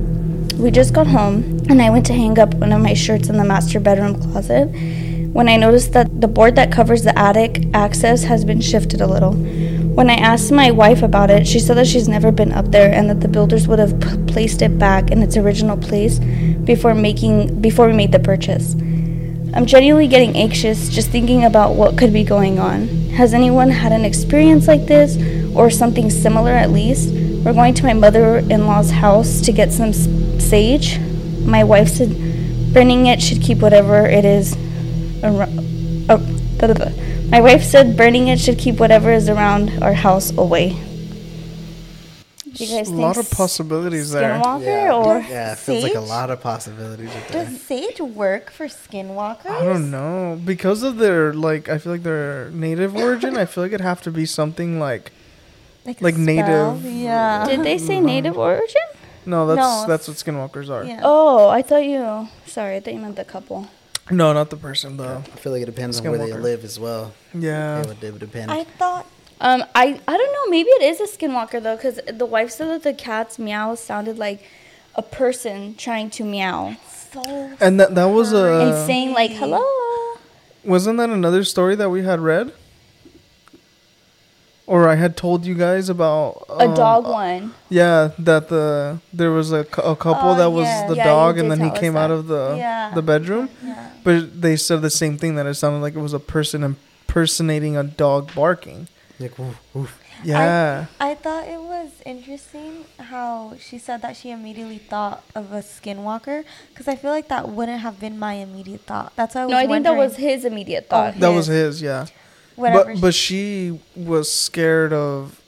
We 0.62 0.70
just 0.70 0.94
got 0.94 1.08
home, 1.08 1.58
and 1.68 1.82
I 1.82 1.90
went 1.90 2.06
to 2.06 2.12
hang 2.12 2.38
up 2.38 2.54
one 2.54 2.70
of 2.72 2.80
my 2.80 2.94
shirts 2.94 3.28
in 3.28 3.36
the 3.36 3.44
master 3.44 3.80
bedroom 3.80 4.14
closet 4.14 4.66
when 5.32 5.48
I 5.48 5.56
noticed 5.56 5.92
that 5.94 6.20
the 6.20 6.28
board 6.28 6.54
that 6.54 6.70
covers 6.70 7.02
the 7.02 7.18
attic 7.18 7.64
access 7.74 8.22
has 8.22 8.44
been 8.44 8.60
shifted 8.60 9.00
a 9.00 9.08
little. 9.08 9.32
When 9.32 10.08
I 10.08 10.14
asked 10.14 10.52
my 10.52 10.70
wife 10.70 11.02
about 11.02 11.30
it, 11.30 11.48
she 11.48 11.58
said 11.58 11.78
that 11.78 11.88
she's 11.88 12.06
never 12.06 12.30
been 12.30 12.52
up 12.52 12.70
there 12.70 12.94
and 12.94 13.10
that 13.10 13.20
the 13.20 13.26
builders 13.26 13.66
would 13.66 13.80
have 13.80 14.00
p- 14.00 14.32
placed 14.32 14.62
it 14.62 14.78
back 14.78 15.10
in 15.10 15.20
its 15.20 15.36
original 15.36 15.76
place 15.76 16.20
before 16.20 16.94
making 16.94 17.60
before 17.60 17.88
we 17.88 17.92
made 17.92 18.12
the 18.12 18.20
purchase. 18.20 18.74
I'm 19.54 19.66
genuinely 19.66 20.06
getting 20.06 20.36
anxious 20.36 20.88
just 20.88 21.10
thinking 21.10 21.44
about 21.44 21.74
what 21.74 21.98
could 21.98 22.12
be 22.12 22.22
going 22.22 22.60
on. 22.60 22.86
Has 23.16 23.34
anyone 23.34 23.68
had 23.68 23.90
an 23.90 24.04
experience 24.04 24.68
like 24.68 24.86
this 24.86 25.16
or 25.56 25.70
something 25.70 26.08
similar 26.08 26.52
at 26.52 26.70
least? 26.70 27.21
We're 27.44 27.52
going 27.54 27.74
to 27.74 27.84
my 27.84 27.92
mother-in-law's 27.92 28.90
house 28.90 29.40
to 29.40 29.52
get 29.52 29.72
some 29.72 29.92
sage. 29.92 31.00
My 31.44 31.64
wife 31.64 31.88
said 31.88 32.10
burning 32.72 33.06
it 33.06 33.20
should 33.20 33.42
keep 33.42 33.58
whatever 33.58 34.06
it 34.06 34.24
is 34.24 34.56
around. 35.24 35.58
Oh, 36.08 36.18
da, 36.58 36.68
da, 36.68 36.74
da. 36.74 36.90
My 37.30 37.40
wife 37.40 37.64
said 37.64 37.96
burning 37.96 38.28
it 38.28 38.38
should 38.38 38.58
keep 38.58 38.76
whatever 38.76 39.10
is 39.10 39.28
around 39.28 39.82
our 39.82 39.92
house 39.92 40.30
away. 40.38 40.76
Do 42.52 42.64
you 42.64 42.76
guys 42.76 42.88
a 42.88 42.94
lot 42.94 43.16
of 43.16 43.28
possibilities 43.28 44.12
there. 44.12 44.38
Skinwalker 44.38 44.94
or 44.94 45.18
yeah, 45.20 45.52
it 45.52 45.58
feels 45.58 45.82
like 45.82 45.94
a 45.94 46.00
lot 46.00 46.30
of 46.30 46.40
possibilities. 46.40 47.08
Right 47.08 47.28
there. 47.28 47.44
Does 47.46 47.60
sage 47.60 48.00
work 48.00 48.50
for 48.52 48.66
skinwalkers? 48.66 49.50
I 49.50 49.64
don't 49.64 49.90
know 49.90 50.40
because 50.44 50.84
of 50.84 50.98
their 50.98 51.32
like. 51.32 51.68
I 51.68 51.78
feel 51.78 51.92
like 51.92 52.02
their 52.04 52.50
native 52.50 52.94
origin. 52.94 53.36
I 53.36 53.46
feel 53.46 53.64
like 53.64 53.72
it'd 53.72 53.80
have 53.80 54.02
to 54.02 54.12
be 54.12 54.26
something 54.26 54.78
like. 54.78 55.10
A 55.86 55.88
like 56.00 56.14
spell? 56.14 56.24
native- 56.24 56.84
Yeah. 56.84 57.46
did 57.46 57.62
they 57.64 57.78
say 57.78 58.00
native 58.00 58.36
origin? 58.38 58.82
No, 59.24 59.46
that's 59.46 59.56
No, 59.58 59.84
that's 59.86 60.08
what 60.08 60.16
skinwalkers 60.16 60.68
are. 60.68 60.84
yeah. 60.84 61.00
Oh, 61.04 61.48
I 61.48 61.62
thought 61.62 61.84
you. 61.84 62.28
Sorry, 62.46 62.76
I 62.76 62.80
thought 62.80 62.94
you 62.94 63.00
meant 63.00 63.16
the 63.16 63.24
couple. 63.24 63.68
No, 64.10 64.32
not 64.32 64.50
the 64.50 64.56
person. 64.56 64.96
The 64.96 65.22
I 65.24 65.36
feel 65.38 65.52
like 65.52 65.62
it 65.62 65.66
depends 65.66 66.00
on 66.00 66.08
where 66.10 66.18
they 66.18 66.32
live 66.32 66.64
as 66.64 66.78
well. 66.80 67.12
yeah. 67.32 67.80
It 67.80 67.86
would, 67.86 68.02
it 68.02 68.10
would 68.12 68.20
depend. 68.20 68.50
I 68.50 68.64
thought 68.64 69.06
Um, 69.40 69.64
I 69.74 70.00
I 70.06 70.16
don't 70.18 70.32
know. 70.36 70.46
Maybe 70.50 70.68
it 70.78 70.82
is 70.82 71.00
a 71.00 71.08
skinwalker 71.16 71.62
though, 71.62 71.76
because 71.76 71.98
the 72.22 72.26
wife 72.26 72.50
said 72.50 72.68
that 72.70 72.82
the 72.82 72.94
cat's 72.94 73.38
meow 73.38 73.74
sounded 73.76 74.18
like 74.18 74.40
a 74.94 75.02
person 75.02 75.74
trying 75.76 76.10
to 76.10 76.24
meow 76.24 76.76
so. 77.12 77.22
And 77.60 77.78
that 77.80 77.94
that 77.94 78.06
was 78.18 78.32
a 78.32 78.44
and 78.62 78.70
a 78.74 78.86
saying 78.86 79.12
like 79.14 79.30
hello. 79.32 79.62
wasn't 80.64 80.98
that 80.98 81.10
another 81.10 81.42
story 81.44 81.74
that 81.76 81.90
we 81.90 82.02
had 82.02 82.20
read? 82.20 82.52
Or 84.66 84.88
I 84.88 84.94
had 84.94 85.16
told 85.16 85.44
you 85.44 85.54
guys 85.54 85.88
about 85.88 86.44
A 86.48 86.68
um, 86.68 86.74
dog 86.74 87.04
one. 87.04 87.52
Yeah, 87.68 88.10
that 88.18 88.48
the 88.48 88.98
there 89.12 89.30
was 89.32 89.50
a, 89.52 89.64
cou- 89.64 89.82
a 89.82 89.96
couple 89.96 90.30
Oh, 90.30 90.34
that 90.36 90.50
was 90.50 90.66
yeah. 90.66 90.86
the 90.88 90.96
Yeah, 90.96 91.04
dog, 91.04 91.38
and 91.38 91.50
then 91.50 91.58
he 91.58 91.66
tell 91.66 91.74
us 91.74 91.80
came 91.80 91.96
out 91.96 92.10
of 92.12 92.26
the 92.28 92.54
Yeah. 92.56 92.92
the 92.94 93.02
bedroom. 93.02 93.48
Yeah. 93.64 93.90
But 94.04 94.40
they 94.40 94.56
said 94.56 94.80
the 94.82 94.90
same 94.90 95.18
thing 95.18 95.34
that 95.34 95.46
it 95.46 95.54
sounded 95.54 95.80
like 95.80 95.94
it 95.94 96.00
was 96.00 96.12
a 96.14 96.20
person 96.20 96.62
impersonating 96.62 97.76
a 97.76 97.82
dog 97.84 98.32
barking. 98.34 98.88
like, 99.18 99.36
woof, 99.38 99.56
woof. 99.74 99.98
Yeah, 100.24 100.86
I 101.00 101.16
thought 101.16 101.48
it 101.48 101.60
was 101.60 101.90
interesting 102.06 102.84
how 103.00 103.54
she 103.58 103.78
said 103.78 104.02
that 104.02 104.16
she 104.16 104.30
immediately 104.30 104.78
thought 104.78 105.24
of 105.34 105.52
a 105.52 105.62
skinwalker 105.62 106.44
because 106.68 106.86
I 106.86 106.94
feel 106.94 107.10
like 107.10 107.26
that 107.28 107.48
wouldn't 107.48 107.80
have 107.80 107.98
been 107.98 108.16
my 108.20 108.34
immediate 108.34 108.82
thought. 108.82 109.12
That's 109.16 109.34
why 109.34 109.40
I 109.42 109.44
was 109.46 109.50
No, 109.52 109.58
I 109.58 109.66
think 109.66 109.82
that 109.84 109.96
was 109.96 110.14
his 110.16 110.44
immediate 110.44 110.88
thought. 110.88 111.18
that 111.18 111.28
was 111.30 111.46
his. 111.48 111.80
his. 111.80 111.82
Yeah, 111.82 112.06
whatever. 112.62 112.92
but 112.94 113.00
but 113.00 113.14
she 113.14 113.78
was 113.94 114.32
scared 114.32 114.92
of 114.92 115.40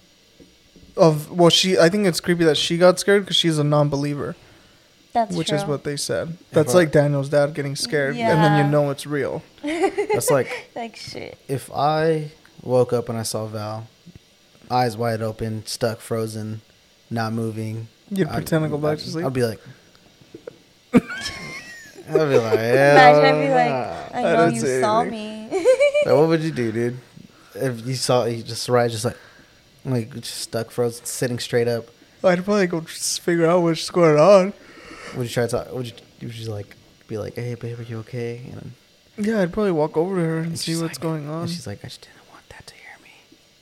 of 0.97 1.31
well 1.31 1.51
she 1.51 1.79
I 1.79 1.89
think 1.89 2.07
it's 2.07 2.21
creepy 2.21 2.45
that 2.45 2.57
she 2.57 2.77
got 2.79 2.99
scared 2.99 3.23
because 3.25 3.37
she's 3.37 3.59
a 3.59 3.65
non-believer, 3.65 4.37
that's 5.13 5.35
which 5.35 5.49
true. 5.49 5.57
is 5.59 5.65
what 5.65 5.85
they 5.85 5.97
said. 5.97 6.37
That's 6.53 6.73
but- 6.73 6.79
like 6.79 6.93
Daniel's 6.93 7.29
dad 7.29 7.55
getting 7.55 7.75
scared, 7.77 8.17
and 8.17 8.43
then 8.45 8.65
you 8.65 8.71
know 8.71 8.91
it's 8.91 9.07
real. 9.07 9.43
That's 9.63 10.31
like 10.31 10.71
like 10.77 10.97
shit. 10.97 11.39
if 11.49 11.71
I 11.75 12.31
woke 12.63 12.93
up 12.93 13.09
and 13.09 13.17
I 13.19 13.23
saw 13.23 13.47
Val, 13.47 13.87
eyes 14.71 14.97
wide 14.97 15.23
open, 15.23 15.65
stuck, 15.67 16.01
frozen, 16.01 16.61
not 17.11 17.33
moving. 17.33 17.89
You'd 18.11 18.29
I'd- 18.29 18.37
pretend 18.37 18.65
to 18.65 18.69
go 18.69 18.77
back 18.79 18.99
to 18.99 19.05
sleep. 19.11 19.25
I'd 19.27 19.33
be 19.33 19.43
like, 19.45 19.61
I'd 20.95 21.01
be 22.11 22.39
like, 22.39 22.59
Imagine 22.59 23.25
I'd 23.25 23.43
be 23.43 23.49
like. 23.49 24.15
I 24.15 24.19
I 24.19 24.23
know 24.37 24.51
didn't 24.51 24.55
you 24.69 24.81
saw 24.81 25.01
anything. 25.01 25.19
me. 25.19 25.34
What 26.07 26.29
would 26.29 26.43
you 26.43 26.51
do, 26.51 26.71
dude? 26.73 26.99
If 27.55 27.87
you 27.87 27.95
saw 27.95 28.25
you 28.25 28.43
just 28.43 28.69
right, 28.69 28.91
just 28.91 29.05
like, 29.05 29.17
like 29.85 30.13
just 30.15 30.35
stuck, 30.41 30.71
frozen, 30.71 31.05
sitting 31.07 31.39
straight 31.39 31.69
up. 31.69 31.87
I'd 32.23 32.45
probably 32.45 32.67
go 32.67 32.81
just 32.81 33.21
figure 33.21 33.47
out 33.47 33.63
what's 33.63 33.89
going 33.91 34.19
on. 34.19 34.53
Would 35.17 35.25
you 35.25 35.29
try 35.33 35.45
to 35.45 35.49
talk? 35.51 35.73
Would 35.73 35.87
you? 35.87 35.93
Would 36.23 36.35
she's 36.35 36.49
like, 36.49 36.75
be 37.07 37.17
like, 37.19 37.35
"Hey, 37.37 37.55
babe, 37.55 37.79
are 37.79 37.83
you 37.83 37.99
okay?" 38.01 38.41
And, 38.53 38.73
Yeah, 39.27 39.41
I'd 39.43 39.53
probably 39.53 39.73
walk 39.73 39.97
over 39.97 40.17
to 40.17 40.23
her 40.23 40.39
and, 40.39 40.47
and 40.49 40.59
see 40.59 40.73
what's 40.77 40.99
like- 40.99 41.01
going 41.01 41.29
on. 41.29 41.43
And 41.43 41.51
she's 41.51 41.67
like, 41.67 41.79
"I 41.85 41.89
just 41.89 42.01
didn't 42.03 42.29
want 42.33 42.49
that 42.49 42.67
to 42.67 42.75
hear 42.75 42.97
me." 43.03 43.11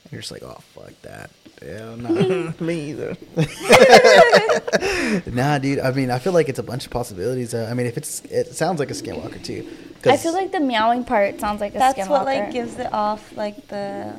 And 0.05 0.11
you're 0.13 0.21
just 0.21 0.31
like, 0.31 0.43
"Oh, 0.43 0.61
fuck 0.73 0.93
that." 1.03 1.29
Yeah, 1.61 1.95
no. 1.95 2.53
Me 2.59 2.89
either. 2.91 3.15
nah, 5.31 5.57
dude. 5.59 5.79
I 5.79 5.91
mean, 5.91 6.11
I 6.11 6.19
feel 6.19 6.33
like 6.33 6.49
it's 6.49 6.59
a 6.59 6.63
bunch 6.63 6.85
of 6.85 6.91
possibilities. 6.91 7.53
Uh, 7.53 7.67
I 7.69 7.73
mean, 7.73 7.85
if 7.85 7.97
it's, 7.97 8.21
it 8.25 8.53
sounds 8.53 8.79
like 8.79 8.91
a 8.91 8.93
skinwalker 8.93 9.43
too. 9.43 9.67
I 10.05 10.17
feel 10.17 10.33
like 10.33 10.51
the 10.51 10.59
meowing 10.59 11.05
part 11.05 11.39
sounds 11.39 11.61
like 11.61 11.75
a 11.75 11.77
That's 11.77 11.97
skinwalker. 11.97 12.09
what 12.09 12.25
like 12.25 12.51
gives 12.51 12.77
it 12.77 12.91
off 12.91 13.35
like 13.37 13.67
the 13.69 14.13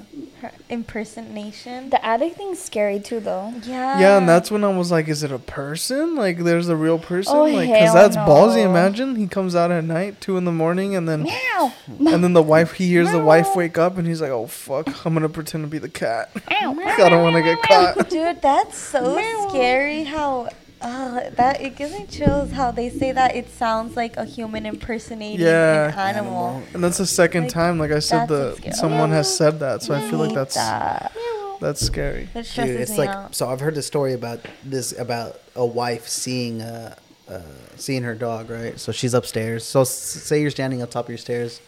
impersonation. 0.70 1.90
the 1.90 2.04
attic 2.04 2.34
thing's 2.36 2.58
scary 2.58 3.00
too, 3.00 3.20
though. 3.20 3.52
yeah. 3.64 4.00
Yeah, 4.00 4.18
and 4.18 4.28
that's 4.28 4.50
when 4.50 4.64
I 4.64 4.74
was 4.76 4.90
like, 4.90 5.08
is 5.08 5.22
it 5.22 5.30
a 5.30 5.38
person? 5.38 6.14
Like, 6.14 6.38
there's 6.38 6.68
a 6.68 6.76
real 6.76 6.98
person? 6.98 7.36
Oh, 7.36 7.44
like, 7.44 7.68
because 7.68 7.92
hell 7.92 7.94
that's 7.94 8.16
ballsy. 8.16 8.64
Imagine 8.64 9.16
he 9.16 9.26
comes 9.26 9.54
out 9.54 9.70
at 9.70 9.84
night, 9.84 10.20
two 10.20 10.36
in 10.36 10.44
the 10.44 10.52
morning, 10.52 10.96
and 10.96 11.08
then 11.08 11.24
Meow. 11.24 11.72
and 11.86 12.24
then 12.24 12.32
the 12.32 12.42
wife, 12.42 12.72
he 12.72 12.86
hears 12.88 13.10
the 13.10 13.22
wife 13.22 13.54
wake 13.54 13.78
up, 13.78 13.98
and 13.98 14.06
he's 14.06 14.20
like, 14.20 14.30
oh 14.30 14.46
fuck, 14.46 15.04
I'm 15.06 15.14
gonna 15.14 15.28
pretend 15.28 15.64
to 15.64 15.68
be 15.68 15.78
the 15.78 15.88
cat. 15.88 16.30
Meow. 16.48 16.74
I 16.78 17.08
don't 17.08 17.23
want 17.24 17.36
to 17.36 17.42
get 17.42 17.62
caught. 17.62 18.08
Dude, 18.10 18.40
that's 18.42 18.76
so 18.78 19.16
Meow. 19.16 19.48
scary. 19.48 20.04
How 20.04 20.48
uh, 20.80 21.30
that 21.30 21.60
it 21.60 21.76
gives 21.76 21.92
me 21.92 22.06
chills. 22.06 22.52
How 22.52 22.70
they 22.70 22.90
say 22.90 23.10
that 23.12 23.34
it 23.34 23.48
sounds 23.50 23.96
like 23.96 24.16
a 24.16 24.24
human 24.24 24.66
impersonating 24.66 25.40
Yeah. 25.40 25.88
an 25.92 26.16
animal. 26.16 26.62
And 26.74 26.84
that's 26.84 26.98
the 26.98 27.06
second 27.06 27.44
Like, 27.44 27.52
time, 27.52 27.78
like 27.78 27.90
I 27.90 28.00
said, 28.00 28.28
that's 28.28 28.60
the 28.60 28.66
what's 28.66 28.78
someone 28.78 29.10
has 29.10 29.34
said 29.34 29.60
that, 29.60 29.82
so 29.82 29.94
I 29.94 30.00
feel 30.10 30.18
like 30.18 30.34
that's 30.34 30.54
that. 30.56 31.12
that's 31.60 31.80
scary. 31.80 32.28
That 32.34 32.44
Dude, 32.54 32.68
it's 32.80 32.90
me 32.92 32.98
like 32.98 33.10
out. 33.10 33.34
so. 33.34 33.48
I've 33.48 33.60
heard 33.60 33.74
the 33.74 33.82
story 33.82 34.12
about 34.12 34.40
this 34.64 34.92
about 34.98 35.40
a 35.56 35.64
wife 35.64 36.06
seeing 36.08 36.60
uh, 36.60 36.94
uh 37.28 37.40
seeing 37.76 38.02
her 38.02 38.14
dog, 38.14 38.50
right? 38.50 38.78
So 38.78 38.92
she's 38.92 39.14
upstairs. 39.14 39.64
So 39.64 39.80
s- 39.82 39.90
say 40.28 40.42
you're 40.42 40.50
standing 40.50 40.82
up 40.82 40.90
top 40.90 41.06
of 41.06 41.08
your 41.08 41.18
stairs, 41.18 41.60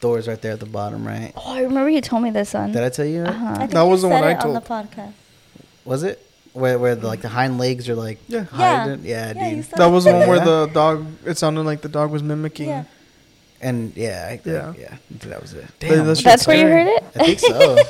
door's 0.00 0.26
right 0.28 0.40
there 0.40 0.52
at 0.52 0.60
the 0.60 0.66
bottom, 0.66 1.06
right? 1.06 1.32
Oh, 1.36 1.52
I 1.54 1.62
remember 1.62 1.90
you 1.90 2.00
told 2.00 2.22
me 2.22 2.30
this 2.30 2.54
one. 2.54 2.72
Did 2.72 2.82
I 2.82 2.88
tell 2.88 3.04
you? 3.06 3.22
that? 3.24 3.28
Uh-huh. 3.30 3.54
think 3.56 3.70
That 3.72 3.82
you 3.82 3.88
was 3.90 4.02
the 4.02 4.08
said 4.08 4.14
one 4.20 4.24
I 4.24 4.30
it 4.32 4.44
on 4.44 4.52
the 4.54 4.60
told. 4.60 4.86
podcast. 4.90 5.12
Was 5.84 6.02
it 6.02 6.26
where 6.52 6.78
where 6.78 6.94
the, 6.96 7.06
like 7.06 7.20
the 7.22 7.28
hind 7.28 7.58
legs 7.58 7.88
are 7.88 7.94
like 7.94 8.18
Yeah. 8.28 8.44
hiding? 8.44 9.04
Yeah, 9.04 9.32
Yeah, 9.36 9.48
you 9.48 9.56
dude. 9.56 9.64
said 9.66 9.78
That 9.78 9.86
was 9.86 10.04
the 10.04 10.12
one 10.12 10.28
where 10.28 10.40
the 10.44 10.66
dog. 10.72 11.06
It 11.24 11.38
sounded 11.38 11.62
like 11.62 11.80
the 11.82 11.88
dog 11.88 12.10
was 12.10 12.22
mimicking. 12.22 12.68
Yeah. 12.68 12.84
And 13.62 13.94
yeah, 13.94 14.26
I, 14.30 14.40
Yeah. 14.48 14.72
yeah, 14.72 14.72
yeah. 14.78 14.96
That 15.28 15.42
was 15.42 15.52
it. 15.52 15.66
That- 15.80 15.88
Damn, 15.90 16.06
that's 16.06 16.22
That's 16.22 16.46
where 16.46 16.56
you 16.56 16.66
heard 16.66 16.86
it? 16.86 17.04
I 17.16 17.26
think 17.34 17.38
so. 17.40 17.76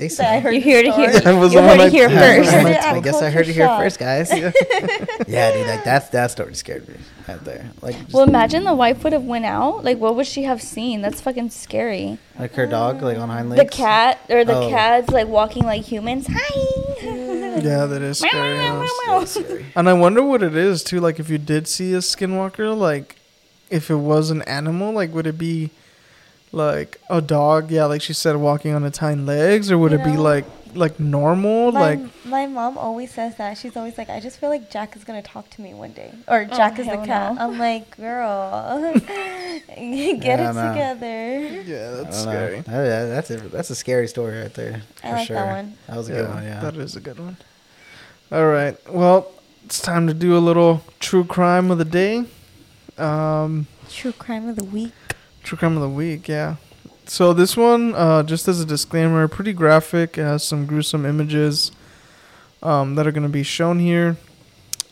They 0.00 0.08
So 0.08 0.24
I 0.24 0.40
heard 0.40 0.54
You 0.54 0.60
the 0.62 0.70
heard 0.72 0.84
it 0.86 0.94
here. 0.94 1.12
story. 1.12 1.24
That 1.24 1.38
was 1.38 1.52
you 1.52 1.60
the 1.60 1.68
heard 1.68 1.78
one 1.78 1.86
it 1.88 1.92
here 1.92 2.08
first. 2.08 2.50
Heard 2.50 2.66
I 2.76 3.00
guess 3.00 3.20
I 3.22 3.28
heard 3.30 3.46
it 3.48 3.52
here 3.52 3.68
first, 3.68 3.98
guys. 3.98 4.30
yeah, 5.28 5.52
dude, 5.52 5.66
like 5.66 5.84
that's 5.84 6.08
that 6.08 6.30
story 6.30 6.54
scared 6.54 6.88
me 6.88 6.94
out 7.28 7.44
there. 7.44 7.70
Like, 7.82 7.96
Well, 8.10 8.22
imagine 8.24 8.64
the 8.64 8.74
wife 8.74 9.04
would 9.04 9.12
have 9.12 9.24
went 9.24 9.44
out. 9.44 9.84
Like, 9.84 9.98
what 9.98 10.16
would 10.16 10.26
she 10.26 10.44
have 10.44 10.62
seen? 10.62 11.02
That's 11.02 11.20
fucking 11.20 11.50
scary. 11.50 12.18
like 12.38 12.54
her 12.54 12.66
dog, 12.66 13.02
like 13.02 13.18
on 13.18 13.28
hind 13.28 13.50
legs. 13.50 13.62
The 13.62 13.68
cat 13.68 14.18
or 14.30 14.44
the 14.44 14.56
Oh. 14.56 14.70
cats 14.70 15.10
like 15.10 15.28
walking 15.28 15.64
like 15.64 15.82
humans. 15.82 16.26
Hi. 16.30 17.00
Yeah, 17.02 17.84
that 17.86 18.00
is 18.02 18.18
scary. 18.20 18.56
Meow, 18.58 18.72
meow, 18.72 18.80
meow, 18.80 18.88
meow. 19.06 19.18
That's 19.20 19.32
scary. 19.32 19.66
And 19.76 19.88
I 19.88 19.92
wonder 19.92 20.22
what 20.22 20.42
it 20.42 20.56
is 20.56 20.82
too. 20.82 21.00
Like, 21.00 21.20
if 21.20 21.28
you 21.28 21.38
did 21.38 21.68
see 21.68 21.92
a 21.92 21.98
skinwalker, 21.98 22.76
like, 22.76 23.16
if 23.68 23.90
it 23.90 23.96
was 23.96 24.30
an 24.30 24.40
animal, 24.42 24.92
like, 24.92 25.12
would 25.12 25.26
it 25.26 25.36
be 25.38 25.70
like 26.52 27.00
a 27.10 27.20
dog? 27.20 27.70
Yeah, 27.70 27.84
like 27.86 28.02
she 28.02 28.12
said, 28.12 28.36
walking 28.36 28.74
on 28.74 28.84
its 28.84 28.98
hind 28.98 29.26
legs, 29.26 29.70
or 29.70 29.78
would 29.78 29.92
You 29.92 29.98
it 30.00 30.04
be 30.04 30.16
like 30.16 30.44
like 30.74 31.00
normal? 31.00 31.72
My, 31.72 31.80
like, 31.94 32.24
my 32.24 32.46
mom 32.46 32.78
always 32.78 33.12
says 33.12 33.36
that. 33.38 33.58
She's 33.58 33.76
always 33.76 33.98
like, 33.98 34.08
I 34.08 34.20
just 34.20 34.38
feel 34.38 34.50
like 34.50 34.70
Jack 34.70 34.94
is 34.94 35.02
gonna 35.02 35.20
talk 35.22 35.50
to 35.50 35.60
me 35.62 35.74
one 35.74 35.92
day, 35.92 36.12
or 36.28 36.44
Jack 36.44 36.78
is 36.78 36.86
the 36.86 37.00
Oh, 37.00 37.04
cat. 37.04 37.34
no. 37.34 37.40
I'm 37.40 37.58
like, 37.58 37.96
girl, 37.96 38.92
get 39.04 39.76
Yeah, 39.76 40.50
it 40.50 40.54
no. 40.54 40.68
together. 40.72 41.38
yeah, 41.66 41.90
that's 41.90 42.24
don't 42.24 42.26
know. 42.26 42.32
scary. 42.32 42.60
That- 42.60 42.66
that- 42.66 43.06
that's 43.06 43.30
a 43.30 43.36
that's 43.48 43.70
a 43.70 43.74
scary 43.74 44.06
story 44.08 44.40
right 44.40 44.54
there. 44.54 44.82
I 45.02 45.12
like 45.12 45.26
sure. 45.26 45.36
that 45.36 45.46
one. 45.56 45.74
That 45.88 45.96
was 45.96 46.08
a 46.08 46.12
Yeah, 46.12 46.18
good 46.20 46.28
one. 46.34 46.42
Yeah. 46.44 46.60
that 46.60 46.76
is 46.76 46.96
a 46.96 47.00
good 47.00 47.18
one. 47.18 47.36
All 48.32 48.46
right, 48.46 48.76
well, 48.92 49.32
it's 49.64 49.80
time 49.82 50.06
to 50.06 50.14
do 50.14 50.36
a 50.36 50.38
little 50.38 50.82
true 51.00 51.24
crime 51.24 51.72
of 51.72 51.78
the 51.78 51.84
day. 51.84 52.26
Um, 52.96 53.66
True 53.90 54.12
crime 54.12 54.48
of 54.48 54.54
the 54.54 54.62
week. 54.64 54.92
True 55.42 55.58
crime 55.58 55.76
of 55.76 55.82
the 55.82 55.88
week, 55.88 56.28
yeah. 56.28 56.56
So 57.06 57.32
this 57.32 57.56
one, 57.56 57.94
uh, 57.94 58.22
just 58.22 58.46
as 58.46 58.60
a 58.60 58.64
disclaimer, 58.64 59.26
pretty 59.26 59.52
graphic. 59.52 60.16
It 60.16 60.22
has 60.22 60.44
some 60.44 60.66
gruesome 60.66 61.04
images 61.04 61.72
um, 62.62 62.94
that 62.94 63.06
are 63.06 63.12
going 63.12 63.24
to 63.24 63.28
be 63.28 63.42
shown 63.42 63.80
here. 63.80 64.16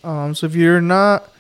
Um, 0.02 0.34
so 0.34 0.46
if 0.46 0.54
you're 0.54 0.80
not, 0.80 1.30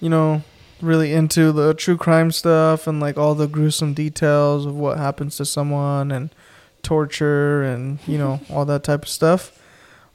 you 0.00 0.08
know, 0.08 0.42
really 0.82 1.12
into 1.12 1.52
the 1.52 1.72
true 1.72 1.96
crime 1.96 2.30
stuff 2.32 2.86
and 2.86 3.00
like 3.00 3.16
all 3.16 3.34
the 3.34 3.46
gruesome 3.46 3.94
details 3.94 4.66
of 4.66 4.76
what 4.76 4.98
happens 4.98 5.36
to 5.36 5.44
someone 5.44 6.10
and 6.10 6.34
torture 6.82 7.62
and 7.62 8.00
you 8.06 8.18
know 8.18 8.40
all 8.50 8.64
that 8.64 8.84
type 8.84 9.02
of 9.02 9.08
stuff, 9.08 9.58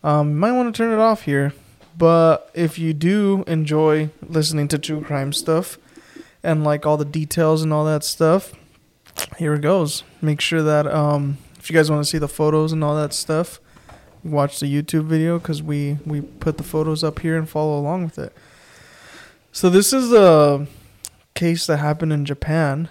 um, 0.03 0.29
you 0.29 0.35
might 0.35 0.51
want 0.51 0.73
to 0.73 0.77
turn 0.77 0.93
it 0.93 1.01
off 1.01 1.23
here. 1.23 1.53
But 1.97 2.51
if 2.53 2.77
you 2.77 2.93
do 2.93 3.43
enjoy 3.47 4.11
listening 4.21 4.67
to 4.67 4.77
true 4.77 5.01
crime 5.03 5.33
stuff, 5.33 5.79
and 6.43 6.63
like 6.63 6.85
all 6.85 6.97
the 6.97 7.05
details 7.05 7.61
and 7.61 7.73
all 7.73 7.85
that 7.85 8.03
stuff. 8.03 8.53
Here 9.37 9.53
it 9.55 9.61
goes. 9.61 10.03
Make 10.21 10.41
sure 10.41 10.61
that 10.61 10.87
um, 10.87 11.37
if 11.59 11.69
you 11.69 11.75
guys 11.75 11.89
want 11.89 12.03
to 12.03 12.09
see 12.09 12.17
the 12.17 12.27
photos 12.27 12.71
and 12.71 12.83
all 12.83 12.95
that 12.95 13.13
stuff, 13.13 13.59
watch 14.23 14.59
the 14.59 14.65
YouTube 14.67 15.05
video 15.05 15.39
because 15.39 15.63
we 15.63 15.97
we 16.05 16.21
put 16.21 16.57
the 16.57 16.63
photos 16.63 17.03
up 17.03 17.19
here 17.19 17.37
and 17.37 17.49
follow 17.49 17.79
along 17.79 18.03
with 18.03 18.19
it. 18.19 18.33
So 19.51 19.69
this 19.69 19.91
is 19.91 20.13
a 20.13 20.67
case 21.33 21.65
that 21.67 21.77
happened 21.77 22.13
in 22.13 22.25
Japan. 22.25 22.89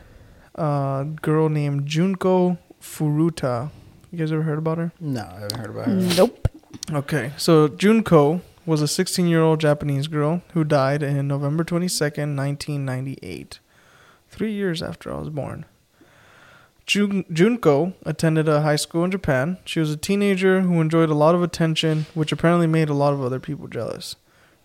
A 0.56 1.06
girl 1.22 1.48
named 1.48 1.86
Junko 1.86 2.58
Furuta. 2.80 3.70
You 4.10 4.18
guys 4.18 4.32
ever 4.32 4.42
heard 4.42 4.58
about 4.58 4.78
her? 4.78 4.92
No, 4.98 5.20
I 5.20 5.40
haven't 5.40 5.58
heard 5.58 5.70
about 5.70 5.86
her. 5.86 5.94
Nope. 5.94 6.48
Okay, 6.92 7.32
so 7.36 7.68
Junko 7.68 8.40
was 8.66 8.82
a 8.82 8.88
16 8.88 9.26
year 9.28 9.42
old 9.42 9.60
Japanese 9.60 10.08
girl 10.08 10.42
who 10.52 10.64
died 10.64 11.02
in 11.02 11.26
November 11.28 11.64
22nd, 11.64 12.36
1998, 12.36 13.60
three 14.28 14.52
years 14.52 14.82
after 14.82 15.12
I 15.12 15.18
was 15.18 15.30
born. 15.30 15.64
Jun- 16.86 17.24
Junko 17.32 17.94
attended 18.04 18.48
a 18.48 18.62
high 18.62 18.76
school 18.76 19.04
in 19.04 19.10
Japan. 19.10 19.58
She 19.64 19.80
was 19.80 19.90
a 19.90 19.96
teenager 19.96 20.60
who 20.60 20.80
enjoyed 20.80 21.10
a 21.10 21.14
lot 21.14 21.34
of 21.34 21.42
attention, 21.42 22.06
which 22.14 22.30
apparently 22.32 22.66
made 22.68 22.88
a 22.88 22.94
lot 22.94 23.12
of 23.12 23.22
other 23.22 23.40
people 23.40 23.66
jealous. 23.66 24.14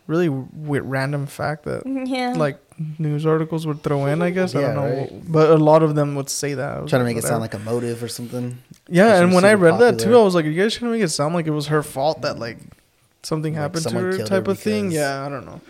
Really 0.07 0.27
w- 0.27 0.81
random 0.83 1.25
fact 1.25 1.63
that 1.63 1.83
Yeah. 2.07 2.33
like 2.35 2.59
news 2.99 3.25
articles 3.25 3.65
would 3.65 3.81
throw 3.81 4.05
in, 4.05 4.21
I 4.21 4.29
guess. 4.37 4.53
I 4.55 4.61
don't 4.61 4.75
know, 4.75 4.83
right. 5.01 5.31
but 5.31 5.49
a 5.51 5.57
lot 5.57 5.81
of 5.83 5.95
them 5.95 6.13
would 6.15 6.29
say 6.29 6.53
that. 6.53 6.77
I 6.77 6.81
was 6.81 6.89
Trying 6.91 7.01
to 7.01 7.05
like, 7.05 7.15
make 7.15 7.23
it 7.23 7.27
sound 7.27 7.41
like 7.41 7.53
a 7.55 7.59
motive 7.59 8.03
or 8.03 8.07
something. 8.07 8.57
Yeah, 8.87 9.21
and 9.21 9.33
when 9.33 9.45
I 9.45 9.53
super 9.53 9.63
read 9.65 9.79
that 9.79 9.99
too. 9.99 10.15
I 10.15 10.21
was 10.23 10.35
like, 10.35 10.45
"Are 10.45 10.49
you 10.49 10.61
guys 10.61 10.75
trying 10.75 10.91
to 10.91 10.97
make 10.97 11.03
it 11.05 11.09
sound 11.09 11.33
like 11.33 11.47
it 11.47 11.51
was 11.51 11.67
her 11.67 11.81
fault 11.81 12.21
that 12.23 12.37
like 12.39 12.57
something 13.23 13.53
Like 13.53 13.61
happened 13.61 13.83
to 13.87 13.99
her, 13.99 14.17
type 14.25 14.45
her 14.45 14.51
of 14.53 14.59
thing?" 14.59 14.91
Yeah, 14.91 15.25
I 15.25 15.29
don't 15.29 15.45
know. 15.45 15.61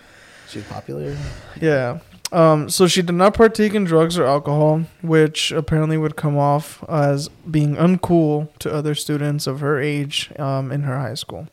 She 0.50 0.60
was 0.60 0.68
popular. 0.68 1.16
Yeah. 1.60 2.00
Um, 2.34 2.70
so 2.70 2.88
she 2.88 3.02
did 3.02 3.16
not 3.16 3.34
partake 3.34 3.74
in 3.74 3.84
drugs 3.84 4.18
or 4.18 4.26
alcohol, 4.26 4.84
which 5.02 5.52
apparently 5.52 5.98
would 5.98 6.16
come 6.16 6.38
off 6.38 6.84
as 6.90 7.28
being 7.50 7.76
uncool 7.76 8.48
to 8.60 8.74
other 8.74 8.96
students 8.96 9.48
of 9.48 9.60
her 9.60 9.82
age 9.82 10.32
um, 10.40 10.72
in 10.72 10.84
her 10.84 10.98
high 10.98 11.14
school. 11.16 11.48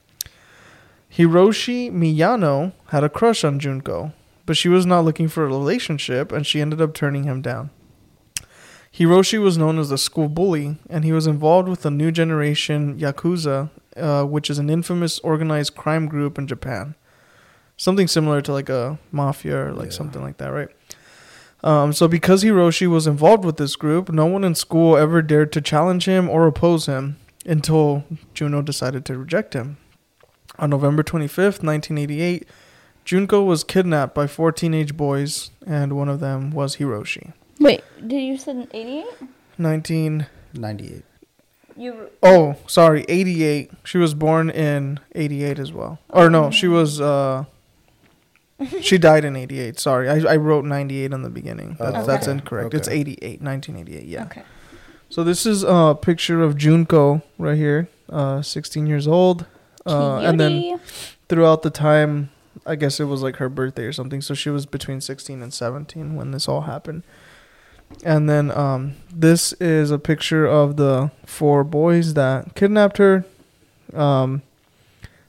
Hiroshi 1.16 1.90
Miyano 1.90 2.72
had 2.88 3.02
a 3.02 3.08
crush 3.08 3.42
on 3.42 3.58
Junko, 3.58 4.12
but 4.46 4.56
she 4.56 4.68
was 4.68 4.86
not 4.86 5.04
looking 5.04 5.26
for 5.26 5.44
a 5.44 5.48
relationship, 5.48 6.30
and 6.30 6.46
she 6.46 6.60
ended 6.60 6.80
up 6.80 6.94
turning 6.94 7.24
him 7.24 7.42
down. 7.42 7.70
Hiroshi 8.94 9.40
was 9.40 9.58
known 9.58 9.78
as 9.78 9.88
the 9.88 9.98
school 9.98 10.28
bully, 10.28 10.76
and 10.88 11.04
he 11.04 11.12
was 11.12 11.26
involved 11.26 11.68
with 11.68 11.82
the 11.82 11.90
new 11.90 12.10
generation 12.12 12.98
Yakuza, 12.98 13.70
uh, 13.98 14.24
which 14.24 14.48
is 14.50 14.58
an 14.58 14.70
infamous 14.70 15.18
organized 15.20 15.74
crime 15.76 16.06
group 16.06 16.38
in 16.38 16.46
Japan. 16.46 16.94
Something 17.76 18.08
similar 18.08 18.40
to 18.42 18.52
like 18.52 18.68
a 18.68 18.98
mafia 19.12 19.66
or 19.66 19.72
like 19.72 19.86
Yeah. 19.86 19.92
something 19.92 20.22
like 20.22 20.38
that, 20.38 20.48
right? 20.48 20.68
Um, 21.64 21.92
so 21.92 22.06
because 22.08 22.44
Hiroshi 22.44 22.86
was 22.88 23.06
involved 23.06 23.44
with 23.44 23.56
this 23.56 23.74
group, 23.76 24.10
no 24.10 24.26
one 24.26 24.44
in 24.44 24.54
school 24.54 24.96
ever 24.96 25.22
dared 25.22 25.52
to 25.52 25.60
challenge 25.60 26.04
him 26.04 26.28
or 26.28 26.46
oppose 26.46 26.86
him 26.86 27.16
until 27.46 28.04
Junko 28.34 28.62
decided 28.62 29.04
to 29.06 29.18
reject 29.18 29.54
him. 29.54 29.76
On 30.58 30.70
November 30.70 31.02
25th, 31.02 31.62
1988, 31.62 32.46
Junko 33.04 33.42
was 33.42 33.64
kidnapped 33.64 34.14
by 34.14 34.26
four 34.26 34.52
teenage 34.52 34.96
boys, 34.96 35.50
and 35.66 35.96
one 35.96 36.08
of 36.08 36.20
them 36.20 36.50
was 36.50 36.76
Hiroshi. 36.76 37.32
Wait, 37.60 37.82
did 38.06 38.20
you 38.20 38.36
say 38.36 38.66
88? 38.72 39.06
19. 39.58 40.26
Ninety-eight. 41.78 42.02
You 42.02 42.10
Oh, 42.22 42.56
sorry, 42.66 43.04
88. 43.08 43.70
She 43.84 43.98
was 43.98 44.14
born 44.14 44.50
in 44.50 45.00
88 45.14 45.58
as 45.58 45.72
well. 45.72 45.98
Or 46.10 46.28
no, 46.30 46.50
she 46.50 46.68
was. 46.68 47.00
uh 47.00 47.44
She 48.80 48.98
died 48.98 49.24
in 49.24 49.36
88. 49.36 49.78
Sorry, 49.78 50.08
I, 50.08 50.32
I 50.32 50.36
wrote 50.36 50.64
98 50.64 51.12
in 51.12 51.22
the 51.22 51.30
beginning. 51.30 51.76
Oh, 51.78 51.92
That's, 51.92 52.06
that's 52.06 52.28
okay. 52.28 52.38
incorrect. 52.38 52.74
It's 52.74 52.88
88, 52.88 53.40
1988. 53.40 54.04
Yeah. 54.06 54.24
Okay. 54.24 54.42
So 55.10 55.22
this 55.24 55.46
is 55.46 55.62
a 55.62 55.96
picture 56.00 56.42
of 56.42 56.56
Junko 56.56 57.22
right 57.38 57.56
here, 57.56 57.88
uh, 58.10 58.42
16 58.42 58.86
years 58.86 59.06
old. 59.08 59.46
Uh, 59.86 60.18
and 60.18 60.38
then 60.38 60.78
throughout 61.28 61.62
the 61.62 61.70
time 61.70 62.30
I 62.66 62.74
guess 62.76 63.00
it 63.00 63.04
was 63.04 63.22
like 63.22 63.36
her 63.36 63.48
birthday 63.48 63.84
or 63.84 63.92
something. 63.92 64.20
So 64.20 64.34
she 64.34 64.50
was 64.50 64.66
between 64.66 65.00
16 65.00 65.42
and 65.42 65.54
17 65.54 66.14
when 66.14 66.32
this 66.32 66.46
all 66.48 66.62
happened. 66.62 67.04
And 68.04 68.28
then 68.28 68.50
um, 68.52 68.94
this 69.12 69.52
is 69.54 69.90
a 69.90 69.98
picture 69.98 70.46
of 70.46 70.76
the 70.76 71.10
four 71.26 71.64
boys 71.64 72.14
that 72.14 72.54
kidnapped 72.54 72.98
her. 72.98 73.24
Um, 73.92 74.42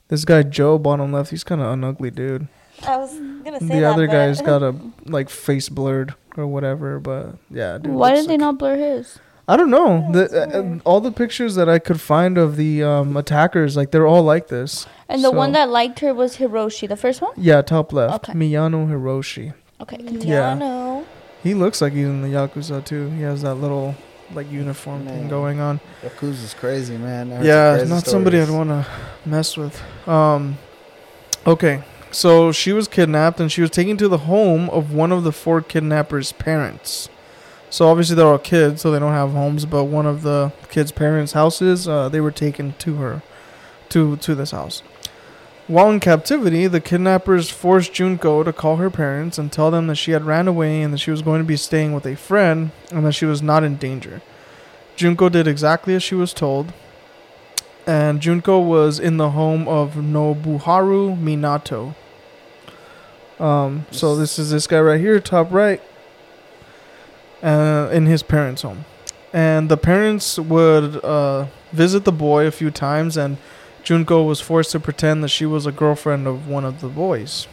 this 0.09 0.25
guy 0.25 0.43
Joe, 0.43 0.77
bottom 0.77 1.11
left, 1.11 1.31
he's 1.31 1.43
kind 1.43 1.61
of 1.61 1.67
an 1.71 1.83
ugly 1.83 2.11
dude. 2.11 2.47
I 2.87 2.97
was 2.97 3.13
gonna 3.43 3.59
say 3.59 3.65
The 3.67 3.79
that, 3.81 3.93
other 3.93 4.07
but- 4.07 4.13
guy's 4.13 4.41
got 4.51 4.63
a 4.63 4.75
like 5.05 5.29
face 5.29 5.67
blurred 5.69 6.13
or 6.37 6.47
whatever, 6.47 6.99
but 6.99 7.35
yeah, 7.49 7.77
dude. 7.77 7.91
Why 7.93 8.09
looks 8.11 8.21
did 8.21 8.27
they 8.29 8.33
like- 8.33 8.39
not 8.39 8.57
blur 8.59 8.75
his? 8.77 9.19
I 9.47 9.57
don't 9.57 9.71
know. 9.71 10.05
Yeah, 10.05 10.11
the, 10.11 10.59
uh, 10.59 10.79
all 10.87 11.01
the 11.01 11.11
pictures 11.11 11.55
that 11.55 11.67
I 11.67 11.79
could 11.79 11.99
find 11.99 12.37
of 12.37 12.55
the 12.55 12.83
um, 12.83 13.17
attackers, 13.17 13.75
like 13.75 13.89
they're 13.89 14.05
all 14.05 14.21
like 14.21 14.47
this. 14.49 14.85
And 15.09 15.23
the 15.23 15.31
one 15.31 15.53
that 15.53 15.69
liked 15.69 16.01
her 16.01 16.13
was 16.13 16.37
Hiroshi, 16.37 16.87
the 16.87 16.95
first 16.95 17.19
one. 17.19 17.31
Yeah, 17.35 17.63
top 17.63 17.91
left, 17.91 18.29
Okay. 18.29 18.33
Miyano 18.37 18.87
Hiroshi. 18.87 19.55
Okay, 19.81 19.97
continue. 19.97 20.27
Yeah. 20.35 21.03
He 21.43 21.53
looks 21.53 21.81
like 21.81 21.93
he's 21.93 22.05
in 22.05 22.21
the 22.21 22.27
yakuza 22.29 22.83
too. 22.83 23.09
He 23.11 23.21
has 23.21 23.41
that 23.43 23.55
little 23.55 23.95
like 24.33 24.51
uniform 24.51 25.05
thing 25.05 25.27
going 25.27 25.59
on. 25.59 25.79
Yakuza's 26.03 26.53
crazy, 26.53 26.97
man. 26.97 27.29
Yeah, 27.43 27.77
crazy 27.77 27.89
not 27.89 28.05
somebody 28.05 28.39
I'd 28.39 28.49
want 28.49 28.69
to 28.69 28.85
mess 29.25 29.57
with. 29.57 29.81
Um, 30.07 30.57
okay, 31.47 31.83
so 32.11 32.51
she 32.51 32.73
was 32.73 32.87
kidnapped 32.87 33.39
and 33.39 33.51
she 33.51 33.61
was 33.61 33.71
taken 33.71 33.97
to 33.97 34.07
the 34.07 34.19
home 34.19 34.69
of 34.69 34.93
one 34.93 35.11
of 35.11 35.23
the 35.23 35.31
four 35.31 35.61
kidnappers' 35.61 36.31
parents. 36.31 37.09
So 37.69 37.87
obviously 37.87 38.15
they're 38.15 38.27
all 38.27 38.39
kids, 38.39 38.81
so 38.81 38.91
they 38.91 38.99
don't 38.99 39.13
have 39.13 39.31
homes. 39.31 39.65
But 39.65 39.85
one 39.85 40.05
of 40.05 40.23
the 40.23 40.51
kids' 40.69 40.91
parents' 40.91 41.33
houses, 41.33 41.87
uh, 41.87 42.09
they 42.09 42.19
were 42.19 42.31
taken 42.31 42.73
to 42.79 42.95
her, 42.95 43.21
to 43.89 44.17
to 44.17 44.35
this 44.35 44.51
house. 44.51 44.81
While 45.69 45.91
in 45.91 45.99
captivity, 45.99 46.65
the 46.65 46.81
kidnappers 46.81 47.51
forced 47.51 47.93
Junko 47.93 48.41
to 48.41 48.51
call 48.51 48.77
her 48.77 48.89
parents 48.89 49.37
and 49.37 49.51
tell 49.51 49.69
them 49.69 49.85
that 49.85 49.97
she 49.97 50.13
had 50.13 50.25
ran 50.25 50.47
away 50.47 50.81
and 50.81 50.91
that 50.91 50.97
she 50.97 51.11
was 51.11 51.21
going 51.21 51.41
to 51.41 51.47
be 51.47 51.57
staying 51.57 51.93
with 51.93 52.07
a 52.07 52.15
friend 52.15 52.71
and 52.91 53.05
that 53.05 53.11
she 53.11 53.25
was 53.25 53.43
not 53.43 53.63
in 53.63 53.75
danger. 53.75 54.23
Junko 54.95 55.29
did 55.29 55.47
exactly 55.47 55.93
as 55.93 56.01
she 56.01 56.15
was 56.15 56.33
told, 56.33 56.73
and 57.85 58.19
Junko 58.19 58.57
was 58.57 58.99
in 58.99 59.17
the 59.17 59.29
home 59.29 59.67
of 59.67 59.93
Nobuharu 59.93 61.15
Minato. 61.15 61.93
Um, 63.39 63.85
so 63.91 64.15
this 64.15 64.39
is 64.39 64.49
this 64.49 64.65
guy 64.65 64.79
right 64.79 64.99
here, 64.99 65.19
top 65.19 65.51
right, 65.51 65.83
uh, 67.43 67.89
in 67.93 68.07
his 68.07 68.23
parents' 68.23 68.63
home, 68.63 68.85
and 69.31 69.69
the 69.69 69.77
parents 69.77 70.39
would 70.39 70.95
uh, 71.05 71.45
visit 71.71 72.05
the 72.05 72.11
boy 72.11 72.47
a 72.47 72.51
few 72.51 72.71
times, 72.71 73.15
and 73.15 73.37
Junko 73.83 74.23
was 74.23 74.41
forced 74.41 74.71
to 74.71 74.79
pretend 74.79 75.23
that 75.23 75.29
she 75.29 75.45
was 75.45 75.65
a 75.65 75.71
girlfriend 75.71 76.27
of 76.27 76.47
one 76.47 76.65
of 76.65 76.81
the 76.81 76.87
boys. 76.87 77.47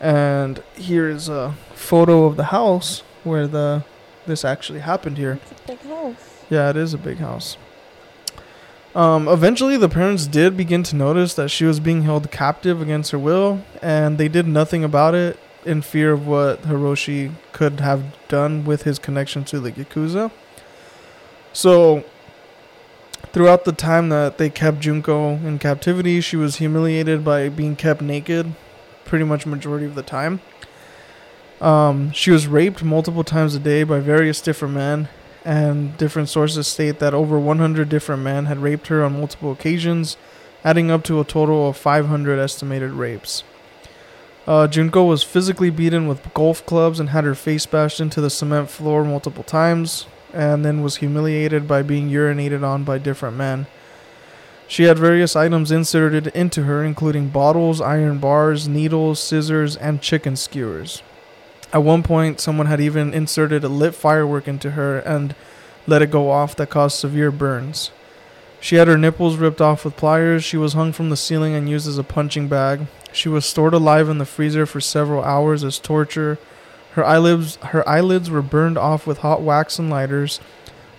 And 0.00 0.62
here 0.76 1.08
is 1.08 1.28
a 1.28 1.54
photo 1.74 2.24
of 2.24 2.36
the 2.36 2.44
house 2.44 3.02
where 3.22 3.46
the 3.46 3.84
this 4.26 4.44
actually 4.44 4.80
happened 4.80 5.18
here. 5.18 5.38
It's 5.50 5.52
a 5.52 5.66
big 5.66 5.80
house. 5.80 6.44
Yeah, 6.50 6.70
it 6.70 6.76
is 6.76 6.94
a 6.94 6.98
big 6.98 7.18
house. 7.18 7.56
Um, 8.94 9.26
eventually, 9.28 9.76
the 9.76 9.88
parents 9.88 10.26
did 10.26 10.56
begin 10.56 10.82
to 10.84 10.96
notice 10.96 11.34
that 11.34 11.48
she 11.48 11.64
was 11.64 11.80
being 11.80 12.02
held 12.02 12.30
captive 12.30 12.80
against 12.80 13.10
her 13.10 13.18
will, 13.18 13.64
and 13.82 14.18
they 14.18 14.28
did 14.28 14.46
nothing 14.46 14.84
about 14.84 15.14
it 15.14 15.38
in 15.64 15.82
fear 15.82 16.12
of 16.12 16.26
what 16.26 16.62
Hiroshi 16.62 17.32
could 17.52 17.80
have 17.80 18.04
done 18.28 18.64
with 18.64 18.82
his 18.84 18.98
connection 18.98 19.44
to 19.46 19.58
the 19.58 19.72
Yakuza. 19.72 20.30
So, 21.52 22.04
throughout 23.34 23.64
the 23.64 23.72
time 23.72 24.10
that 24.10 24.38
they 24.38 24.48
kept 24.48 24.78
Junko 24.78 25.30
in 25.32 25.58
captivity, 25.58 26.20
she 26.20 26.36
was 26.36 26.56
humiliated 26.56 27.24
by 27.24 27.48
being 27.48 27.74
kept 27.74 28.00
naked 28.00 28.54
pretty 29.04 29.24
much 29.24 29.44
majority 29.44 29.84
of 29.84 29.96
the 29.96 30.04
time. 30.04 30.40
Um, 31.60 32.12
she 32.12 32.30
was 32.30 32.46
raped 32.46 32.84
multiple 32.84 33.24
times 33.24 33.56
a 33.56 33.58
day 33.58 33.82
by 33.82 33.98
various 33.98 34.40
different 34.40 34.74
men, 34.74 35.08
and 35.44 35.96
different 35.96 36.28
sources 36.28 36.68
state 36.68 37.00
that 37.00 37.12
over 37.12 37.36
100 37.36 37.88
different 37.88 38.22
men 38.22 38.46
had 38.46 38.58
raped 38.58 38.86
her 38.86 39.04
on 39.04 39.18
multiple 39.18 39.50
occasions, 39.50 40.16
adding 40.62 40.92
up 40.92 41.02
to 41.04 41.20
a 41.20 41.24
total 41.24 41.68
of 41.68 41.76
500 41.76 42.38
estimated 42.38 42.92
rapes. 42.92 43.42
Uh, 44.46 44.68
Junko 44.68 45.04
was 45.04 45.24
physically 45.24 45.70
beaten 45.70 46.06
with 46.06 46.32
golf 46.34 46.64
clubs 46.66 47.00
and 47.00 47.10
had 47.10 47.24
her 47.24 47.34
face 47.34 47.66
bashed 47.66 47.98
into 47.98 48.20
the 48.20 48.30
cement 48.30 48.70
floor 48.70 49.04
multiple 49.04 49.42
times, 49.42 50.06
and 50.34 50.64
then 50.64 50.82
was 50.82 50.96
humiliated 50.96 51.66
by 51.68 51.82
being 51.82 52.10
urinated 52.10 52.62
on 52.62 52.84
by 52.84 52.98
different 52.98 53.36
men. 53.36 53.66
She 54.66 54.84
had 54.84 54.98
various 54.98 55.36
items 55.36 55.70
inserted 55.70 56.28
into 56.28 56.64
her, 56.64 56.82
including 56.84 57.28
bottles, 57.28 57.80
iron 57.80 58.18
bars, 58.18 58.66
needles, 58.66 59.22
scissors, 59.22 59.76
and 59.76 60.02
chicken 60.02 60.36
skewers. 60.36 61.02
At 61.72 61.82
one 61.82 62.02
point, 62.02 62.40
someone 62.40 62.66
had 62.66 62.80
even 62.80 63.12
inserted 63.12 63.64
a 63.64 63.68
lit 63.68 63.94
firework 63.94 64.48
into 64.48 64.72
her 64.72 64.98
and 65.00 65.34
let 65.86 66.02
it 66.02 66.10
go 66.10 66.30
off 66.30 66.56
that 66.56 66.70
caused 66.70 66.98
severe 66.98 67.30
burns. 67.30 67.90
She 68.60 68.76
had 68.76 68.88
her 68.88 68.96
nipples 68.96 69.36
ripped 69.36 69.60
off 69.60 69.84
with 69.84 69.96
pliers. 69.96 70.42
She 70.42 70.56
was 70.56 70.72
hung 70.72 70.92
from 70.92 71.10
the 71.10 71.16
ceiling 71.16 71.54
and 71.54 71.68
used 71.68 71.86
as 71.86 71.98
a 71.98 72.04
punching 72.04 72.48
bag. 72.48 72.86
She 73.12 73.28
was 73.28 73.44
stored 73.44 73.74
alive 73.74 74.08
in 74.08 74.18
the 74.18 74.24
freezer 74.24 74.64
for 74.64 74.80
several 74.80 75.22
hours 75.22 75.62
as 75.62 75.78
torture. 75.78 76.38
Her 76.94 77.04
eyelids, 77.04 77.56
her 77.56 77.88
eyelids 77.88 78.30
were 78.30 78.42
burned 78.42 78.78
off 78.78 79.06
with 79.06 79.18
hot 79.18 79.42
wax 79.42 79.78
and 79.78 79.90
lighters. 79.90 80.40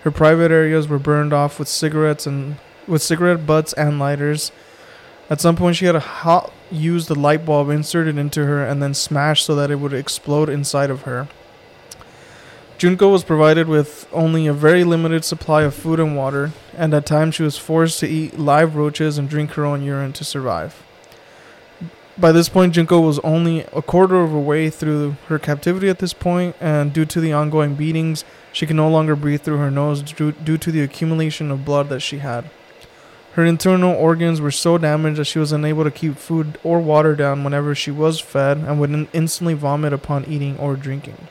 Her 0.03 0.11
private 0.11 0.51
areas 0.51 0.87
were 0.87 0.99
burned 0.99 1.31
off 1.31 1.57
with 1.57 1.69
cigarettes 1.69 2.27
and 2.27 2.57
with 2.85 3.01
cigarette 3.01 3.45
butts 3.45 3.71
and 3.73 3.97
lighters. 3.97 4.51
At 5.29 5.41
some 5.41 5.55
point, 5.55 5.77
she 5.77 5.85
had 5.85 5.95
a 5.95 6.01
hot 6.01 6.51
used 6.69 7.09
light 7.09 7.45
bulb 7.45 7.69
inserted 7.69 8.17
into 8.17 8.45
her 8.45 8.63
and 8.63 8.83
then 8.83 8.93
smashed 8.93 9.45
so 9.45 9.55
that 9.55 9.71
it 9.71 9.79
would 9.79 9.93
explode 9.93 10.49
inside 10.49 10.89
of 10.89 11.03
her. 11.03 11.27
Junko 12.77 13.09
was 13.09 13.23
provided 13.23 13.69
with 13.69 14.05
only 14.11 14.47
a 14.47 14.53
very 14.53 14.83
limited 14.83 15.23
supply 15.23 15.61
of 15.63 15.73
food 15.73 15.97
and 15.97 16.17
water, 16.17 16.51
and 16.75 16.93
at 16.93 17.05
times 17.05 17.35
she 17.35 17.43
was 17.43 17.57
forced 17.57 18.01
to 18.01 18.07
eat 18.07 18.37
live 18.37 18.75
roaches 18.75 19.17
and 19.17 19.29
drink 19.29 19.51
her 19.51 19.63
own 19.63 19.81
urine 19.81 20.11
to 20.11 20.25
survive. 20.25 20.83
By 22.17 22.31
this 22.31 22.47
point, 22.47 22.73
Junko 22.73 23.01
was 23.01 23.19
only 23.19 23.65
a 23.73 23.81
quarter 23.81 24.21
of 24.21 24.33
a 24.33 24.39
way 24.39 24.69
through 24.69 25.17
her 25.27 25.37
captivity 25.37 25.89
at 25.89 25.99
this 25.99 26.13
point, 26.13 26.55
and 26.61 26.93
due 26.93 27.03
to 27.03 27.19
the 27.19 27.33
ongoing 27.33 27.75
beatings, 27.75 28.23
she 28.53 28.65
could 28.65 28.77
no 28.77 28.89
longer 28.89 29.17
breathe 29.17 29.41
through 29.41 29.57
her 29.57 29.69
nose 29.69 30.01
due, 30.01 30.31
due 30.31 30.57
to 30.57 30.71
the 30.71 30.81
accumulation 30.81 31.51
of 31.51 31.65
blood 31.65 31.89
that 31.89 31.99
she 31.99 32.19
had. 32.19 32.49
Her 33.33 33.43
internal 33.43 33.93
organs 33.93 34.39
were 34.39 34.49
so 34.49 34.77
damaged 34.77 35.19
that 35.19 35.25
she 35.25 35.39
was 35.39 35.51
unable 35.51 35.83
to 35.83 35.91
keep 35.91 36.15
food 36.15 36.57
or 36.63 36.79
water 36.79 37.17
down 37.17 37.43
whenever 37.43 37.75
she 37.75 37.91
was 37.91 38.21
fed 38.21 38.59
and 38.59 38.79
would 38.79 38.91
in- 38.91 39.09
instantly 39.11 39.53
vomit 39.53 39.91
upon 39.91 40.23
eating 40.23 40.57
or 40.57 40.77
drinking. 40.77 41.27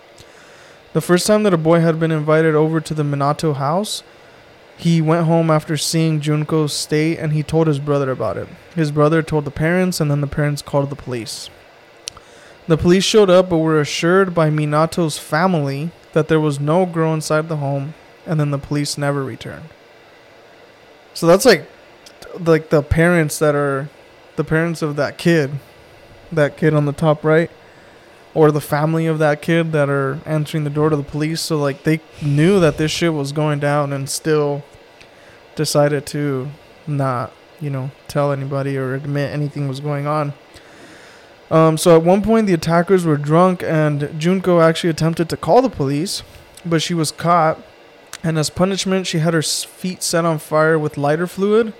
The 0.92 1.00
first 1.00 1.26
time 1.26 1.44
that 1.44 1.54
a 1.54 1.56
boy 1.56 1.80
had 1.80 1.98
been 1.98 2.12
invited 2.12 2.54
over 2.54 2.78
to 2.78 2.92
the 2.92 3.04
Minato 3.04 3.56
house, 3.56 4.02
he 4.76 5.00
went 5.00 5.26
home 5.26 5.50
after 5.50 5.76
seeing 5.76 6.20
Junko's 6.20 6.72
state 6.72 7.18
and 7.18 7.32
he 7.32 7.42
told 7.42 7.66
his 7.66 7.78
brother 7.78 8.10
about 8.10 8.36
it. 8.36 8.48
His 8.74 8.90
brother 8.90 9.22
told 9.22 9.44
the 9.44 9.50
parents 9.50 10.00
and 10.00 10.10
then 10.10 10.20
the 10.20 10.26
parents 10.26 10.62
called 10.62 10.90
the 10.90 10.96
police. 10.96 11.48
The 12.66 12.76
police 12.76 13.04
showed 13.04 13.30
up 13.30 13.50
but 13.50 13.58
were 13.58 13.80
assured 13.80 14.34
by 14.34 14.50
Minato's 14.50 15.18
family 15.18 15.90
that 16.12 16.28
there 16.28 16.40
was 16.40 16.58
no 16.58 16.86
girl 16.86 17.12
inside 17.14 17.48
the 17.48 17.58
home 17.58 17.94
and 18.26 18.40
then 18.40 18.50
the 18.50 18.58
police 18.58 18.98
never 18.98 19.22
returned. 19.22 19.68
So 21.12 21.26
that's 21.26 21.44
like 21.44 21.68
like 22.40 22.70
the 22.70 22.82
parents 22.82 23.38
that 23.38 23.54
are 23.54 23.88
the 24.36 24.44
parents 24.44 24.82
of 24.82 24.96
that 24.96 25.18
kid, 25.18 25.52
that 26.32 26.56
kid 26.56 26.74
on 26.74 26.86
the 26.86 26.92
top 26.92 27.24
right, 27.24 27.50
or 28.34 28.50
the 28.50 28.60
family 28.60 29.06
of 29.06 29.18
that 29.20 29.40
kid 29.40 29.72
that 29.72 29.88
are 29.88 30.20
answering 30.26 30.64
the 30.64 30.70
door 30.70 30.90
to 30.90 30.96
the 30.96 31.02
police. 31.02 31.40
So 31.40 31.56
like 31.56 31.84
they 31.84 32.00
knew 32.20 32.58
that 32.60 32.76
this 32.76 32.90
shit 32.90 33.14
was 33.14 33.32
going 33.32 33.60
down 33.60 33.92
and 33.92 34.10
still 34.10 34.64
decided 35.54 36.04
to 36.06 36.50
not, 36.86 37.32
you 37.60 37.70
know, 37.70 37.92
tell 38.08 38.32
anybody 38.32 38.76
or 38.76 38.94
admit 38.94 39.32
anything 39.32 39.68
was 39.68 39.80
going 39.80 40.06
on. 40.06 40.32
Um, 41.50 41.78
so 41.78 41.96
at 41.96 42.02
one 42.02 42.22
point 42.22 42.46
the 42.46 42.54
attackers 42.54 43.04
were 43.04 43.16
drunk 43.16 43.62
and 43.62 44.18
Junko 44.18 44.60
actually 44.60 44.90
attempted 44.90 45.28
to 45.28 45.36
call 45.36 45.62
the 45.62 45.70
police, 45.70 46.22
but 46.66 46.82
she 46.82 46.94
was 46.94 47.12
caught. 47.12 47.60
And 48.24 48.38
as 48.38 48.50
punishment, 48.50 49.06
she 49.06 49.18
had 49.18 49.34
her 49.34 49.42
feet 49.42 50.02
set 50.02 50.24
on 50.24 50.38
fire 50.38 50.78
with 50.78 50.96
lighter 50.96 51.26
fluid 51.26 51.72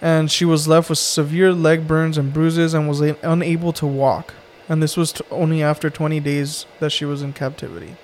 and 0.00 0.30
she 0.30 0.44
was 0.44 0.66
left 0.66 0.90
with 0.90 0.98
severe 0.98 1.52
leg 1.52 1.86
burns 1.86 2.18
and 2.18 2.32
bruises 2.32 2.74
and 2.74 2.88
was 2.88 3.00
unable 3.00 3.72
to 3.74 3.86
walk. 3.86 4.34
And 4.68 4.82
this 4.82 4.96
was 4.96 5.12
t- 5.12 5.24
only 5.30 5.62
after 5.62 5.90
20 5.90 6.20
days 6.20 6.66
that 6.80 6.92
she 6.92 7.04
was 7.04 7.22
in 7.22 7.32
captivity. 7.32 7.96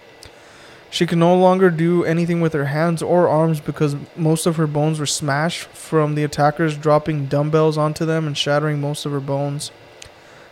She 0.90 1.06
could 1.06 1.18
no 1.18 1.36
longer 1.36 1.70
do 1.70 2.04
anything 2.04 2.40
with 2.40 2.52
her 2.52 2.66
hands 2.66 3.00
or 3.00 3.28
arms 3.28 3.60
because 3.60 3.94
most 4.16 4.44
of 4.44 4.56
her 4.56 4.66
bones 4.66 4.98
were 4.98 5.06
smashed 5.06 5.68
from 5.68 6.16
the 6.16 6.24
attackers 6.24 6.76
dropping 6.76 7.26
dumbbells 7.26 7.78
onto 7.78 8.04
them 8.04 8.26
and 8.26 8.36
shattering 8.36 8.80
most 8.80 9.06
of 9.06 9.12
her 9.12 9.20
bones. 9.20 9.70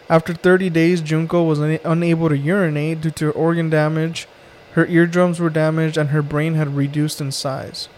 After 0.08 0.32
30 0.32 0.70
days, 0.70 1.00
Junko 1.00 1.42
was 1.42 1.58
una- 1.58 1.80
unable 1.84 2.28
to 2.28 2.38
urinate 2.38 3.00
due 3.00 3.10
to 3.10 3.30
organ 3.32 3.68
damage. 3.68 4.28
Her 4.72 4.86
eardrums 4.86 5.40
were 5.40 5.50
damaged 5.50 5.96
and 5.98 6.10
her 6.10 6.22
brain 6.22 6.54
had 6.54 6.76
reduced 6.76 7.20
in 7.20 7.32
size. 7.32 7.88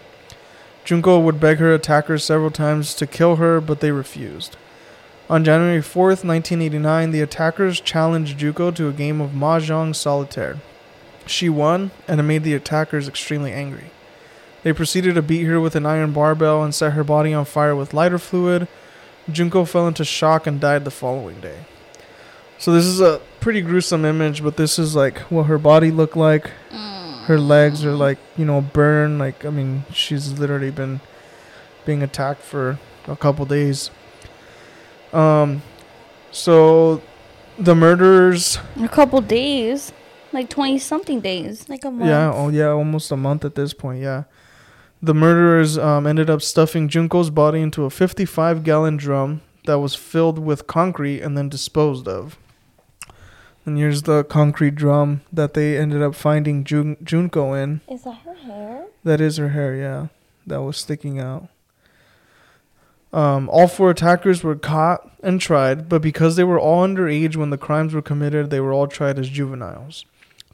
Junko 0.85 1.21
would 1.21 1.39
beg 1.39 1.59
her 1.59 1.75
attackers 1.75 2.25
several 2.25 2.51
times 2.51 2.95
to 2.95 3.07
kill 3.07 3.37
her, 3.37 3.61
but 3.61 3.81
they 3.81 3.93
refused. 3.93 4.57
On 5.31 5.45
January 5.45 5.79
4th, 5.79 6.25
1989, 6.25 7.13
the 7.13 7.21
attackers 7.21 7.81
challenged 7.81 8.37
Junko 8.37 8.73
to 8.73 8.89
a 8.89 8.93
game 8.93 9.21
of 9.21 9.31
Mahjong 9.31 9.95
Solitaire. 9.95 10.59
She 11.25 11.49
won, 11.49 11.93
and 12.09 12.19
it 12.19 12.25
made 12.25 12.43
the 12.43 12.55
attackers 12.55 13.07
extremely 13.07 13.53
angry. 13.53 13.93
They 14.65 14.73
proceeded 14.73 15.15
to 15.15 15.23
beat 15.23 15.45
her 15.45 15.61
with 15.61 15.77
an 15.77 15.87
iron 15.87 16.13
barbell 16.13 16.65
and 16.65 16.75
set 16.75 16.95
her 16.95 17.05
body 17.05 17.33
on 17.33 17.45
fire 17.45 17.77
with 17.77 17.95
lighter 17.95 18.19
fluid. 18.19 18.67
Junko 19.31 19.65
fell 19.67 19.87
into 19.87 20.05
shock 20.05 20.49
and 20.49 20.61
died 20.61 20.85
the 20.85 20.91
following 20.91 21.39
day. 21.39 21.61
So 22.59 22.73
this 22.73 22.85
is 22.85 23.01
a 23.01 23.21
pretty 23.39 23.61
gruesome 23.61 24.05
image, 24.05 24.43
but 24.43 24.57
this 24.57 24.81
is 24.81 24.97
like 24.97 25.19
what 25.31 25.45
her 25.45 25.59
body 25.59 25.93
looked 25.93 26.17
like. 26.17 26.51
Her 27.27 27.39
legs 27.39 27.85
are 27.85 27.95
like, 27.95 28.19
you 28.37 28.45
know, 28.45 28.61
burned. 28.61 29.21
Like, 29.21 29.45
I 29.45 29.51
mean, 29.51 29.85
she's 29.93 30.41
literally 30.41 30.73
been 30.73 31.01
being 31.87 32.03
attacked 32.03 32.43
for 32.43 32.81
a 33.07 33.15
couple 33.15 33.47
days. 33.47 33.93
Um, 35.13 35.63
so 36.31 37.03
the 37.59 37.75
murderers, 37.75 38.59
A 38.81 38.89
couple 38.89 39.21
days, 39.21 39.93
like 40.33 40.49
twenty 40.49 40.79
something 40.79 41.21
days. 41.21 41.69
Like 41.69 41.85
a 41.85 41.91
month. 41.91 42.09
yeah, 42.09 42.33
oh 42.33 42.49
yeah, 42.49 42.69
almost 42.69 43.11
a 43.11 43.17
month 43.17 43.45
at 43.45 43.55
this 43.55 43.73
point, 43.75 44.01
yeah. 44.03 44.25
The 45.03 45.15
murderers 45.15 45.79
um, 45.79 46.07
ended 46.07 46.29
up 46.29 46.43
stuffing 46.43 46.87
Junko's 46.89 47.31
body 47.31 47.61
into 47.63 47.85
a 47.87 47.91
55 47.91 48.63
gallon 48.63 48.99
drum 48.99 49.41
that 49.65 49.79
was 49.79 49.95
filled 49.95 50.39
with 50.39 50.67
concrete 50.67 51.23
and 51.23 51.39
then 51.39 51.49
disposed 51.49 52.07
of. 52.07 52.37
And 53.65 53.79
here's 53.79 54.03
the 54.03 54.25
concrete 54.25 54.75
drum 54.75 55.23
that 55.33 55.55
they 55.55 55.79
ended 55.79 56.03
up 56.03 56.15
finding 56.15 56.65
Jun- 56.65 56.99
Junko 57.03 57.55
in. 57.55 57.81
Is 57.91 58.05
that 58.05 58.19
her 58.27 58.35
hair? 58.35 58.85
That 59.05 59.23
is 59.23 59.39
her 59.39 59.49
hair, 59.51 59.75
yeah. 59.75 60.09
That 60.47 60.61
was 60.63 60.77
sticking 60.77 61.19
out. 61.19 61.49
Um, 63.13 63.49
all 63.49 63.67
four 63.67 63.91
attackers 63.91 64.45
were 64.45 64.55
caught 64.55 65.11
and 65.23 65.41
tried, 65.41 65.89
but 65.89 66.01
because 66.01 66.37
they 66.37 66.45
were 66.45 66.61
all 66.61 66.87
underage 66.87 67.37
when 67.37 67.51
the 67.51 67.59
crimes 67.59 67.93
were 67.93 68.03
committed, 68.03 68.51
they 68.51 68.61
were 68.61 68.73
all 68.73 68.87
tried 68.87 69.19
as 69.19 69.29
juveniles. 69.29 70.05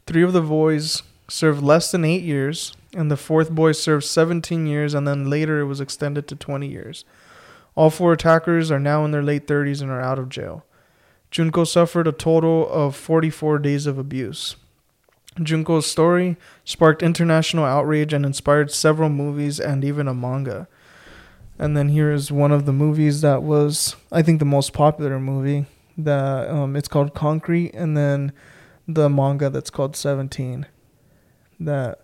Three 0.07 0.23
of 0.23 0.33
the 0.33 0.41
boys 0.41 1.03
served 1.27 1.61
less 1.61 1.91
than 1.91 2.03
eight 2.03 2.23
years, 2.23 2.75
and 2.93 3.11
the 3.11 3.17
fourth 3.17 3.51
boy 3.51 3.73
served 3.73 4.05
17 4.05 4.65
years, 4.65 4.93
and 4.93 5.07
then 5.07 5.29
later 5.29 5.59
it 5.59 5.65
was 5.65 5.81
extended 5.81 6.27
to 6.27 6.35
20 6.35 6.67
years. 6.67 7.05
All 7.75 7.91
four 7.91 8.13
attackers 8.13 8.71
are 8.71 8.79
now 8.79 9.05
in 9.05 9.11
their 9.11 9.21
late 9.21 9.45
30s 9.45 9.81
and 9.81 9.91
are 9.91 10.01
out 10.01 10.17
of 10.17 10.29
jail. 10.29 10.65
Junko 11.29 11.63
suffered 11.63 12.07
a 12.07 12.11
total 12.11 12.67
of 12.69 12.95
44 12.95 13.59
days 13.59 13.85
of 13.85 13.99
abuse. 13.99 14.55
Junko's 15.41 15.85
story 15.85 16.37
sparked 16.65 17.03
international 17.03 17.65
outrage 17.65 18.13
and 18.13 18.25
inspired 18.25 18.71
several 18.71 19.09
movies 19.09 19.59
and 19.59 19.83
even 19.83 20.07
a 20.07 20.13
manga. 20.13 20.67
And 21.59 21.75
then 21.75 21.89
here 21.89 22.11
is 22.11 22.31
one 22.31 22.51
of 22.51 22.65
the 22.65 22.73
movies 22.73 23.21
that 23.21 23.41
was, 23.41 23.95
I 24.11 24.21
think, 24.21 24.39
the 24.39 24.45
most 24.45 24.73
popular 24.73 25.19
movie. 25.19 25.65
That 25.97 26.49
um, 26.49 26.75
it's 26.75 26.87
called 26.87 27.15
Concrete, 27.15 27.73
and 27.73 27.97
then 27.97 28.31
the 28.87 29.09
manga 29.09 29.49
that's 29.49 29.71
called 29.71 29.95
Seventeen, 29.95 30.67
that 31.59 32.01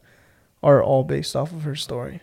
are 0.63 0.81
all 0.81 1.03
based 1.03 1.35
off 1.35 1.51
of 1.51 1.61
her 1.61 1.75
story. 1.75 2.21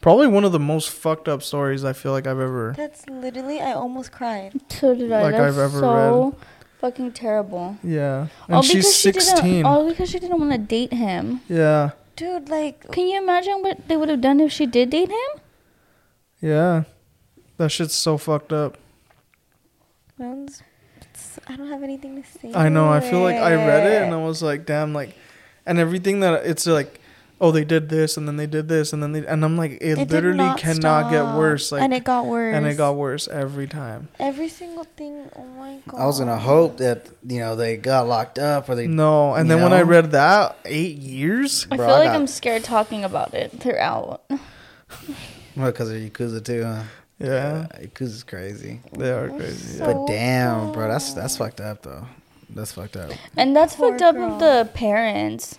Probably 0.00 0.28
one 0.28 0.44
of 0.44 0.52
the 0.52 0.60
most 0.60 0.90
fucked 0.90 1.28
up 1.28 1.42
stories 1.42 1.84
I 1.84 1.92
feel 1.92 2.12
like 2.12 2.28
I've 2.28 2.38
ever. 2.38 2.74
That's 2.76 3.08
literally. 3.08 3.60
I 3.60 3.72
almost 3.72 4.12
cried. 4.12 4.52
So 4.68 4.94
did 4.94 5.10
I. 5.10 5.22
Like 5.22 5.32
That's 5.32 5.56
I've 5.56 5.58
ever 5.58 5.80
so 5.80 6.36
fucking 6.80 7.12
terrible. 7.12 7.76
Yeah, 7.82 8.28
and 8.46 8.56
all 8.56 8.62
she's 8.62 9.02
because 9.02 9.28
she 9.28 9.34
didn't. 9.34 9.66
All 9.66 9.88
because 9.88 10.10
she 10.10 10.20
didn't 10.20 10.38
want 10.38 10.52
to 10.52 10.58
date 10.58 10.92
him. 10.92 11.40
yeah, 11.48 11.90
Dude, 12.14 12.48
like, 12.48 12.90
Can 12.92 13.08
you 13.08 13.20
imagine 13.20 13.62
what 13.62 13.88
they 13.88 13.96
would 13.96 14.08
have 14.08 14.20
done 14.20 14.38
if 14.38 14.52
she 14.52 14.66
did 14.66 14.90
date 14.90 15.08
him? 15.08 15.41
Yeah, 16.42 16.82
that 17.56 17.70
shit's 17.70 17.94
so 17.94 18.18
fucked 18.18 18.52
up. 18.52 18.76
it's- 20.20 20.62
it's- 21.00 21.38
I 21.48 21.56
don't 21.56 21.68
have 21.70 21.82
anything 21.82 22.22
to 22.22 22.28
say. 22.28 22.52
I 22.54 22.68
know. 22.68 22.90
I 22.92 23.00
to 23.00 23.08
feel 23.10 23.20
like 23.20 23.36
I 23.36 23.54
read 23.54 23.86
it 23.86 24.02
and 24.02 24.12
it. 24.12 24.16
I 24.16 24.22
was 24.22 24.42
like, 24.42 24.66
damn, 24.66 24.92
like, 24.92 25.14
and 25.66 25.78
everything 25.78 26.20
that 26.20 26.44
it's 26.46 26.66
like, 26.66 27.00
oh, 27.40 27.50
they 27.50 27.64
did 27.64 27.88
this 27.88 28.16
and 28.16 28.28
then 28.28 28.36
they 28.36 28.46
did 28.46 28.68
this 28.68 28.92
and 28.92 29.02
then 29.02 29.10
they, 29.12 29.26
and 29.26 29.44
I'm 29.44 29.56
like, 29.56 29.72
it, 29.80 29.98
It 29.98 30.10
literally 30.10 30.36
not 30.38 30.58
cannot 30.58 31.10
get 31.10 31.24
worse. 31.36 31.72
Like, 31.72 31.82
and 31.82 31.92
it 31.92 32.04
got 32.04 32.26
worse. 32.26 32.54
and 32.54 32.66
it 32.66 32.76
got 32.76 32.94
worse 32.94 33.26
every 33.26 33.66
time. 33.66 34.08
every 34.20 34.48
single 34.48 34.84
thing. 34.96 35.28
Oh 35.34 35.44
my 35.58 35.78
god. 35.88 36.00
I 36.00 36.06
was 36.06 36.20
gonna 36.20 36.38
hope 36.38 36.76
that 36.78 37.08
you 37.26 37.40
know 37.40 37.56
they 37.56 37.76
got 37.76 38.06
locked 38.06 38.38
up 38.38 38.68
or 38.68 38.76
they. 38.76 38.86
No, 38.86 39.34
and 39.34 39.48
you 39.48 39.54
then 39.56 39.62
when 39.64 39.72
I 39.72 39.82
read 39.82 40.12
that, 40.12 40.56
eight 40.64 40.98
years. 40.98 41.66
I 41.70 41.76
Bro, 41.78 41.86
feel 41.86 41.94
I 41.96 41.98
like 41.98 42.08
got- 42.10 42.16
I'm 42.16 42.26
scared 42.28 42.62
talking 42.62 43.02
about 43.04 43.34
it 43.34 43.50
throughout. 43.60 44.22
Well, 45.56 45.70
because 45.70 45.90
of 45.90 45.96
Yakuza 45.96 46.44
too, 46.44 46.64
huh? 46.64 46.82
Yeah, 47.18 47.66
Yakuza's 47.80 48.24
crazy. 48.24 48.80
they 48.98 49.10
are 49.12 49.28
crazy. 49.28 49.78
Yeah. 49.78 49.86
But 49.86 49.92
So 49.92 50.06
damn, 50.08 50.72
bro, 50.72 50.88
that's 50.88 51.12
that's 51.14 51.36
fucked 51.36 51.60
up 51.60 51.82
though. 51.82 52.06
That's 52.50 52.72
fucked 52.72 52.96
up. 52.96 53.12
And 53.36 53.54
that's 53.56 53.74
Poor 53.76 53.90
fucked 53.90 54.02
up 54.02 54.14
girl. 54.16 54.32
of 54.34 54.38
the 54.40 54.68
parents. 54.74 55.58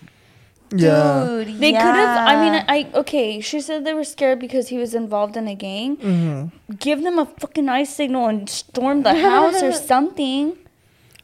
Yeah. 0.75 1.23
Dude, 1.45 1.59
They 1.59 1.71
could 1.71 1.81
have. 1.81 2.27
I 2.27 2.35
mean. 2.41 2.65
I 2.67 2.89
okay. 2.99 3.39
She 3.41 3.61
said 3.61 3.85
they 3.85 3.93
were 3.93 4.03
scared 4.03 4.39
because 4.39 4.69
he 4.69 4.77
was 4.77 4.93
involved 4.95 5.37
in 5.37 5.47
a 5.47 5.55
gang. 5.55 5.95
hmm 5.97 6.75
Give 6.77 7.01
them 7.03 7.19
a 7.19 7.25
fucking 7.25 7.69
ice 7.69 7.95
signal 7.95 8.27
and 8.27 8.49
storm 8.49 9.03
the 9.03 9.13
house 9.15 9.61
or 9.61 9.71
something. 9.93 10.57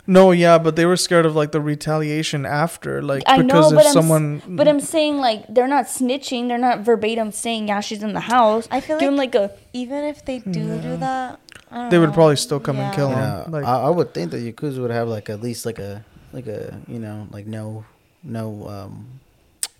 No, 0.09 0.31
yeah, 0.31 0.57
but 0.57 0.75
they 0.75 0.87
were 0.87 0.97
scared 0.97 1.27
of 1.27 1.35
like 1.35 1.51
the 1.51 1.61
retaliation 1.61 2.43
after, 2.43 3.03
like 3.03 3.21
I 3.27 3.43
because 3.43 3.71
know, 3.71 3.77
but 3.77 3.81
if 3.85 3.87
I'm, 3.89 3.93
someone. 3.93 4.41
but 4.47 4.67
I'm 4.67 4.79
saying 4.79 5.17
like 5.17 5.45
they're 5.53 5.67
not 5.67 5.85
snitching. 5.85 6.47
They're 6.47 6.57
not 6.57 6.79
verbatim 6.79 7.31
saying 7.31 7.67
yeah 7.67 7.79
she's 7.79 8.01
in 8.01 8.13
the 8.13 8.19
house. 8.35 8.67
I 8.71 8.81
feel 8.81 8.97
Give 8.99 9.07
them 9.09 9.17
like, 9.17 9.35
like 9.35 9.51
a 9.51 9.55
even 9.73 10.03
if 10.05 10.25
they 10.25 10.39
do 10.39 10.81
do 10.81 10.97
that, 10.97 11.39
I 11.69 11.75
don't 11.77 11.89
They 11.91 11.99
would 11.99 12.13
probably 12.13 12.37
still 12.37 12.59
come 12.59 12.77
and 12.79 12.89
Yeah. 12.91 12.95
kill 12.95 13.09
him. 13.09 13.19
Yeah, 13.19 13.43
like- 13.49 13.65
I, 13.65 13.81
I 13.83 13.89
would 13.89 14.13
think 14.15 14.31
that 14.31 14.41
Yakuza 14.41 14.79
would 14.81 14.89
have 14.89 15.07
like 15.07 15.29
at 15.29 15.41
least 15.43 15.65
like 15.67 15.77
a 15.77 16.03
like 16.33 16.47
a 16.47 16.75
you 16.87 16.97
know 16.97 17.27
like 17.29 17.45
no 17.45 17.85
no 18.23 18.67
um 18.67 19.19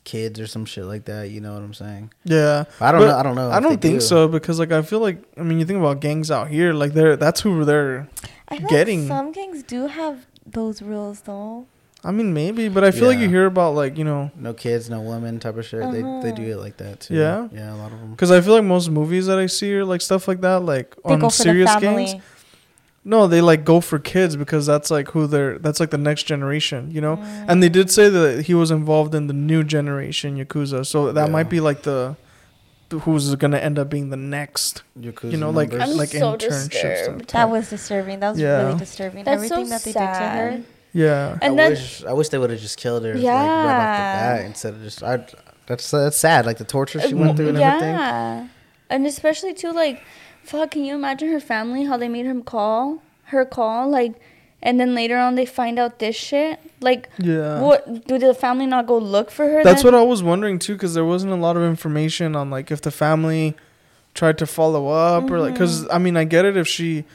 kids 0.04 0.40
or 0.40 0.46
some 0.48 0.66
shit 0.66 0.86
like 0.86 1.06
that. 1.06 1.30
You 1.32 1.42
know 1.42 1.54
what 1.54 1.64
I'm 1.64 1.74
saying? 1.74 2.12
yeah, 2.24 2.66
I 2.80 2.92
don't 2.92 3.02
But 3.02 3.08
know. 3.08 3.18
I 3.18 3.24
don't 3.24 3.36
know. 3.36 3.50
I 3.50 3.60
don't 3.60 3.82
think 3.82 3.96
do. 3.96 4.02
so 4.02 4.28
because 4.28 4.60
like 4.60 4.72
I 4.72 4.84
feel 4.84 5.00
like 5.00 5.24
I 5.38 5.42
mean 5.42 5.58
you 5.60 5.66
think 5.66 5.80
about 5.80 6.02
gangs 6.02 6.30
out 6.30 6.50
here 6.50 6.74
like 6.74 6.94
they're 6.94 7.16
that's 7.18 7.42
who 7.42 7.66
they're 7.66 8.08
I 8.52 8.58
feel 8.58 8.68
getting- 8.70 9.02
like 9.02 9.08
some 9.18 9.32
gangs 9.32 9.64
do 9.64 9.88
have 9.88 10.26
those 10.46 10.82
rules 10.82 11.22
though. 11.22 11.66
I 12.04 12.12
mean 12.12 12.34
maybe 12.34 12.70
but 12.70 12.84
I 12.86 12.92
feel 12.92 13.08
like 13.08 13.20
you 13.20 13.28
hear 13.28 13.46
about 13.46 13.76
like 13.76 13.98
you 13.98 14.06
know 14.06 14.32
No 14.38 14.54
kids, 14.54 14.90
no 14.90 15.02
women 15.02 15.38
type 15.40 15.58
of 15.58 15.66
shit. 15.66 15.82
They 15.92 16.02
they 16.24 16.32
do 16.32 16.44
Uh-huh. 16.44 16.54
it 16.54 16.58
like 16.66 16.78
that 16.78 17.02
too. 17.02 17.16
Yeah? 17.16 17.48
yeah, 17.54 17.74
a 17.74 17.78
lot 17.78 17.92
of 17.92 18.00
them. 18.00 18.12
because 18.12 18.32
I 18.32 18.40
feel 18.42 18.54
like 18.54 18.64
most 18.64 18.90
movies 18.90 19.26
that 19.28 19.38
I 19.38 19.48
see 19.48 19.74
are 19.76 19.84
like 19.86 20.02
stuff 20.02 20.28
like 20.28 20.40
that 20.42 20.64
like 20.64 20.96
They 21.06 21.14
on 21.14 21.20
go 21.20 21.30
for 21.30 21.36
serious 21.36 21.72
family. 21.76 22.06
gangs 22.06 22.22
no 23.06 23.28
they 23.28 23.42
like 23.42 23.64
go 23.66 23.80
for 23.82 23.98
kids 23.98 24.36
because 24.36 24.66
that's 24.66 24.90
like 24.92 25.10
who 25.12 25.26
they're 25.28 25.58
that's 25.60 25.80
like 25.80 25.90
the 25.90 25.98
next 25.98 26.24
generation 26.24 26.90
you 26.92 27.00
know 27.02 27.16
and 27.48 27.62
they 27.64 27.70
did 27.70 27.90
say 27.90 28.10
that 28.10 28.46
he 28.48 28.54
was 28.54 28.72
involved 28.72 29.14
in 29.16 29.28
the 29.28 29.34
new 29.34 29.64
generation 29.64 30.38
yakuza 30.38 30.86
so 30.86 31.12
that 31.12 31.26
Yeah. 31.28 31.32
might 31.32 31.50
be 31.50 31.60
like 31.62 31.84
the 31.84 32.16
who's 32.92 33.34
gonna 33.36 33.58
end 33.58 33.78
up 33.78 33.90
being 33.90 34.10
the 34.10 34.18
next 34.18 34.84
Yakuza 35.00 35.32
You 35.32 35.38
know, 35.38 35.50
like- 35.52 35.70
members. 35.70 35.90
I'm 35.92 35.98
like 35.98 36.10
so 36.10 36.34
internships 36.36 37.28
That 37.28 37.50
was 37.50 37.70
disturbing. 37.70 38.20
That 38.20 38.32
was 38.32 38.40
Yeah. 38.40 38.66
really 38.68 38.80
disturbing. 38.80 39.24
That's 39.24 39.36
Everything 39.36 39.66
so 39.66 39.70
that 39.70 39.84
they 39.84 39.92
did 39.92 40.00
to 40.00 40.06
her. 40.30 40.62
yeah 40.94 41.38
And 41.42 41.54
I 41.54 41.56
then 41.64 41.72
wish 41.72 42.04
I 42.06 42.14
wish 42.14 42.30
they 42.30 42.38
would 42.38 42.50
have 42.50 42.60
just 42.60 42.78
killed 42.78 43.04
her. 43.04 43.14
like, 43.14 43.24
right 43.24 43.24
Yeah. 43.24 43.34
off 43.36 43.62
the 43.62 44.38
bat 44.40 44.46
instead 44.46 44.74
of 44.74 44.82
just. 44.82 45.04
I, 45.04 45.26
that's 45.68 45.92
that's 45.92 46.18
sad. 46.18 46.46
Like 46.48 46.58
the 46.58 46.64
torture 46.66 47.00
she 47.00 47.14
went 47.14 47.38
through 47.38 47.50
and 47.50 47.58
everything. 47.60 47.94
yeah, 47.96 48.48
and 48.90 49.06
especially 49.06 49.54
too 49.54 49.72
like, 49.72 50.02
fuck. 50.44 50.72
Can 50.72 50.84
you 50.84 50.96
imagine 50.96 51.30
her 51.32 51.40
family? 51.40 51.86
How 51.86 51.96
they 51.98 52.10
made 52.10 52.26
him 52.26 52.42
call 52.42 53.04
her 53.26 53.46
call 53.46 53.88
like, 53.90 54.14
and 54.62 54.80
then 54.80 54.94
later 54.96 55.18
on 55.18 55.36
they 55.36 55.46
find 55.46 55.80
out 55.80 56.00
this 56.00 56.16
shit. 56.16 56.60
Like, 56.82 57.10
yeah 57.18 57.60
what 57.62 58.08
do 58.08 58.18
the 58.18 58.34
family 58.34 58.66
not 58.66 58.88
go 58.88 58.98
look 58.98 59.32
for 59.32 59.46
her? 59.46 59.64
That's 59.64 59.84
then? 59.84 59.94
what 59.94 60.00
I 60.00 60.04
was 60.04 60.22
wondering 60.24 60.60
too, 60.60 60.74
because 60.74 60.94
there 60.94 61.06
wasn't 61.06 61.34
a 61.34 61.38
lot 61.38 61.58
of 61.58 61.64
information 61.64 62.36
on 62.36 62.50
like 62.50 62.72
if 62.72 62.82
the 62.82 62.92
family 62.92 63.56
tried 64.14 64.38
to 64.40 64.46
follow 64.46 64.90
up 64.90 65.30
or 65.30 65.40
like, 65.40 65.54
because 65.54 65.84
mm-hmm. 65.84 65.92
I 65.94 65.98
mean, 65.98 66.18
I 66.18 66.24
get 66.24 66.46
it 66.46 66.58
if 66.58 66.68
she, 66.68 67.06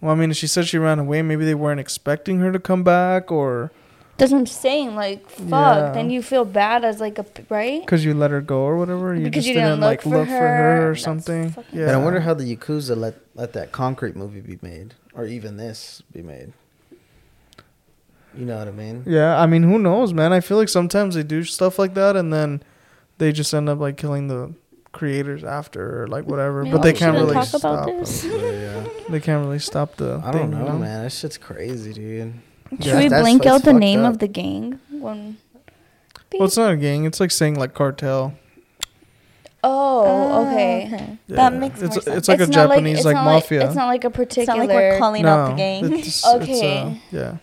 well, 0.00 0.12
I 0.12 0.14
mean, 0.14 0.30
if 0.30 0.36
she 0.36 0.46
said 0.46 0.66
she 0.66 0.78
ran 0.78 0.98
away, 0.98 1.22
maybe 1.22 1.44
they 1.44 1.54
weren't 1.54 1.80
expecting 1.80 2.38
her 2.40 2.52
to 2.52 2.58
come 2.58 2.82
back, 2.82 3.30
or 3.30 3.70
That's 4.16 4.32
what 4.32 4.38
I'm 4.38 4.46
saying. 4.46 4.94
Like, 4.96 5.28
fuck. 5.28 5.48
Yeah. 5.50 5.92
Then 5.92 6.10
you 6.10 6.22
feel 6.22 6.44
bad 6.44 6.84
as 6.84 7.00
like 7.00 7.18
a 7.18 7.26
right. 7.48 7.80
because 7.80 8.04
you 8.04 8.14
let 8.14 8.30
her 8.30 8.40
go 8.40 8.60
or 8.62 8.76
whatever. 8.76 9.14
You 9.14 9.24
Because 9.24 9.44
just 9.44 9.48
you 9.48 9.54
didn't, 9.54 9.70
didn't 9.70 9.80
like 9.82 10.04
look 10.06 10.12
for 10.12 10.18
look 10.20 10.28
for 10.28 10.34
her 10.34 10.38
her. 10.38 10.90
or 10.90 10.94
That's 10.94 11.04
something. 11.04 11.54
Yeah, 11.72 11.82
And 11.82 11.90
I 11.92 11.96
wonder 11.98 12.20
how 12.20 12.34
the 12.34 12.56
Yakuza 12.56 12.96
let 12.96 13.16
let 13.34 13.52
that 13.52 13.72
concrete 13.72 14.16
movie 14.16 14.40
be 14.40 14.58
made, 14.62 14.94
or 15.14 15.24
even 15.26 15.56
this 15.56 16.02
be 16.12 16.22
made. 16.22 16.52
You 18.38 18.44
know 18.44 18.56
what 18.58 18.68
I 18.68 18.70
mean? 18.70 19.02
Yeah, 19.04 19.36
I 19.36 19.46
mean, 19.46 19.64
who 19.64 19.80
knows, 19.80 20.14
man? 20.14 20.32
I 20.32 20.38
feel 20.38 20.56
like 20.58 20.68
sometimes 20.68 21.16
they 21.16 21.24
do 21.24 21.42
stuff 21.42 21.76
like 21.78 21.94
that, 21.94 22.14
and 22.14 22.32
then 22.32 22.62
they 23.18 23.32
just 23.32 23.52
end 23.52 23.68
up 23.68 23.80
like 23.80 23.96
killing 23.96 24.28
the 24.28 24.54
creators 24.92 25.42
after 25.42 26.04
or 26.04 26.06
like 26.06 26.24
whatever. 26.26 26.62
Maybe 26.62 26.76
but 26.76 26.82
they 26.82 26.92
can't 26.92 27.16
really 27.16 27.34
talk 27.34 27.48
about 27.54 27.84
stop. 27.84 27.86
this. 27.86 28.24
But, 28.24 28.40
yeah. 28.40 28.84
They 29.08 29.20
can't 29.20 29.44
really 29.44 29.58
stop 29.58 29.96
the. 29.96 30.20
I 30.24 30.30
thing, 30.32 30.50
don't 30.52 30.60
you 30.60 30.66
know, 30.66 30.78
man. 30.78 31.02
That 31.04 31.10
shit's 31.12 31.36
crazy, 31.38 31.92
dude. 31.94 32.34
Should 32.70 32.84
Yeah. 32.84 32.96
we 32.98 33.08
That's- 33.08 33.22
blank 33.22 33.44
out 33.46 33.64
the 33.64 33.72
name 33.72 34.00
up. 34.04 34.12
of 34.12 34.18
the 34.20 34.28
gang? 34.28 34.78
When 34.90 35.38
Well, 36.34 36.46
it's 36.46 36.56
not 36.56 36.72
a 36.72 36.76
gang. 36.76 37.06
It's 37.06 37.18
like 37.18 37.30
saying 37.32 37.58
like 37.58 37.74
cartel. 37.74 38.34
Oh, 39.64 40.46
okay. 40.46 40.88
Yeah. 41.26 41.36
That 41.36 41.52
makes 41.54 41.82
it's 41.82 41.94
more 41.96 42.02
sense. 42.02 42.16
it's 42.18 42.28
like 42.28 42.38
a 42.40 42.46
not 42.46 42.52
Japanese 42.52 42.98
it's 42.98 43.04
like 43.06 43.14
not 43.16 43.24
mafia. 43.24 43.66
it's 43.66 43.74
not 43.74 43.86
like 43.86 44.04
a 44.04 44.06
It's 44.06 44.16
particular. 44.16 44.58
not 44.58 44.66
like 44.68 44.76
we're 44.76 44.98
calling 44.98 45.22
no, 45.24 45.28
out 45.28 45.50
the 45.50 45.56
gang. 45.56 45.92
It's, 45.94 46.06
it's, 46.08 46.26
uh, 46.26 46.36
Okay. 46.36 47.00
yeah, 47.10 47.36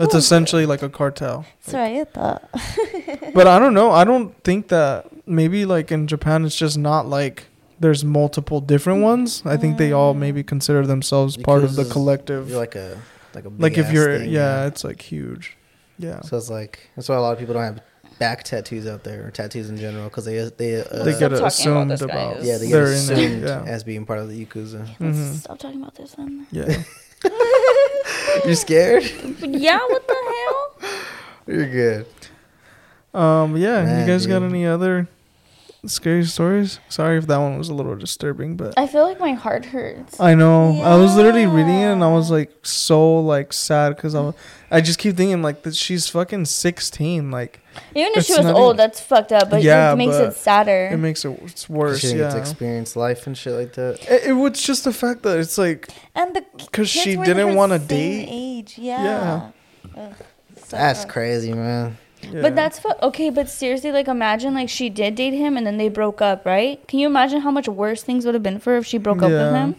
it's 0.00 0.14
essentially 0.14 0.66
like 0.66 0.82
a 0.82 0.88
cartel. 0.88 1.44
Sorry, 1.60 2.00
I 2.00 2.04
thought. 2.04 2.48
But 3.34 3.46
I 3.46 3.58
don't 3.60 3.74
know. 3.74 3.92
I 3.92 4.02
don't 4.04 4.34
think 4.42 4.68
that 4.68 5.06
maybe 5.26 5.64
like 5.64 5.92
in 5.92 6.06
Japan 6.08 6.44
it's 6.44 6.56
just 6.56 6.76
not 6.76 7.06
like 7.06 7.46
there's 7.78 8.04
multiple 8.04 8.60
different 8.60 9.02
ones. 9.02 9.42
I 9.46 9.56
think 9.56 9.78
they 9.78 9.92
all 9.92 10.14
maybe 10.14 10.42
consider 10.42 10.84
themselves 10.86 11.36
part 11.36 11.62
of 11.62 11.76
the 11.76 11.84
collective. 11.84 12.48
You're 12.50 12.58
like 12.58 12.74
a 12.74 12.98
like 13.34 13.44
a 13.44 13.48
like 13.50 13.72
if 13.78 13.86
big-ass 13.86 13.92
you're 13.92 14.18
thing, 14.18 14.30
yeah, 14.30 14.66
it's 14.66 14.82
like 14.82 15.00
huge. 15.00 15.56
Yeah. 15.98 16.20
So 16.22 16.36
it's 16.36 16.50
like 16.50 16.90
that's 16.96 17.08
why 17.08 17.14
a 17.16 17.20
lot 17.20 17.32
of 17.32 17.38
people 17.38 17.54
don't 17.54 17.62
have 17.62 17.80
back 18.18 18.42
tattoos 18.42 18.86
out 18.86 19.04
there 19.04 19.26
or 19.26 19.30
tattoos 19.30 19.70
in 19.70 19.76
general 19.76 20.04
because 20.08 20.24
they 20.24 20.38
they 20.58 20.80
uh, 20.80 21.04
they 21.04 21.12
get 21.18 21.30
talking 21.30 21.38
about 21.38 21.46
assumed 21.46 22.02
about 22.02 22.42
yeah 22.42 22.58
they 22.58 22.68
get 22.68 22.82
assumed 22.82 23.44
it. 23.44 23.48
Yeah. 23.48 23.62
as 23.64 23.84
being 23.84 24.04
part 24.04 24.18
of 24.18 24.28
the 24.28 24.44
yakuza. 24.44 24.80
Let's 24.98 25.18
Mhm. 25.18 25.34
stop 25.36 25.58
talking 25.58 25.80
about 25.80 25.94
this 25.94 26.12
then. 26.12 26.46
Yeah. 26.50 26.64
You're 28.44 28.54
scared? 28.54 29.04
yeah, 29.40 29.78
what 29.78 30.06
the 30.06 30.14
hell? 30.14 30.90
You're 31.46 31.68
good. 31.68 32.06
Um 33.12 33.56
yeah, 33.56 33.82
Man, 33.84 34.00
you 34.00 34.06
guys 34.12 34.26
got 34.26 34.42
any 34.42 34.66
other 34.66 35.08
scary 35.86 36.24
stories? 36.24 36.78
Sorry 36.88 37.16
if 37.18 37.26
that 37.26 37.38
one 37.38 37.56
was 37.58 37.68
a 37.68 37.74
little 37.74 37.96
disturbing, 37.96 38.56
but 38.56 38.74
I 38.76 38.86
feel 38.86 39.04
like 39.04 39.18
my 39.20 39.32
heart 39.32 39.66
hurts. 39.66 40.18
I 40.20 40.34
know. 40.34 40.80
I 40.82 40.96
was 40.96 41.16
literally 41.16 41.46
reading 41.46 41.80
it 41.80 41.92
and 41.92 42.04
I 42.04 42.12
was 42.12 42.30
like 42.30 42.52
so 42.64 43.18
like 43.20 43.52
sad 43.52 43.96
cuz 43.98 44.14
I 44.14 44.20
was, 44.20 44.34
I 44.70 44.80
just 44.80 44.98
keep 44.98 45.16
thinking 45.16 45.42
like 45.42 45.62
that 45.62 45.74
she's 45.74 46.06
fucking 46.08 46.44
16 46.46 47.30
like 47.30 47.60
Even 47.94 48.12
if 48.16 48.24
she 48.26 48.34
was 48.34 48.46
old, 48.46 48.74
even- 48.74 48.76
that's 48.76 49.00
fucked 49.00 49.32
up. 49.32 49.50
But 49.50 49.62
Yeah, 49.62 49.92
it 49.92 49.96
makes 49.96 50.16
but 50.16 50.28
it 50.28 50.34
sadder. 50.34 50.90
it 50.92 50.98
makes 50.98 51.24
it 51.24 51.30
it's 51.44 51.66
'Cause 51.66 51.70
worse. 51.70 52.00
She 52.00 52.08
didn't 52.08 52.30
to 52.30 52.36
Yeah. 52.36 52.40
experience 52.40 52.96
life 52.96 53.26
and 53.26 53.36
shit 53.36 53.54
like 53.54 53.72
that. 53.74 53.98
It, 54.10 54.24
it 54.30 54.32
was 54.32 54.60
just 54.60 54.84
the 54.84 54.92
fact 54.92 55.22
that 55.22 55.38
it's 55.38 55.56
like 55.58 55.88
And 56.14 56.34
the 56.34 56.44
because 56.58 56.88
she 56.88 57.16
didn't 57.16 57.54
wanna 57.54 57.78
date. 57.78 58.28
Age, 58.30 58.74
yeah. 58.78 59.02
Yeah. 59.02 59.40
Ugh, 59.96 60.12
so 60.66 60.76
That's 60.76 61.04
gross. 61.04 61.12
crazy, 61.12 61.52
man. 61.54 61.96
Yeah. 62.22 62.42
But 62.42 62.54
that's 62.54 62.78
fu- 62.78 62.92
okay. 63.02 63.30
But 63.30 63.48
seriously, 63.48 63.92
like 63.92 64.08
imagine 64.08 64.54
like 64.54 64.68
she 64.68 64.90
did 64.90 65.14
date 65.14 65.32
him 65.34 65.56
and 65.56 65.66
then 65.66 65.76
they 65.76 65.88
broke 65.88 66.20
up, 66.20 66.44
right? 66.44 66.86
Can 66.88 66.98
you 66.98 67.06
imagine 67.06 67.40
how 67.40 67.50
much 67.50 67.68
worse 67.68 68.02
things 68.02 68.24
would 68.24 68.34
have 68.34 68.42
been 68.42 68.58
for 68.58 68.72
her 68.72 68.78
if 68.78 68.86
she 68.86 68.98
broke 68.98 69.22
up 69.22 69.30
with 69.30 69.52
him? 69.52 69.76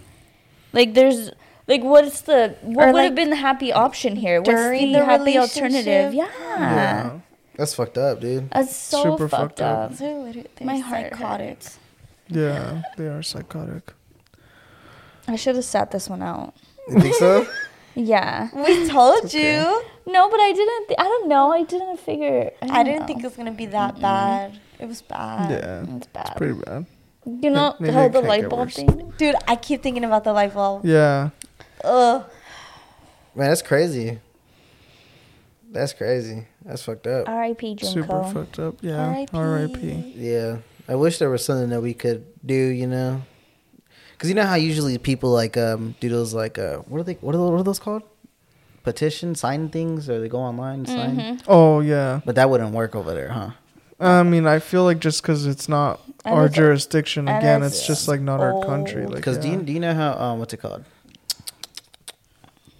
Like 0.74 0.94
there's 0.94 1.32
like 1.68 1.84
what's 1.84 2.22
the 2.22 2.56
what 2.62 2.90
Or, 2.90 2.94
would 2.94 3.04
have 3.04 3.16
been 3.16 3.30
the 3.30 3.36
happy 3.36 3.72
option 3.72 4.16
here? 4.16 4.40
What's 4.40 4.50
during 4.50 4.92
the, 4.92 5.00
the 5.00 5.06
happy 5.06 5.38
alternative? 5.38 6.14
Yeah. 6.14 6.30
yeah. 6.38 7.20
That's 7.58 7.76
fucked 7.76 7.98
up, 7.98 8.22
dude. 8.22 8.50
That's 8.50 8.76
so 8.76 9.04
Super 9.04 9.30
fucked, 9.30 9.60
fucked 9.60 9.62
up. 9.62 9.92
up. 9.92 9.98
They're 9.98 10.18
literally 10.18 10.50
they're 10.56 10.66
My 10.66 10.78
heart 10.78 11.12
psychotic. 11.12 11.50
hurts. 11.50 11.80
Yeah, 12.28 12.82
they 12.98 13.08
are 13.08 13.22
psychotic. 13.22 13.94
I 15.28 15.36
should 15.36 15.56
have 15.56 15.66
sat 15.66 15.92
this 15.92 16.10
one 16.10 16.22
out. 16.24 16.54
You 16.88 17.00
think 17.00 17.16
so? 17.16 17.46
Yeah. 17.94 18.48
We 18.56 18.88
told 18.88 19.26
okay. 19.26 19.60
you. 19.60 19.84
No, 20.12 20.30
but 20.30 20.40
I 20.40 20.52
didn't. 20.52 20.88
Th- 20.88 21.00
I 21.00 21.04
don't 21.04 21.28
know. 21.28 21.52
I 21.52 21.64
didn't 21.64 22.00
figure. 22.00 22.52
I, 22.62 22.66
I 22.66 22.68
don't 22.68 22.86
didn't 22.86 23.00
know. 23.02 23.08
think 23.08 23.20
it 23.20 23.26
was 23.28 23.36
gonna 23.36 23.52
be 23.52 23.66
that 23.68 24.00
bad. 24.02 24.60
It 24.80 24.88
was 24.88 25.02
bad. 25.02 25.52
yeah, 25.52 25.96
it's 25.98 26.08
bad. 26.08 26.28
it's 26.28 26.38
pretty 26.38 26.54
bad. 26.66 26.86
you 27.26 27.50
know 27.50 27.76
Maybe 27.80 27.94
how 27.94 28.02
it 28.06 28.10
the 28.14 28.20
can't 28.20 28.28
light 28.30 28.42
get 28.42 28.50
bulb 28.50 28.62
worse. 28.68 28.76
thing. 28.76 29.14
Dude, 29.18 29.36
I 29.48 29.56
keep 29.56 29.84
thinking 29.84 30.04
about 30.04 30.24
the 30.24 30.34
light 30.34 30.54
bulb. 30.54 30.86
Yeah, 30.86 31.30
Ugh. 31.84 32.24
Man, 33.36 33.48
that's 33.50 33.62
crazy. 33.62 34.20
That's 35.72 35.94
crazy. 35.94 36.48
That's 36.66 36.84
fucked 36.84 37.08
up. 37.08 37.30
R.I.P. 37.30 37.78
super 37.82 38.02
Junko. 38.08 38.24
fucked 38.34 38.60
up. 38.60 38.76
Yeah, 38.82 38.98
R.I.P. 39.08 39.30
R.I.P. 39.38 40.14
Yeah, 40.18 40.58
I 40.90 40.96
wish 40.96 41.18
there 41.18 41.30
was 41.30 41.46
something 41.46 41.70
that 41.70 41.82
we 41.82 41.94
could 41.94 42.26
do. 42.46 42.54
You 42.54 42.88
know, 42.88 43.22
because 44.12 44.28
you 44.28 44.36
know 44.36 44.46
how 44.46 44.56
usually 44.56 44.98
people 44.98 45.30
like 45.32 45.56
um 45.56 45.96
do 46.02 46.10
those 46.10 46.34
like 46.34 46.58
uh 46.60 46.78
what 46.80 47.00
are 47.00 47.04
they 47.04 47.14
what 47.22 47.36
are 47.36 47.38
those, 47.38 47.52
what 47.52 47.60
are 47.62 47.64
those 47.64 47.80
called? 47.80 48.04
Petition 48.84 49.36
sign 49.36 49.70
things 49.70 50.10
or 50.10 50.20
they 50.20 50.28
go 50.28 50.40
online 50.40 50.80
and 50.80 50.88
sign. 50.88 51.16
Mhm. 51.18 51.44
Oh 51.48 51.82
yeah. 51.82 52.22
But 52.26 52.36
that 52.36 52.50
wouldn't 52.50 52.74
work 52.74 52.96
over 52.96 53.14
there, 53.14 53.30
huh? 53.30 53.52
I 54.00 54.24
mean, 54.24 54.48
I 54.48 54.58
feel 54.58 54.84
like 54.84 54.98
just 55.00 55.22
because 55.22 55.46
it's 55.46 55.70
not 55.70 56.00
And 56.26 56.34
our 56.34 56.46
it's- 56.46 56.56
jurisdiction, 56.58 57.28
and 57.28 57.38
again, 57.38 57.62
it's 57.62 57.78
it's 57.78 57.86
just 57.88 58.08
like 58.08 58.20
not 58.22 58.40
our 58.40 58.66
country. 58.66 59.04
old. 59.04 59.12
Like, 59.14 59.18
Because 59.18 59.38
do 59.38 59.48
yeah. 59.48 59.56
you 59.58 59.62
do 59.62 59.72
you 59.74 59.80
know 59.80 59.94
how 59.94 60.14
um 60.14 60.40
what's 60.40 60.54
it 60.54 60.58
called? 60.58 60.84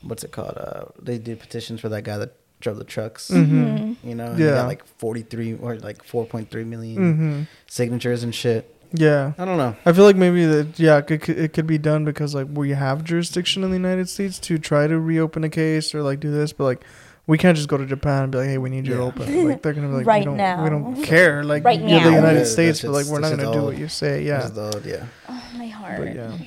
What's 0.02 0.24
it 0.24 0.32
called? 0.32 0.58
Uh, 0.58 0.86
they 1.00 1.18
did 1.20 1.40
petitions 1.40 1.80
for 1.80 1.90
that 1.90 2.04
guy 2.04 2.18
that 2.18 2.34
drove 2.60 2.78
the 2.78 2.84
trucks. 2.84 3.30
Mhm. 3.30 3.98
You 4.04 4.16
know, 4.16 4.26
and 4.28 4.38
he 4.40 4.46
Yeah. 4.46 4.52
got 4.56 4.68
like 4.68 4.84
forty 4.98 5.22
three 5.22 5.54
or 5.54 5.76
like 5.78 6.04
four 6.04 6.26
point 6.26 6.50
three 6.50 6.64
million 6.64 6.98
Mhm. 6.98 7.48
signatures 7.68 8.24
and 8.24 8.34
shit. 8.34 8.74
Yeah. 8.94 9.34
I 9.38 9.46
don't 9.46 9.58
know. 9.58 9.76
I 9.86 9.94
feel 9.94 10.04
like 10.06 10.16
maybe 10.16 10.46
that 10.46 10.80
yeah, 10.80 10.98
it 10.98 11.08
could, 11.08 11.30
it 11.30 11.54
could 11.54 11.68
be 11.68 11.78
done 11.78 12.04
because 12.06 12.36
like 12.36 12.48
we 12.52 12.72
have 12.72 13.04
jurisdiction 13.04 13.64
in 13.64 13.70
the 13.72 13.78
United 13.78 14.10
States 14.10 14.38
to 14.40 14.58
try 14.58 14.88
to 14.88 15.00
reopen 15.00 15.44
a 15.44 15.50
case 15.50 15.96
or 15.96 16.04
like 16.04 16.20
do 16.20 16.32
this, 16.32 16.52
but 16.54 16.66
like 16.66 16.84
we 17.28 17.38
can't 17.38 17.56
just 17.56 17.70
go 17.70 17.78
to 17.78 17.86
Japan 17.86 18.24
and 18.24 18.32
be 18.32 18.40
like, 18.40 18.48
hey, 18.48 18.58
we 18.58 18.70
need 18.70 18.86
you 18.88 18.94
to 18.96 19.00
Yeah. 19.00 19.06
open. 19.06 19.48
Like 19.48 19.62
they're 19.62 19.74
gonna 19.74 19.88
be 19.88 19.94
like, 19.94 20.06
Right 20.08 20.20
we 20.22 20.26
don't, 20.26 20.38
now. 20.38 20.64
we 20.64 20.70
don't 20.70 21.04
care. 21.04 21.44
Like 21.44 21.64
Right 21.64 21.80
you're 21.80 22.00
the. 22.04 22.12
United 22.12 22.40
Yeah, 22.40 22.44
States, 22.46 22.82
but 22.82 22.92
like 22.92 23.06
we're 23.06 23.20
not 23.20 23.30
gonna 23.30 23.44
shit's 23.44 23.54
do 23.54 23.60
old. 23.60 23.70
what 23.70 23.78
you 23.78 23.88
say. 23.88 24.24
Yeah, 24.24 24.38
This 24.42 24.46
is 24.48 24.54
the- 24.56 24.82
yeah. 24.90 25.06
Oh, 25.30 25.44
my 25.58 25.68
heart. 25.68 25.98
but 26.00 26.16
yeah, 26.16 26.38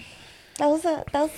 That 0.58 0.66
was 0.68 0.84
a 0.84 1.04
that 1.12 1.22
was 1.22 1.30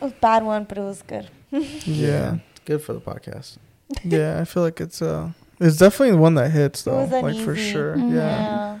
a 0.00 0.08
bad 0.20 0.42
one, 0.42 0.64
but 0.64 0.78
it 0.78 0.82
was 0.82 1.02
good. 1.02 1.28
yeah, 1.50 2.38
Good 2.64 2.82
for 2.82 2.92
the 2.92 3.00
podcast. 3.00 3.58
yeah. 4.02 4.40
I 4.40 4.44
feel 4.44 4.62
like 4.62 4.80
it's 4.80 5.00
uh, 5.02 5.30
it's 5.60 5.76
definitely 5.76 6.12
the 6.12 6.16
one 6.18 6.34
that 6.36 6.50
hits 6.50 6.82
It 6.82 6.86
though, 6.86 7.02
was 7.02 7.10
like 7.10 7.36
for 7.44 7.52
uneasy. 7.52 7.70
sure. 7.72 7.96
Mhm. 7.96 8.14
Yeah. 8.14 8.16
Yeah. 8.16 8.78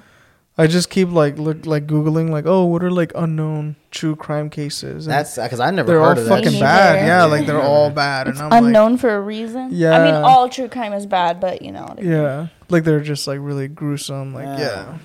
I 0.60 0.66
just 0.66 0.90
keep 0.90 1.08
like 1.10 1.38
look 1.38 1.64
like 1.66 1.86
googling 1.86 2.30
like 2.30 2.44
oh 2.46 2.64
what 2.66 2.82
are 2.84 2.90
like 2.90 3.12
unknown 3.14 3.76
true 3.90 4.14
crime 4.14 4.50
cases. 4.50 5.06
And 5.06 5.12
That's 5.14 5.36
because 5.36 5.60
I 5.60 5.70
never 5.70 5.86
they're 5.88 6.00
all 6.02 6.08
heard 6.10 6.18
of 6.18 6.24
that. 6.26 6.30
fucking 6.44 6.52
Me 6.52 6.60
bad. 6.60 7.06
Yeah, 7.06 7.24
like 7.24 7.46
they're 7.46 7.60
all 7.62 7.90
bad, 7.90 8.28
It's 8.28 8.38
and 8.38 8.44
I'm 8.46 8.50
like. 8.50 8.68
unknown 8.68 8.98
for 8.98 9.14
a 9.14 9.20
reason. 9.20 9.68
Yeah, 9.72 9.98
I 9.98 10.04
mean, 10.04 10.14
all 10.14 10.48
true 10.48 10.68
crime 10.68 10.92
is 10.92 11.06
bad, 11.06 11.40
but 11.40 11.62
you 11.62 11.72
know. 11.72 11.86
what 11.86 12.02
Yeah, 12.02 12.48
like 12.68 12.84
they're 12.84 13.00
just 13.00 13.26
like 13.26 13.38
really 13.40 13.68
gruesome. 13.68 14.34
Like 14.34 14.44
Yeah. 14.46 14.58
yeah, 14.58 14.98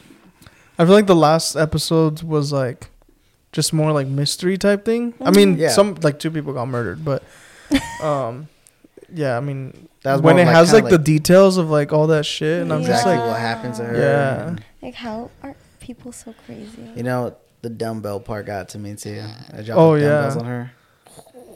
I 0.77 0.85
feel 0.85 0.93
like 0.93 1.07
the 1.07 1.15
last 1.15 1.55
episodes 1.55 2.23
was 2.23 2.51
like 2.51 2.89
just 3.51 3.71
more 3.71 3.91
like 3.93 4.07
mystery 4.07 4.57
type 4.57 4.83
thing. 4.83 5.13
I 5.21 5.31
mean, 5.31 5.57
Yeah. 5.57 5.69
some 5.69 5.95
like 6.01 6.19
two 6.19 6.31
people 6.31 6.51
got 6.53 6.67
murdered, 6.67 7.05
but 7.05 7.23
um, 8.03 8.47
yeah. 9.13 9.37
I 9.37 9.39
mean, 9.39 9.87
That 10.03 10.13
was 10.13 10.21
when 10.21 10.37
it 10.37 10.45
like, 10.45 10.55
has 10.55 10.71
kinda 10.71 10.83
like, 10.83 10.91
the 10.91 10.97
details 10.97 11.57
of 11.57 11.69
like 11.69 11.93
all 11.93 12.07
that 12.07 12.25
shit, 12.25 12.61
and 12.61 12.73
I'm 12.73 12.83
just 12.83 13.05
like, 13.05 13.19
what 13.19 13.39
happens 13.39 13.77
to 13.77 13.85
her. 13.85 13.97
Yeah. 13.97 14.55
And, 14.85 14.93
Like 14.93 14.95
how 14.95 15.29
are 15.43 15.55
people 15.79 16.11
so 16.11 16.33
crazy? 16.45 16.91
you 16.95 17.03
know, 17.03 17.35
the 17.61 17.69
dumbbell 17.69 18.19
part 18.19 18.45
got 18.45 18.69
to 18.69 18.79
me 18.79 18.95
too. 18.95 19.23
I 19.51 19.61
dropped 19.61 19.79
Oh, 19.79 19.97
dumbbells 19.97 20.35
yeah. 20.35 20.39
on 20.41 20.45
her. 20.45 20.71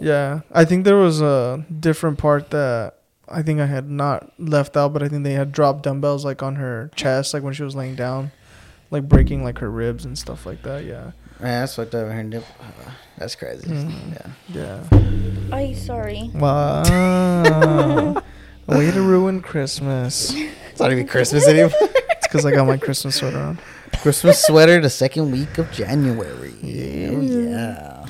yeah. 0.01 0.39
I 0.51 0.65
think 0.65 0.85
there 0.85 0.97
was 0.97 1.21
a 1.21 1.65
different 1.79 2.17
part 2.17 2.49
that. 2.51 2.95
I 3.31 3.43
think 3.43 3.59
I 3.59 3.67
had 3.67 3.87
not 3.91 4.33
left 4.39 4.75
out, 4.75 4.91
but 4.91 5.03
I 5.03 5.07
think 5.07 5.23
they 5.23 5.33
had 5.33 5.51
dropped 5.51 5.83
dumbbells 5.83 6.25
like 6.25 6.41
on 6.41 6.55
her 6.55 6.89
chest, 6.95 7.31
like 7.31 7.43
when 7.43 7.53
she 7.53 7.61
was 7.61 7.75
laying 7.75 7.93
down, 7.93 8.31
like 8.89 9.07
breaking 9.07 9.43
like 9.43 9.59
her 9.59 9.69
ribs 9.69 10.03
and 10.03 10.17
stuff 10.17 10.47
like 10.47 10.63
that. 10.63 10.83
Yeah, 10.83 11.11
Man, 11.39 11.61
that's 11.61 11.75
fucked 11.75 11.93
up. 11.93 12.07
Her 12.07 12.23
nip. 12.23 12.43
that's 13.19 13.35
crazy. 13.35 13.67
Mhm. 13.69 14.33
Yeah. 14.49 14.81
yeah. 14.89 15.55
I 15.55 15.73
sorry. 15.73 16.31
Wow. 16.33 18.23
Way 18.67 18.89
to 18.91 19.01
ruin 19.01 19.41
Christmas. 19.43 20.33
It's 20.35 20.79
not 20.79 20.91
even 20.91 21.05
Christmas 21.05 21.47
anymore. 21.47 21.71
It's 22.31 22.43
because 22.43 22.45
I 22.45 22.51
got 22.51 22.67
my 22.67 22.77
Christmas 22.77 23.15
sweater 23.15 23.39
on. 23.39 23.59
Christmas 24.01 24.45
sweater 24.45 24.79
the 24.79 24.89
second 24.89 25.31
week 25.31 25.57
of 25.57 25.71
January. 25.71 26.53
Oh, 26.63 27.21
yeah. 27.21 28.05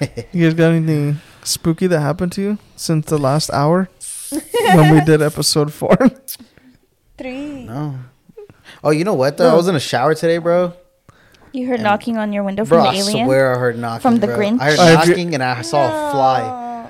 You 0.32 0.44
guys 0.44 0.54
got 0.54 0.72
anything 0.72 1.20
spooky 1.42 1.86
that 1.86 2.00
happened 2.00 2.32
to 2.32 2.42
you 2.42 2.58
since 2.76 3.06
the 3.06 3.16
last 3.16 3.50
hour 3.50 3.88
when 4.74 4.92
we 4.94 5.00
did 5.00 5.22
episode 5.22 5.72
four? 5.72 5.96
Three. 7.18 7.64
No. 7.64 7.98
Oh, 8.84 8.90
you 8.90 9.04
know 9.04 9.14
what 9.14 9.38
though? 9.38 9.50
I 9.50 9.54
was 9.54 9.68
in 9.68 9.74
a 9.74 9.80
shower 9.80 10.14
today, 10.14 10.36
bro. 10.38 10.74
You 11.52 11.66
heard 11.66 11.80
knocking 11.80 12.18
on 12.18 12.32
your 12.32 12.42
window 12.44 12.64
from 12.66 12.80
I 12.82 12.92
the 12.92 12.98
alien. 12.98 13.26
swear 13.26 13.54
I 13.54 13.58
heard 13.58 13.78
knocking. 13.78 14.00
From 14.02 14.16
the 14.20 14.26
bro. 14.26 14.36
Grinch? 14.38 14.60
I 14.60 14.70
heard 14.70 14.78
have 14.78 15.04
you- 15.04 15.10
knocking 15.14 15.34
and 15.34 15.42
I 15.42 15.62
saw 15.62 15.86
a 15.86 16.12
fly. 16.12 16.40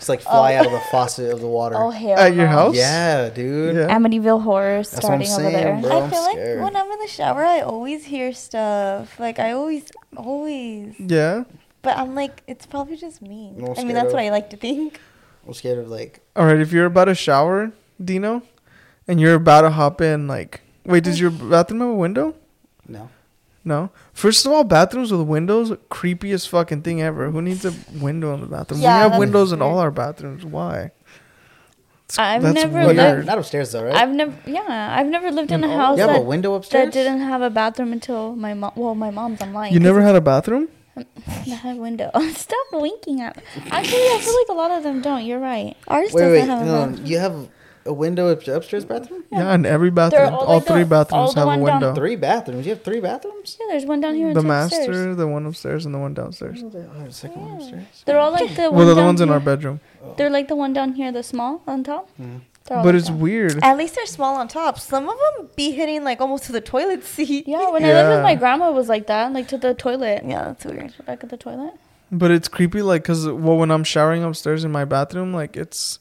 No. 0.02 0.04
It's 0.04 0.08
like 0.08 0.20
fly 0.20 0.54
Oh. 0.54 0.58
out 0.58 0.66
of 0.66 0.72
the 0.72 0.80
faucet 0.90 1.32
of 1.32 1.40
the 1.40 1.46
water. 1.46 1.76
Oh 1.76 1.90
hell. 1.90 2.18
At 2.18 2.34
your 2.34 2.46
no. 2.46 2.52
house? 2.52 2.74
Yeah, 2.74 3.30
dude. 3.30 3.76
Yeah. 3.76 3.86
Amityville 3.86 4.42
horror 4.42 4.78
what 4.78 4.94
I'm 4.94 5.02
starting 5.02 5.28
over 5.28 5.40
saying, 5.40 5.52
there. 5.52 5.80
bro. 5.80 5.90
I 5.90 6.02
I'm 6.02 6.10
feel 6.10 6.22
like 6.22 6.36
when 6.64 6.76
I'm 6.76 6.90
in 6.90 6.98
the 6.98 7.06
shower, 7.06 7.44
I 7.44 7.60
always 7.60 8.04
hear 8.06 8.32
stuff. 8.32 9.20
Like 9.20 9.38
I 9.38 9.52
always, 9.52 9.92
always. 10.16 10.94
Yeah. 10.98 11.44
But 11.82 11.98
I'm 11.98 12.14
like, 12.16 12.42
it's 12.48 12.66
probably 12.66 12.96
just 12.96 13.22
me. 13.22 13.54
You 13.56 13.74
I 13.76 13.84
mean, 13.84 13.94
that's 13.94 14.08
of? 14.08 14.14
what 14.14 14.22
I 14.22 14.30
like 14.30 14.50
to 14.50 14.56
think. 14.56 15.00
I'm 15.46 15.54
scared 15.54 15.78
of 15.78 15.88
like. 15.88 16.20
All 16.34 16.46
right. 16.46 16.58
If 16.58 16.72
you're 16.72 16.86
about 16.86 17.06
to 17.06 17.14
shower, 17.14 17.72
Dino, 18.02 18.42
and 19.06 19.20
you're 19.20 19.34
about 19.34 19.62
to 19.62 19.70
hop 19.70 20.00
in, 20.00 20.26
like, 20.26 20.62
wait, 20.84 21.04
does 21.04 21.18
mm. 21.18 21.22
your 21.22 21.30
bathroom 21.30 21.80
have 21.80 21.90
a 21.90 21.94
window? 21.94 22.34
No. 22.88 23.08
No. 23.64 23.90
First 24.12 24.44
of 24.44 24.52
all, 24.52 24.64
bathrooms 24.64 25.12
with 25.12 25.20
windows, 25.22 25.70
creepiest 25.90 26.48
fucking 26.48 26.82
thing 26.82 27.00
ever. 27.00 27.30
Who 27.30 27.40
needs 27.40 27.64
a 27.64 27.72
window 28.00 28.34
in 28.34 28.40
the 28.40 28.46
bathroom? 28.46 28.80
Yeah, 28.80 28.96
we 28.96 29.00
have 29.02 29.10
that's 29.12 29.20
windows 29.20 29.52
in 29.52 29.62
all 29.62 29.78
our 29.78 29.90
bathrooms. 29.90 30.44
Why? 30.44 30.90
I've 32.18 32.42
That's 32.42 32.54
never 32.54 32.84
weird. 32.84 32.96
not, 32.96 33.14
lived. 33.16 33.26
not 33.26 33.38
upstairs 33.38 33.72
though, 33.72 33.84
right? 33.84 33.94
I've 33.94 34.10
never, 34.10 34.34
yeah, 34.44 34.94
I've 34.98 35.06
never 35.06 35.30
lived 35.30 35.50
in 35.50 35.64
In 35.64 35.70
a 35.70 35.72
oh, 35.72 35.76
house 35.78 35.96
you 35.96 36.02
have 36.02 36.10
a 36.10 36.18
that, 36.18 36.26
window 36.26 36.52
upstairs. 36.54 36.86
that 36.86 36.92
didn't 36.92 37.20
have 37.20 37.40
a 37.40 37.48
bathroom 37.48 37.90
until 37.92 38.36
my 38.36 38.52
mom. 38.52 38.72
Well, 38.76 38.94
my 38.94 39.10
mom's. 39.10 39.40
I'm 39.40 39.54
lying. 39.54 39.72
You 39.72 39.78
'cause 39.78 39.84
never 39.84 40.02
had 40.02 40.14
a 40.14 40.20
bathroom? 40.20 40.68
it 40.96 41.06
had 41.54 41.76
a 41.78 41.80
window. 41.80 42.10
Stop 42.34 42.66
winking 42.72 43.22
at 43.22 43.36
me. 43.38 43.42
Actually, 43.70 44.02
I 44.02 44.18
feel 44.22 44.34
like 44.34 44.48
a 44.50 44.52
lot 44.52 44.70
of 44.72 44.82
them 44.82 45.00
don't. 45.00 45.24
You're 45.24 45.38
right. 45.38 45.74
Ours 45.88 46.12
Wait, 46.12 46.20
doesn't 46.20 46.32
wait, 46.32 46.48
have 46.48 46.60
a 46.62 46.64
no, 46.66 46.86
bathroom. 46.86 47.06
you 47.06 47.18
have 47.18 47.48
a 47.84 47.92
window 47.92 48.28
up 48.30 48.46
upstairs 48.46 48.84
bathroom? 48.84 49.24
Yeah, 49.30 49.52
and 49.52 49.64
every 49.66 49.90
bathroom, 49.90 50.34
all 50.34 50.40
all, 50.40 50.54
like 50.58 50.66
three 50.66 50.82
all 50.82 50.84
bathrooms 50.84 51.34
the 51.34 51.40
have 51.40 51.48
a 51.48 51.50
one 51.50 51.58
down 51.64 51.80
window. 51.80 51.94
Three 51.94 52.16
bathrooms. 52.16 52.66
You 52.66 52.74
have 52.74 52.82
three 52.82 53.00
bathrooms? 53.00 53.56
Yeah, 53.60 53.66
there's 53.70 53.84
one 53.86 54.00
down 54.00 54.14
here. 54.14 54.32
The 54.34 54.42
master, 54.42 54.76
upstairs. 54.76 55.16
the 55.16 55.26
one 55.26 55.46
upstairs, 55.46 55.86
and 55.86 55.94
the 55.94 55.98
one 55.98 56.14
downstairs. 56.14 56.62
Oh, 56.64 56.68
there's 56.68 57.08
a 57.08 57.12
second 57.12 57.42
one 57.42 57.52
upstairs. 57.60 58.02
They're 58.04 58.18
all 58.18 58.30
like 58.32 58.54
the. 58.54 58.62
Well, 58.70 58.72
one 58.72 58.86
they're 58.86 58.94
the 58.94 59.00
down 59.00 59.06
ones 59.06 59.20
in 59.20 59.30
our 59.30 59.40
bedroom. 59.40 59.80
They're 60.16 60.30
like 60.30 60.48
the 60.48 60.56
one 60.56 60.72
down 60.72 60.92
here, 60.94 61.12
the 61.12 61.22
small 61.22 61.62
on 61.66 61.84
top. 61.84 62.08
Hmm. 62.16 62.38
They're 62.66 62.78
But 62.78 62.86
like 62.86 62.94
it's 62.94 63.08
that. 63.08 63.16
weird. 63.16 63.58
At 63.62 63.76
least 63.76 63.96
they're 63.96 64.06
small 64.06 64.36
on 64.36 64.46
top. 64.48 64.78
Some 64.78 65.08
of 65.08 65.16
them 65.36 65.48
be 65.56 65.72
hitting 65.72 66.04
like 66.04 66.20
almost 66.20 66.44
to 66.44 66.52
the 66.52 66.60
toilet 66.60 67.04
seat. 67.04 67.48
Yeah, 67.48 67.70
when 67.70 67.84
I 67.84 67.88
lived 67.92 68.08
with 68.10 68.22
my 68.22 68.34
grandma, 68.36 68.68
it 68.70 68.74
was 68.74 68.88
like 68.88 69.08
that, 69.08 69.32
like 69.32 69.48
to 69.48 69.58
the 69.58 69.74
toilet. 69.74 70.22
Yeah, 70.24 70.44
that's 70.44 70.64
weird. 70.64 70.94
Back 71.04 71.24
at 71.24 71.30
the 71.30 71.36
toilet. 71.36 71.74
But 72.14 72.30
it's 72.30 72.46
creepy, 72.46 72.82
like, 72.82 73.04
cause 73.04 73.26
well, 73.26 73.56
when 73.56 73.70
I'm 73.70 73.84
showering 73.84 74.22
upstairs 74.22 74.64
in 74.64 74.70
my 74.70 74.84
bathroom, 74.84 75.32
like 75.32 75.56
it's, 75.56 75.98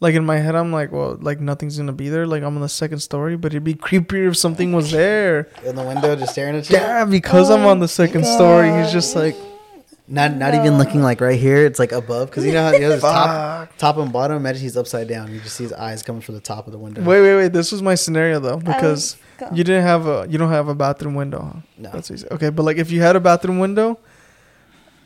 like 0.00 0.14
in 0.14 0.24
my 0.24 0.38
head, 0.38 0.54
I'm 0.54 0.72
like, 0.72 0.92
well, 0.92 1.16
like 1.20 1.40
nothing's 1.40 1.76
gonna 1.76 1.92
be 1.92 2.08
there. 2.08 2.26
Like 2.26 2.42
I'm 2.42 2.56
on 2.56 2.62
the 2.62 2.68
second 2.68 3.00
story, 3.00 3.36
but 3.36 3.52
it'd 3.52 3.64
be 3.64 3.74
creepier 3.74 4.28
if 4.28 4.36
something 4.36 4.72
was 4.72 4.90
there. 4.90 5.48
In 5.64 5.76
the 5.76 5.84
window, 5.84 6.16
just 6.16 6.32
staring 6.32 6.56
at 6.56 6.68
you. 6.70 6.76
Yeah, 6.76 7.04
because 7.04 7.50
I'm 7.50 7.66
on 7.66 7.78
the 7.78 7.88
second 7.88 8.24
story. 8.26 8.72
He's 8.72 8.92
just 8.92 9.14
like, 9.14 9.36
Not 10.08 10.34
not 10.36 10.54
even 10.54 10.76
looking 10.76 11.02
like 11.02 11.20
right 11.20 11.38
here. 11.38 11.64
It's 11.66 11.78
like 11.78 11.92
above 11.92 12.30
because 12.30 12.44
you 12.44 12.52
know 12.52 12.64
how 12.64 12.72
you 12.72 12.80
know, 12.80 12.98
top 12.98 13.70
top 13.78 13.96
and 13.98 14.12
bottom. 14.12 14.36
Imagine 14.38 14.62
he's 14.62 14.76
upside 14.76 15.06
down. 15.06 15.32
You 15.32 15.38
just 15.38 15.54
see 15.54 15.62
his 15.62 15.72
eyes 15.72 16.02
coming 16.02 16.20
from 16.20 16.34
the 16.34 16.40
top 16.40 16.66
of 16.66 16.72
the 16.72 16.78
window. 16.78 17.02
Wait, 17.02 17.20
wait, 17.20 17.36
wait. 17.36 17.52
This 17.52 17.70
was 17.70 17.80
my 17.80 17.94
scenario 17.94 18.40
though, 18.40 18.54
oh, 18.54 18.58
because 18.58 19.16
go. 19.38 19.48
you 19.52 19.62
didn't 19.62 19.84
have 19.84 20.08
a, 20.08 20.26
you 20.28 20.36
don't 20.36 20.50
have 20.50 20.66
a 20.66 20.74
bathroom 20.74 21.14
window. 21.14 21.42
Huh? 21.54 21.60
No. 21.78 21.90
That's 21.92 22.10
easy. 22.10 22.26
Okay, 22.28 22.50
but 22.50 22.64
like 22.64 22.78
if 22.78 22.90
you 22.90 23.00
had 23.02 23.14
a 23.14 23.20
bathroom 23.20 23.60
window, 23.60 24.00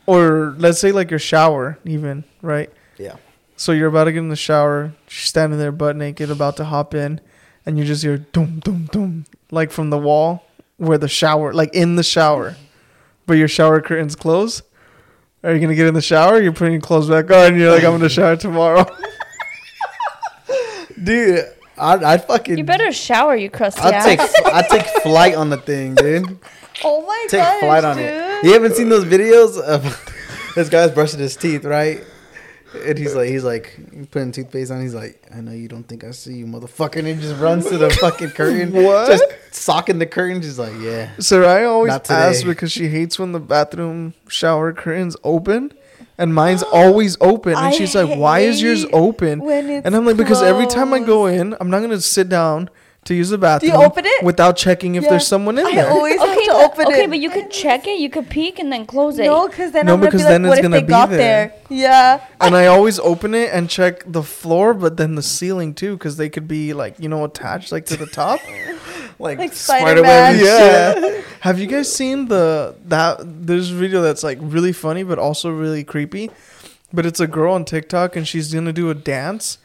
or 0.07 0.55
let's 0.57 0.79
say 0.79 0.91
like 0.91 1.11
your 1.11 1.19
shower, 1.19 1.77
even 1.85 2.23
right. 2.41 2.71
Yeah. 2.97 3.17
So 3.57 3.71
you're 3.71 3.87
about 3.87 4.05
to 4.05 4.11
get 4.11 4.19
in 4.19 4.29
the 4.29 4.35
shower, 4.35 4.93
she's 5.07 5.29
standing 5.29 5.57
there 5.59 5.71
butt 5.71 5.95
naked, 5.95 6.29
about 6.29 6.57
to 6.57 6.65
hop 6.65 6.93
in, 6.93 7.21
and 7.65 7.77
you 7.77 7.85
just 7.85 8.03
hear 8.03 8.17
dum 8.17 8.59
dum 8.59 8.89
dum, 8.91 9.25
like 9.49 9.71
from 9.71 9.89
the 9.89 9.97
wall 9.97 10.43
where 10.77 10.97
the 10.97 11.07
shower, 11.07 11.53
like 11.53 11.73
in 11.73 11.95
the 11.95 12.03
shower, 12.03 12.57
but 13.25 13.35
your 13.37 13.47
shower 13.47 13.79
curtains 13.81 14.15
closed. 14.15 14.61
Are 15.43 15.53
you 15.53 15.59
gonna 15.61 15.75
get 15.75 15.87
in 15.87 15.93
the 15.93 16.01
shower? 16.01 16.41
You're 16.41 16.51
putting 16.53 16.73
your 16.73 16.81
clothes 16.81 17.07
back 17.09 17.31
on. 17.31 17.53
And 17.53 17.57
you're 17.59 17.71
like, 17.71 17.83
I'm 17.83 17.91
gonna 17.91 18.09
shower 18.19 18.35
tomorrow. 18.35 18.85
Dude, 21.03 21.45
I'd, 21.77 22.03
I'd 22.03 22.25
fucking. 22.25 22.57
You 22.57 22.63
better 22.63 22.91
shower, 22.91 23.35
you 23.35 23.49
crusty 23.49 23.81
I'd 23.81 23.93
ass. 23.93 24.05
take 24.05 24.45
I'd 24.53 24.67
take 24.69 24.85
flight 25.03 25.35
on 25.35 25.49
the 25.49 25.57
thing, 25.57 25.95
dude. 25.95 26.39
Oh 26.83 27.05
my 27.05 27.25
Take 27.29 27.39
gosh, 27.39 27.59
flight 27.61 27.85
on 27.85 27.95
dude. 27.95 28.05
it. 28.05 28.43
You 28.43 28.51
haven't 28.51 28.73
seen 28.75 28.89
those 28.89 29.05
videos 29.05 29.57
of 29.61 29.81
this 30.55 30.67
guy's 30.67 30.91
brushing 30.91 31.21
his 31.21 31.37
teeth, 31.37 31.63
right? 31.63 32.03
And 32.85 32.97
he's 32.97 33.15
like, 33.15 33.29
he's 33.29 33.43
like 33.43 33.77
putting 34.11 34.31
toothpaste 34.31 34.71
on. 34.71 34.81
He's 34.81 34.93
like, 34.93 35.21
I 35.33 35.41
know 35.41 35.51
you 35.51 35.67
don't 35.67 35.83
think 35.83 36.03
I 36.03 36.11
see 36.11 36.33
you, 36.35 36.45
motherfucker. 36.45 36.97
And 36.97 37.07
he 37.07 37.13
just 37.15 37.39
runs 37.39 37.67
to 37.69 37.77
the 37.77 37.89
fucking 37.89 38.31
curtain, 38.31 38.71
What? 38.83 39.07
just 39.07 39.23
socking 39.51 39.99
the 39.99 40.05
curtain. 40.05 40.41
She's 40.41 40.59
like, 40.59 40.73
yeah. 40.79 41.11
So 41.19 41.43
I 41.43 41.63
always 41.65 41.89
Not 41.89 42.09
ask 42.09 42.45
because 42.45 42.71
she 42.71 42.87
hates 42.87 43.17
when 43.19 43.31
the 43.31 43.39
bathroom 43.39 44.13
shower 44.27 44.73
curtains 44.73 45.15
open, 45.23 45.73
and 46.17 46.33
mine's 46.33 46.63
always 46.63 47.17
open. 47.21 47.51
And 47.53 47.59
I 47.67 47.71
she's 47.71 47.95
like, 47.95 48.17
"Why 48.17 48.39
is 48.39 48.61
yours 48.61 48.85
open?" 48.93 49.39
when 49.39 49.69
it's 49.69 49.85
and 49.85 49.95
I'm 49.95 50.05
like, 50.05 50.17
"Because 50.17 50.41
every 50.41 50.65
time 50.67 50.93
I 50.93 50.99
go 50.99 51.25
in, 51.25 51.55
I'm 51.59 51.69
not 51.69 51.81
gonna 51.81 51.99
sit 52.01 52.29
down 52.29 52.69
to 53.05 53.13
use 53.13 53.29
the 53.29 53.37
bathroom. 53.37 53.73
open 53.73 54.03
it? 54.05 54.23
without 54.23 54.57
checking 54.57 54.95
if 54.95 55.03
Yeah. 55.03 55.11
there's 55.11 55.27
someone 55.27 55.57
in 55.57 55.65
I 55.65 55.75
there?" 55.75 55.87
I 55.87 55.89
always 55.91 56.19
have 56.19 56.35
to 56.37 56.43
but, 56.47 56.65
open 56.65 56.85
okay, 56.87 56.93
it. 56.93 56.97
Okay, 56.97 57.07
but 57.07 57.19
you 57.19 57.29
could 57.29 57.49
check 57.51 57.87
it, 57.87 57.99
you 57.99 58.09
could 58.09 58.29
peek 58.29 58.59
and 58.59 58.71
then 58.71 58.85
close 58.85 59.17
it. 59.19 59.25
no, 59.25 59.47
because 59.47 59.71
then 59.71 59.85
No, 59.85 59.93
I'm 59.93 59.99
gonna 59.99 60.11
because 60.11 60.21
be 60.21 60.25
like, 60.25 60.33
then 60.33 60.43
what 60.43 60.51
it's 60.51 60.59
if 60.59 60.63
gonna 60.63 60.75
they 60.77 60.81
be 60.83 60.87
got 60.89 61.09
there. 61.09 61.17
there? 61.19 61.53
Yeah. 61.69 62.19
and 62.41 62.55
I 62.55 62.65
always 62.67 62.99
open 62.99 63.33
it 63.35 63.51
and 63.53 63.69
check 63.69 64.03
the 64.05 64.23
floor, 64.23 64.73
but 64.73 64.97
then 64.97 65.15
the 65.15 65.21
ceiling 65.23 65.73
too, 65.73 65.93
because 65.97 66.17
they 66.17 66.29
could 66.29 66.47
be 66.47 66.73
like 66.73 66.95
you 66.99 67.07
know 67.09 67.23
attached 67.23 67.71
like 67.71 67.85
to 67.87 67.95
the 67.97 68.07
top. 68.07 68.39
Like, 69.17 69.37
Like 69.37 69.53
Spider-Man. 69.53 70.35
Spider-Man. 70.39 71.03
yeah. 71.15 71.21
Have 71.39 71.57
you 71.57 71.67
guys 71.67 71.93
seen 71.95 72.27
the 72.27 72.75
that 72.87 73.19
there's 73.23 73.71
a 73.71 73.73
video 73.73 74.01
that's 74.01 74.23
like 74.23 74.37
really 74.41 74.73
funny 74.73 75.03
but 75.03 75.17
also 75.17 75.49
really 75.51 75.85
creepy? 75.85 76.31
But 76.91 77.05
it's 77.05 77.21
a 77.21 77.27
girl 77.27 77.53
on 77.53 77.63
TikTok 77.63 78.17
and 78.17 78.27
she's 78.27 78.53
gonna 78.53 78.73
do 78.73 78.89
a 78.89 78.93
dance 78.93 79.57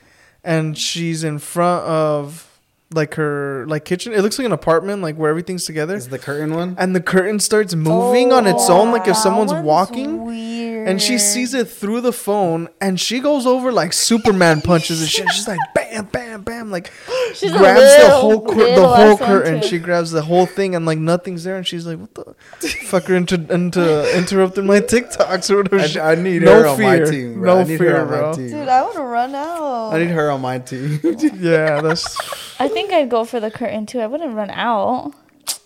and 0.45 0.79
she's 0.79 1.25
in 1.25 1.41
front 1.41 1.85
of 1.85 2.47
like 2.93 3.15
her 3.15 3.65
like 3.67 3.85
kitchen. 3.85 4.13
It 4.13 4.21
looks 4.21 4.39
like 4.39 4.47
an 4.47 4.53
apartment, 4.53 5.03
like 5.03 5.17
where 5.17 5.31
everything's 5.31 5.65
together. 5.65 5.95
Is 5.97 6.09
the 6.09 6.19
curtain 6.19 6.55
one? 6.55 6.75
And 6.79 6.95
the 6.95 7.01
curtain 7.01 7.39
starts 7.39 7.75
moving 7.75 8.33
on 8.33 8.47
its 8.47 8.69
own, 8.69 8.91
like 8.91 9.03
if 9.03 9.15
That 9.15 9.17
someone's 9.17 9.53
one's 9.53 9.65
walking. 9.65 10.25
Weird. 10.25 10.60
And 10.89 11.01
she 11.03 11.19
sees 11.19 11.55
it 11.55 11.69
through 11.69 12.01
the 12.01 12.13
phone, 12.13 12.69
and 12.81 12.99
she 13.01 13.21
goes 13.21 13.47
over 13.47 13.73
like 13.73 13.93
Superman 13.93 14.61
punches 14.61 15.01
and 15.01 15.09
shit. 15.11 15.29
She's 15.31 15.47
like 15.49 15.59
bam, 15.75 16.07
bam, 16.07 16.43
bam, 16.43 16.71
like 16.71 16.91
She's 17.35 17.53
a 17.53 17.59
grabs 17.59 17.81
the 17.81 18.11
whole 18.11 18.41
cur- 18.47 18.75
the 18.75 18.89
whole 18.89 19.17
curtain. 19.19 19.63
She 19.63 19.79
grabs 19.79 20.11
the 20.11 20.23
whole 20.23 20.47
thing, 20.47 20.75
and 20.75 20.87
like 20.87 20.99
nothing's 20.99 21.45
there. 21.45 21.57
And 21.57 21.67
she's 21.67 21.87
like, 21.87 21.99
"What 21.99 22.15
the 22.15 22.25
fucker 22.61 23.17
into 23.17 23.35
into 23.53 24.17
interrupting 24.17 24.67
my 24.67 24.81
TikToks 24.81 25.51
or 25.51 25.59
whatever." 25.59 25.87
shit. 25.89 26.03
I, 26.03 26.13
I 26.13 26.15
need 26.17 26.43
No 26.43 26.61
her 26.63 26.67
on 26.69 26.81
my 26.81 26.99
team. 27.01 27.41
Bro. 27.41 27.55
No 27.55 27.61
I 27.61 27.65
need 27.65 27.79
fear, 27.79 27.91
her 27.97 28.01
on 28.03 28.09
bro. 28.09 28.31
my 28.31 28.37
team. 28.37 28.49
Dude, 28.51 28.69
I 28.69 28.83
want 28.83 28.95
to 28.97 29.03
run 29.03 29.35
out. 29.35 29.91
I 29.95 29.99
need 29.99 30.09
her 30.11 30.31
on 30.31 30.41
my 30.41 30.59
team. 30.59 31.01
yeah, 31.03 31.81
that's 31.81 32.17
I 32.61 32.69
think 32.69 32.93
I'd 32.93 33.09
go 33.09 33.25
for 33.25 33.41
the 33.41 33.51
curtain 33.51 33.87
too. 33.87 34.01
I 34.01 34.07
wouldn't 34.07 34.35
run 34.35 34.51
out. 34.51 35.13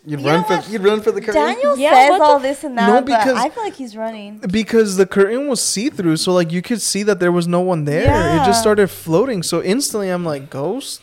You'd 0.06 0.20
You 0.20 0.26
run 0.28 0.44
for 0.44 0.56
what? 0.56 0.68
you'd 0.68 0.82
run 0.82 1.00
for 1.00 1.12
the 1.12 1.20
curtain. 1.20 1.42
Daniel 1.42 1.78
Yeah, 1.78 1.92
says 2.10 2.20
all 2.20 2.38
this 2.38 2.62
and 2.64 2.76
that, 2.76 2.88
No, 2.88 2.94
but 3.00 3.06
because- 3.06 3.36
I 3.38 3.48
feel 3.48 3.62
like 3.62 3.74
he's 3.74 3.96
running. 3.96 4.38
because 4.50 4.96
the 4.96 5.06
curtain 5.06 5.48
was 5.48 5.62
see 5.62 5.88
through, 5.90 6.16
so 6.18 6.32
like 6.32 6.52
you 6.52 6.60
could 6.62 6.82
see 6.82 7.02
that 7.04 7.20
there 7.20 7.32
was 7.32 7.46
no 7.48 7.60
one 7.60 7.84
there. 7.84 8.02
It 8.36 8.44
just 8.44 8.60
started 8.60 8.88
floating. 8.88 9.42
So 9.42 9.62
instantly, 9.62 10.08
I'm 10.10 10.24
like, 10.24 10.50
"Ghost." 10.50 11.00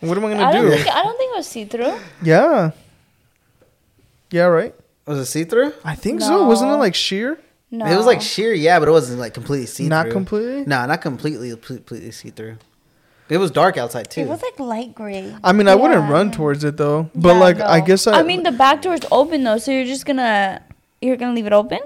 What 0.00 0.16
am 0.16 0.24
I 0.24 0.28
I 0.28 0.34
gonna 0.34 0.52
don't 0.52 0.64
do? 0.70 0.76
think 0.76 0.88
I 0.88 1.02
don't 1.02 1.16
think 1.18 1.32
it 1.32 1.36
was 1.36 1.46
see 1.46 1.64
through. 1.66 1.94
Yeah. 2.22 2.70
Yeah, 4.30 4.44
right. 4.44 4.74
Was 5.06 5.18
it 5.18 5.26
see 5.26 5.44
through? 5.44 5.72
I 5.84 5.94
think 5.94 6.20
so. 6.20 6.46
Wasn't 6.46 6.70
it 6.70 6.76
like 6.76 6.94
sheer? 6.94 7.38
No, 7.72 7.86
It 7.86 7.96
was 7.96 8.06
like 8.06 8.20
sheer, 8.20 8.52
yeah, 8.52 8.78
but 8.80 8.88
it 8.88 8.92
wasn't 8.92 9.20
like 9.20 9.34
completely 9.34 9.66
see 9.66 9.84
through. 9.84 9.90
Not 9.90 10.10
completely. 10.10 10.64
No, 10.66 10.86
not 10.86 11.00
completely, 11.00 11.50
completely 11.50 12.10
see 12.10 12.30
through. 12.30 12.56
It 13.30 13.38
was 13.38 13.50
dark 13.52 13.76
outside 13.76 14.10
too. 14.10 14.22
It 14.22 14.28
was 14.28 14.42
like 14.42 14.58
light 14.58 14.94
gray. 14.94 15.34
I 15.44 15.52
mean, 15.52 15.68
I 15.68 15.76
wouldn't 15.76 16.10
run 16.10 16.32
towards 16.32 16.64
it 16.64 16.76
though. 16.76 17.08
But 17.14 17.34
Yeah, 17.34 17.40
like, 17.40 17.60
I 17.60 17.80
guess 17.80 18.06
I. 18.06 18.18
I 18.20 18.22
mean, 18.24 18.42
the 18.42 18.52
back 18.52 18.82
door's 18.82 19.00
open 19.12 19.44
though, 19.44 19.58
so 19.58 19.70
you're 19.70 19.84
just 19.84 20.04
gonna 20.04 20.60
you're 21.00 21.16
gonna 21.16 21.34
leave 21.34 21.46
it 21.46 21.52
open. 21.52 21.78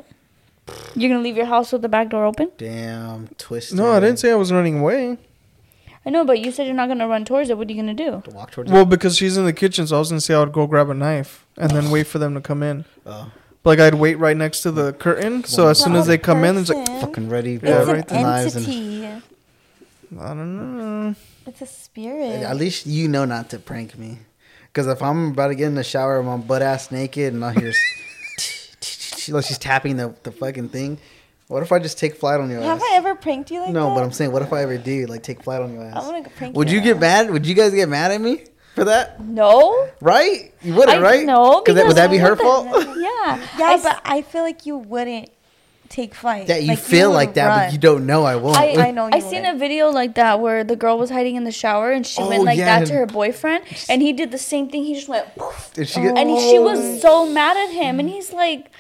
You're 0.95 1.11
gonna 1.11 1.23
leave 1.23 1.37
your 1.37 1.47
house 1.47 1.71
with 1.73 1.83
the 1.83 1.89
back 1.89 2.09
door 2.09 2.25
open. 2.25 2.51
Damn 2.57 3.29
twist. 3.37 3.75
no, 3.75 3.93
I 3.93 4.01
didn't 4.01 4.19
say 4.19 4.33
I 4.33 4.35
was 4.37 4.51
running 4.53 4.81
away. 4.81 5.19
I 6.07 6.11
know, 6.11 6.25
but 6.25 6.39
you 6.41 6.51
said 6.51 6.67
you're 6.67 6.75
not 6.77 6.89
gonna 6.89 7.09
run 7.09 7.25
towards 7.25 7.51
it. 7.51 7.59
What 7.59 7.69
are 7.69 7.73
you 7.73 7.81
gonna 7.81 7.95
do? 7.95 8.23
to 8.25 8.31
walk 8.31 8.51
towards. 8.51 8.71
Well, 8.71 8.85
because 8.87 9.17
she's 9.17 9.37
in 9.37 9.45
the 9.45 9.53
kitchen, 9.53 9.87
so 9.87 9.97
I 9.97 9.99
was 9.99 10.11
gonna 10.11 10.21
say 10.21 10.35
I 10.35 10.41
would 10.41 10.53
go 10.53 10.67
grab 10.67 10.89
a 10.91 10.95
knife 10.95 11.47
and 11.59 11.71
then 11.71 11.91
wait 11.91 12.07
for 12.07 12.19
them 12.19 12.35
to 12.35 12.41
come 12.41 12.63
in. 12.63 12.85
Oh, 13.07 13.31
But, 13.63 13.71
like 13.71 13.81
I'd 13.81 13.95
wait 13.95 14.17
right 14.19 14.37
next 14.37 14.61
to 14.63 14.71
the 14.71 14.93
curtain, 14.95 15.45
so 15.45 15.69
as 15.69 15.79
soon 15.79 15.95
as 15.95 16.07
they 16.07 16.19
come 16.19 16.45
in, 16.45 16.57
it's 16.57 16.71
like 16.71 16.87
fucking 17.01 17.29
ready. 17.29 17.59
Yeah, 17.63 17.81
it's 17.81 17.89
right 17.89 18.11
an 18.11 18.17
the 18.17 18.23
knives 18.23 18.57
and 18.57 18.67
entity. 18.67 19.07
I 20.19 20.29
don't 20.29 20.79
know. 20.79 21.15
It's 21.47 21.61
a 21.63 21.67
spirit. 21.67 22.43
At 22.43 22.57
least 22.57 22.87
you 22.87 23.09
know 23.09 23.25
not 23.25 23.51
to 23.51 23.59
prank 23.59 23.99
me. 23.99 24.19
Because 24.67 24.87
if 24.89 25.03
I'm 25.03 25.29
about 25.33 25.49
to 25.49 25.55
get 25.55 25.67
in 25.67 25.75
the 25.77 25.85
shower, 25.85 26.19
I'm 26.19 26.43
butt 26.43 26.63
ass 26.63 26.91
naked, 26.91 27.33
and 27.33 27.45
I 27.45 27.53
hear 27.53 27.73
like 29.29 29.45
she's 29.45 29.59
tapping 29.59 29.97
the, 29.97 30.15
the 30.23 30.33
fucking 30.33 30.71
thing. 30.71 30.99
What 31.49 31.63
if 31.63 31.73
I 31.73 31.79
just 31.79 31.99
take 31.99 32.17
flight 32.17 32.41
on 32.41 32.51
your 32.51 32.61
Have 32.63 32.79
ass? 32.79 32.83
Have 32.83 32.93
I 32.93 32.97
ever 32.97 33.15
pranked 33.15 33.51
you 33.51 33.61
like 33.61 33.71
no, 33.71 33.89
that? 33.91 33.95
but 33.97 34.03
I'm 34.03 34.13
saying, 34.13 34.33
what 34.33 34.43
if 34.43 34.53
I 34.53 34.63
ever 34.63 34.79
do 34.79 35.07
like 35.07 35.23
take 35.23 35.43
flight 35.43 35.61
on 35.63 35.73
your 35.75 35.85
ass? 35.85 35.95
I 35.95 35.99
ass? 35.99 36.07
want 36.07 36.25
to 36.25 36.31
prank 36.31 36.57
Would 36.57 36.71
you 36.71 36.81
get 36.81 36.99
mad? 36.99 37.31
Would 37.31 37.47
you 37.47 37.55
guys 37.55 37.73
get 37.75 37.89
mad 37.89 38.11
at 38.11 38.21
me 38.21 38.45
for 38.75 38.85
that? 38.85 39.21
No, 39.23 39.89
Right? 40.01 40.55
You 40.63 40.75
wouldn't, 40.75 40.99
I 40.99 41.01
right? 41.01 41.27
no. 41.27 41.61
Because 41.61 41.77
that, 41.77 41.87
would 41.87 41.97
that 41.97 42.11
be 42.11 42.17
her 42.19 42.35
fault? 42.35 42.67
Yeah, 42.67 43.37
Yeah, 43.59 43.67
I 43.67 43.81
but 43.83 44.01
I 44.05 44.23
feel 44.23 44.43
like 44.43 44.65
you 44.67 44.79
wouldn't 44.79 45.29
take 45.95 46.15
flight. 46.15 46.49
Yeah, 46.49 46.57
you 46.57 46.69
Like, 46.69 46.79
feel 46.79 47.11
would 47.11 47.15
like 47.17 47.35
that, 47.35 47.47
run. 47.49 47.59
but 47.67 47.73
you 47.73 47.79
don't 47.79 48.05
know 48.07 48.25
I 48.25 48.37
won't. 48.37 48.57
I, 48.57 48.89
I 48.89 48.91
know 48.91 49.09
I 49.13 49.17
you 49.17 49.21
seen 49.23 49.43
wouldn't. 49.43 49.57
a 49.57 49.59
video 49.59 49.91
like 49.91 50.15
that 50.17 50.41
where 50.41 50.65
the 50.65 50.77
girl 50.77 50.99
was 50.99 51.11
hiding 51.11 51.37
in 51.37 51.45
the 51.45 51.53
shower 51.53 51.91
and 51.93 52.07
she 52.07 52.21
Oh, 52.21 52.29
went 52.29 52.45
like 52.45 52.59
yeah. 52.59 52.81
that 52.81 52.87
to 52.89 52.95
her 52.95 53.07
boyfriend 53.07 53.65
and 53.89 54.03
he 54.03 54.13
did 54.13 54.31
the 54.31 54.39
same 54.39 54.69
thing. 54.69 54.85
He 54.85 54.95
just 54.95 55.09
went 55.09 55.27
poof, 55.37 55.71
Did 55.75 55.89
she 55.89 56.01
get? 56.01 56.19
and 56.19 56.29
he, 56.31 56.39
she 56.51 56.59
was 56.59 57.01
so 57.01 57.27
mad 57.27 57.57
at 57.57 57.71
him 57.73 58.01
and 58.01 58.09
he's 58.09 58.33
like, 58.33 58.71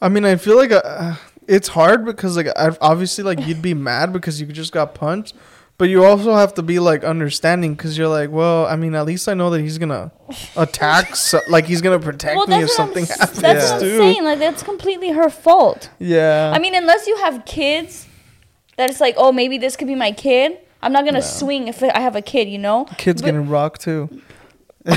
I 0.00 0.08
mean, 0.08 0.24
I 0.24 0.36
feel 0.36 0.56
like 0.56 0.72
uh, 0.72 1.16
it's 1.46 1.68
hard 1.68 2.04
because 2.04 2.36
like 2.36 2.48
I've, 2.56 2.78
obviously 2.80 3.22
like 3.24 3.46
you'd 3.46 3.60
be 3.62 3.74
mad 3.74 4.12
because 4.12 4.40
you 4.40 4.46
just 4.46 4.72
got 4.72 4.94
punched, 4.94 5.34
but 5.80 5.88
you 5.88 6.04
also 6.04 6.34
have 6.34 6.52
to 6.52 6.62
be 6.62 6.78
like 6.78 7.04
understanding 7.04 7.72
because 7.72 7.96
you're 7.96 8.06
like, 8.06 8.30
well, 8.30 8.66
I 8.66 8.76
mean, 8.76 8.94
at 8.94 9.06
least 9.06 9.26
I 9.30 9.32
know 9.32 9.48
that 9.48 9.62
he's 9.62 9.78
gonna 9.78 10.12
attack, 10.54 11.16
so, 11.16 11.40
like 11.48 11.64
he's 11.64 11.80
gonna 11.80 11.98
protect 11.98 12.36
well, 12.36 12.46
me 12.46 12.56
if 12.56 12.68
what 12.68 12.70
I'm, 12.70 12.76
something 12.76 13.06
happens 13.06 13.40
that's 13.40 13.70
what 13.70 13.82
I'm 13.82 13.88
saying. 13.88 14.22
Like 14.22 14.38
that's 14.38 14.62
completely 14.62 15.10
her 15.12 15.30
fault. 15.30 15.88
Yeah. 15.98 16.52
I 16.54 16.58
mean, 16.58 16.74
unless 16.74 17.06
you 17.06 17.16
have 17.16 17.46
kids, 17.46 18.06
that 18.76 18.90
it's 18.90 19.00
like, 19.00 19.14
oh, 19.16 19.32
maybe 19.32 19.56
this 19.56 19.74
could 19.74 19.88
be 19.88 19.94
my 19.94 20.12
kid. 20.12 20.58
I'm 20.82 20.92
not 20.92 21.06
gonna 21.06 21.22
swing 21.22 21.66
if 21.66 21.82
I 21.82 21.98
have 21.98 22.14
a 22.14 22.20
kid, 22.20 22.50
you 22.50 22.58
know. 22.58 22.84
Kids 22.98 23.22
but, 23.22 23.28
gonna 23.28 23.40
rock 23.40 23.78
too. 23.78 24.20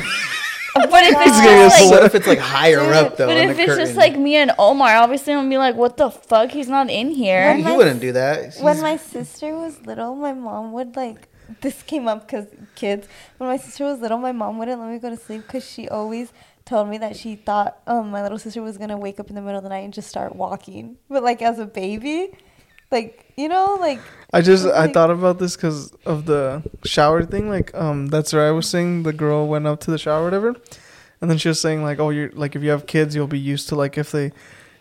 But 0.76 1.04
if 1.04 1.16
it's 1.18 1.40
just 1.42 1.82
like, 1.82 1.92
what 1.92 2.04
if 2.04 2.16
it's 2.16 2.28
like 2.28 2.40
higher 2.40 2.80
up 2.94 3.18
though? 3.18 3.28
but 3.28 3.38
if 3.38 3.58
it's 3.60 3.70
curtain? 3.70 3.86
just 3.86 3.96
like 3.96 4.18
me 4.18 4.36
and 4.36 4.52
Omar, 4.58 4.96
obviously 4.96 5.34
I'm 5.34 5.40
gonna 5.40 5.50
be 5.50 5.58
like, 5.58 5.76
what 5.76 5.98
the 5.98 6.10
fuck? 6.10 6.52
He's 6.52 6.68
not 6.68 6.90
in 6.90 7.12
here. 7.12 7.50
When 7.50 7.58
he 7.58 7.64
my 7.64 7.78
wouldn't 7.78 8.02
do 8.02 8.12
that. 8.14 8.56
when 8.60 8.82
my 8.82 8.98
sister 8.98 9.56
was 9.56 9.86
little, 9.86 10.16
my 10.16 10.34
mom 10.34 10.72
would 10.74 10.96
like. 10.96 11.28
This 11.62 11.84
came 11.84 12.08
up 12.08 12.26
because 12.26 12.48
kids. 12.74 13.08
When 13.38 13.50
my 13.50 13.58
sister 13.58 13.84
was 13.84 14.00
little, 14.00 14.18
my 14.18 14.32
mom 14.32 14.58
wouldn't 14.58 14.80
let 14.80 14.90
me 14.90 14.98
go 14.98 15.10
to 15.10 15.18
sleep 15.18 15.44
because 15.46 15.70
she 15.70 15.90
always 15.90 16.32
told 16.66 16.88
me 16.88 16.98
that 17.00 17.16
she 17.18 17.36
thought 17.36 17.80
um, 17.86 18.10
my 18.12 18.24
little 18.24 18.40
sister 18.40 18.62
was 18.62 18.78
gonna 18.78 18.98
wake 18.98 19.20
up 19.20 19.30
in 19.30 19.36
the 19.36 19.42
middle 19.42 19.58
of 19.58 19.64
the 19.64 19.70
night 19.70 19.84
and 19.84 19.94
just 19.94 20.08
start 20.08 20.36
walking. 20.36 20.98
But 21.10 21.22
like 21.22 21.42
as 21.42 21.60
a 21.60 21.66
baby, 21.66 22.32
like 22.92 23.34
you 23.36 23.50
know, 23.50 23.78
like 23.80 24.00
I 24.34 24.42
just 24.42 24.66
I 24.66 24.88
thought 24.88 25.12
about 25.12 25.38
this 25.38 25.56
because 25.56 25.94
of 26.06 26.26
the 26.26 26.64
shower 26.84 27.24
thing. 27.24 27.50
Like, 27.50 27.74
um, 27.76 28.08
that's 28.08 28.34
where 28.34 28.48
I 28.48 28.52
was 28.52 28.68
saying 28.68 29.04
the 29.04 29.14
girl 29.14 29.48
went 29.48 29.68
up 29.68 29.80
to 29.82 29.92
the 29.92 30.00
shower, 30.00 30.22
or 30.22 30.24
whatever, 30.26 30.56
and 31.22 31.30
then 31.30 31.38
she 31.38 31.50
was 31.50 31.62
saying 31.62 31.84
like, 31.84 32.00
oh, 32.00 32.10
you're 32.10 32.32
like 32.32 32.56
if 32.56 32.64
you 32.64 32.72
have 32.72 32.88
kids, 32.88 33.16
you'll 33.16 33.28
be 33.28 33.40
used 33.40 33.70
to 33.70 33.76
like 33.76 33.98
if 33.98 34.12
they, 34.12 34.32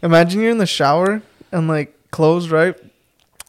imagine 0.02 0.40
you're 0.40 0.50
in 0.50 0.58
the 0.58 0.66
shower 0.66 1.20
and 1.52 1.68
like 1.68 1.94
closed 2.10 2.50
right, 2.50 2.74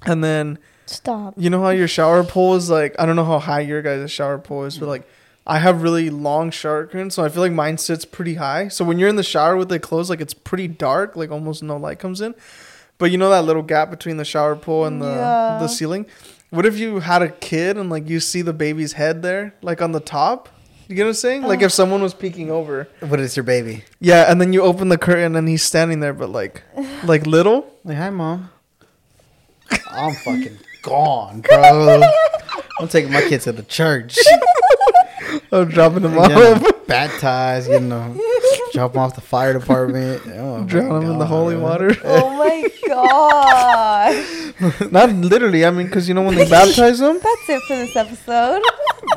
and 0.05 0.21
then 0.21 0.59
Stop. 0.87 1.35
you 1.37 1.49
know 1.49 1.61
how 1.61 1.69
your 1.69 1.87
shower 1.87 2.25
pole 2.25 2.55
is 2.55 2.69
like 2.69 2.95
I 2.99 3.05
don't 3.05 3.15
know 3.15 3.25
how 3.25 3.39
high 3.39 3.61
your 3.61 3.81
guys' 3.81 4.11
shower 4.11 4.37
pole 4.37 4.65
is, 4.65 4.77
but 4.77 4.89
like 4.89 5.07
I 5.47 5.59
have 5.59 5.83
really 5.83 6.09
long 6.09 6.51
shower 6.51 6.85
curtains, 6.85 7.15
so 7.15 7.23
I 7.23 7.29
feel 7.29 7.41
like 7.41 7.53
mine 7.53 7.77
sits 7.77 8.03
pretty 8.03 8.35
high. 8.35 8.67
So 8.67 8.83
when 8.83 8.99
you're 8.99 9.09
in 9.09 9.15
the 9.15 9.23
shower 9.23 9.55
with 9.55 9.71
it 9.71 9.79
closed, 9.79 10.09
like 10.09 10.21
it's 10.21 10.33
pretty 10.33 10.67
dark, 10.67 11.15
like 11.15 11.31
almost 11.31 11.63
no 11.63 11.77
light 11.77 11.99
comes 11.99 12.19
in. 12.19 12.35
But 13.03 13.11
you 13.11 13.17
know 13.17 13.31
that 13.31 13.43
little 13.43 13.63
gap 13.63 13.89
between 13.89 14.15
the 14.15 14.23
shower 14.23 14.55
pole 14.55 14.85
and 14.85 15.01
the 15.01 15.09
Yeah. 15.09 15.57
the 15.59 15.67
ceiling. 15.67 16.05
What 16.51 16.65
if 16.65 16.79
you 16.79 17.01
had 17.01 17.21
a 17.21 17.27
kid 17.27 17.75
and 17.75 17.89
like 17.89 18.07
you 18.07 18.21
see 18.21 18.41
the 18.41 18.53
baby's 18.53 18.93
head 18.93 19.21
there, 19.21 19.53
like 19.61 19.81
on 19.81 19.91
the 19.91 19.99
top? 19.99 20.47
You 20.87 20.95
get 20.95 21.03
what 21.03 21.09
I'm 21.09 21.15
saying? 21.15 21.41
Like 21.41 21.59
if 21.59 21.65
uh. 21.65 21.69
someone 21.69 22.01
was 22.01 22.13
peeking 22.13 22.49
over. 22.49 22.87
But 23.01 23.19
it's 23.19 23.35
your 23.35 23.43
baby? 23.43 23.83
Yeah, 23.99 24.31
and 24.31 24.39
then 24.39 24.53
you 24.53 24.61
open 24.61 24.87
the 24.87 24.97
curtain 24.97 25.35
and 25.35 25.49
he's 25.49 25.63
standing 25.63 25.99
there, 25.99 26.13
but 26.13 26.29
like 26.29 26.63
like 27.03 27.27
little. 27.27 27.69
Like, 27.83 27.97
hi, 27.97 28.09
mom. 28.09 28.49
I'm 29.91 30.13
fucking 30.13 30.59
gone, 30.81 31.41
bro. 31.41 32.03
I'm 32.79 32.87
taking 32.87 33.11
my 33.11 33.19
kids 33.19 33.43
to 33.43 33.51
the 33.51 33.63
church. 33.63 34.17
I'm 35.51 35.69
dropping 35.69 36.03
them 36.03 36.13
Getting 36.15 36.37
off. 36.37 36.61
them 36.61 36.71
baptized, 36.87 37.67
getting 37.69 37.89
them, 37.89 38.19
drop 38.73 38.93
them 38.93 39.01
off 39.01 39.15
the 39.15 39.21
fire 39.21 39.53
department. 39.57 40.21
Oh, 40.27 40.63
Drown 40.65 40.89
my 40.89 40.97
him 41.05 41.11
in 41.11 41.19
the 41.19 41.25
holy 41.25 41.55
water. 41.55 41.95
oh 42.03 42.37
my 42.37 42.69
god, 42.87 44.25
Not 44.91 45.09
literally. 45.11 45.65
I 45.65 45.71
mean, 45.71 45.87
because 45.87 46.07
you 46.07 46.13
know 46.13 46.23
when 46.23 46.35
they 46.35 46.49
baptize 46.49 46.99
them. 46.99 47.19
that's 47.21 47.49
it 47.49 47.61
for 47.63 47.75
this 47.75 47.95
episode. 47.95 48.61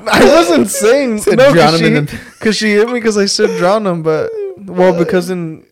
I 0.09 0.25
wasn't 0.25 0.69
saying 0.69 1.19
Said 1.19 1.39
no 1.39 1.53
drown 1.53 1.73
because 1.73 1.81
him 1.81 1.87
she, 1.93 1.97
in 1.97 2.07
the- 2.07 2.21
'cause 2.41 2.57
she 2.57 2.71
hit 2.73 2.87
me 2.89 2.95
because 2.95 3.17
I 3.19 3.27
said 3.27 3.57
drown 3.59 3.85
them, 3.85 4.03
but 4.03 4.31
well 4.65 4.97
because 4.97 5.31
in 5.31 5.65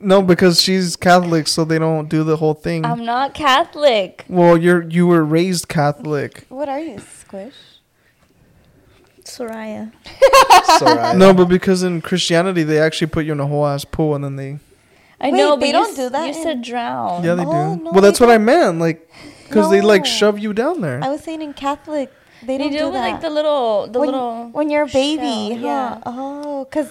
no 0.00 0.22
because 0.22 0.60
she's 0.62 0.94
Catholic, 0.96 1.48
so 1.48 1.64
they 1.64 1.78
don't 1.78 2.08
do 2.08 2.22
the 2.24 2.36
whole 2.36 2.54
thing. 2.54 2.84
I'm 2.84 3.04
not 3.04 3.34
Catholic. 3.34 4.24
well, 4.28 4.56
you're 4.56 4.82
you 4.88 5.06
were 5.06 5.24
raised 5.24 5.68
Catholic. 5.68 6.44
what 6.48 6.68
are 6.68 6.80
you, 6.80 6.98
Squish? 6.98 7.54
Soraya. 9.38 9.92
Soraya. 10.78 11.16
No, 11.16 11.32
but 11.34 11.46
because 11.46 11.82
in 11.82 12.00
Christianity 12.00 12.62
they 12.62 12.78
actually 12.80 13.06
put 13.08 13.24
you 13.24 13.32
in 13.32 13.40
a 13.40 13.46
whole 13.46 13.66
ass 13.66 13.84
pool 13.84 14.14
and 14.14 14.24
then 14.24 14.36
they 14.36 14.58
I 15.20 15.30
Wait, 15.30 15.38
know, 15.38 15.50
but 15.56 15.60
they 15.60 15.66
you 15.68 15.72
don't 15.72 15.90
s- 15.90 15.96
do 15.96 16.08
that 16.10 16.22
You 16.28 16.34
in- 16.36 16.42
said 16.42 16.62
drown. 16.62 17.24
yeah 17.24 17.34
they 17.34 17.44
Oh, 17.44 17.76
do. 17.76 17.82
no, 17.84 17.90
well, 17.92 18.00
that's 18.02 18.18
they 18.18 18.26
what 18.26 18.34
I 18.34 18.38
meant, 18.38 18.78
like 18.78 19.08
because 19.48 19.70
they 19.70 19.80
like 19.80 20.02
No. 20.02 20.08
shove 20.10 20.38
you 20.38 20.52
down 20.52 20.80
there. 20.80 21.00
I 21.02 21.08
was 21.08 21.22
saying 21.22 21.42
in 21.42 21.54
Catholic, 21.54 22.12
they, 22.42 22.56
They 22.58 22.58
don't 22.64 22.72
do 22.72 22.78
do, 22.78 22.82
it 22.82 22.86
with 22.86 22.94
that. 22.94 23.10
like 23.12 23.20
the 23.20 23.30
little, 23.30 23.86
the 23.88 23.98
when, 23.98 24.08
little. 24.10 24.48
when 24.50 24.70
you're 24.70 24.84
a 24.84 24.86
baby, 24.86 25.54
shell, 25.54 25.58
huh? 25.58 25.66
yeah. 25.66 26.00
Oh, 26.06 26.64
because 26.64 26.90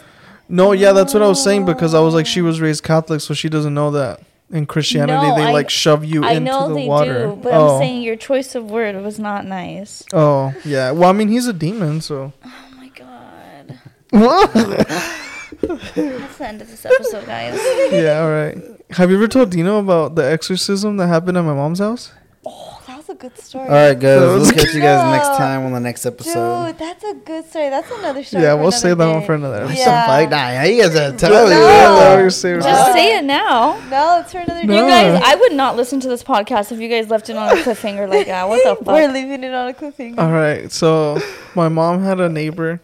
no, 0.50 0.72
yeah, 0.74 0.92
that's 0.92 1.14
what 1.14 1.24
I 1.24 1.28
was 1.28 1.42
saying 1.44 1.66
because 1.66 1.94
I 1.94 2.00
was 2.00 2.14
like 2.14 2.26
she 2.26 2.42
oh. 2.42 2.46
was 2.46 2.60
raised 2.60 2.84
Catholic, 2.84 3.22
so 3.22 3.34
she 3.34 3.48
doesn't 3.50 3.74
know 3.74 3.92
that 3.92 4.20
in 4.52 4.66
Christianity 4.66 5.28
No, 5.28 5.36
they 5.36 5.48
I- 5.48 5.52
like 5.52 5.70
shove 5.70 6.06
you 6.06 6.24
I 6.24 6.34
into 6.34 6.52
know 6.52 6.70
the 6.70 6.76
they 6.76 6.88
water. 6.88 7.28
do, 7.28 7.36
but 7.42 7.54
oh. 7.54 7.76
I'm 7.76 7.80
saying 7.82 8.02
your 8.02 8.16
choice 8.16 8.56
of 8.56 8.70
word 8.72 8.96
was 9.04 9.20
not 9.20 9.46
nice. 9.46 10.04
Oh 10.14 10.54
yeah. 10.64 10.92
Well, 10.92 11.10
I 11.10 11.14
mean 11.14 11.28
he's 11.30 11.48
a 11.48 11.54
demon, 11.54 12.02
so. 12.02 12.32
Oh 12.46 12.54
my 12.78 12.90
god. 12.90 13.80
That's 14.12 16.38
the 16.38 16.48
end 16.48 16.62
of 16.62 16.70
this 16.70 16.86
episode, 16.86 17.26
guys. 17.26 17.60
yeah, 17.92 18.22
all 18.22 18.30
right. 18.32 18.58
Have 18.92 19.10
you 19.10 19.18
ever 19.18 19.28
told 19.28 19.50
Dino 19.50 19.80
about 19.80 20.16
the 20.16 20.24
exorcism 20.24 20.96
that 20.98 21.08
happened 21.08 21.38
at 21.38 21.44
my 21.44 21.54
mom's 21.54 21.80
house? 21.80 22.12
oh, 22.46 22.82
that 22.88 22.96
was 22.98 23.07
a 23.07 23.07
good 23.18 23.38
story. 23.38 23.66
All 23.68 23.74
right, 23.74 23.94
guys. 24.00 24.20
That 24.22 24.26
was 24.28 24.48
We'll 24.48 24.52
catch 24.64 24.74
you 24.74 24.82
guys 24.82 25.12
next 25.12 25.38
time 25.38 25.66
on 25.66 25.74
the 25.74 25.80
next 25.80 26.06
episode. 26.06 26.68
Dude, 26.68 26.78
that's 26.80 27.04
a 27.04 27.14
good 27.14 27.46
story. 27.50 27.70
That's 27.70 27.90
another 27.92 28.24
story. 28.24 28.44
yeah, 28.44 28.54
we'll 28.54 28.64
another 28.68 28.78
save 28.78 28.98
that 28.98 29.08
one 29.08 29.20
day. 29.22 29.26
for 29.26 29.34
another 29.36 29.62
What 29.66 29.72
episode. 29.72 29.86
the 29.86 29.90
Yeah. 29.92 30.08
fuck? 30.22 30.30
Nah, 30.32 30.64
you 30.64 30.82
guys 30.82 30.96
are 30.96 31.12
No. 31.12 31.18
telling 31.18 31.50
No, 31.50 32.16
me. 32.16 32.22
we'll 32.22 32.32
save 32.32 32.56
Just 32.58 32.68
that. 32.68 32.94
say 32.94 33.18
it 33.18 33.24
now. 33.24 33.78
No, 33.90 34.20
it's 34.20 34.32
for 34.32 34.40
another 34.40 34.64
No. 34.64 34.74
You 34.86 34.88
guys, 34.90 35.22
I 35.26 35.36
would 35.36 35.54
not 35.54 35.76
listen 35.76 36.00
to 36.02 36.08
this 36.08 36.24
podcast 36.24 36.72
if 36.72 36.80
you 36.80 36.88
guys 36.90 37.10
left 37.10 37.30
it 37.30 37.36
on 37.38 37.50
a 37.50 37.62
cliffhanger 37.62 38.08
like 38.10 38.28
that. 38.28 38.48
What 38.48 38.64
the 38.64 38.76
fuck? 38.86 38.94
We're 38.96 39.12
leaving 39.12 39.44
it 39.44 39.54
on 39.54 39.68
a 39.70 39.74
cliffhanger. 39.74 40.20
All 40.20 40.32
right. 40.32 40.72
So 40.72 41.20
my 41.56 41.70
mom 41.70 42.04
had 42.04 42.20
a 42.20 42.30
neighbor 42.30 42.80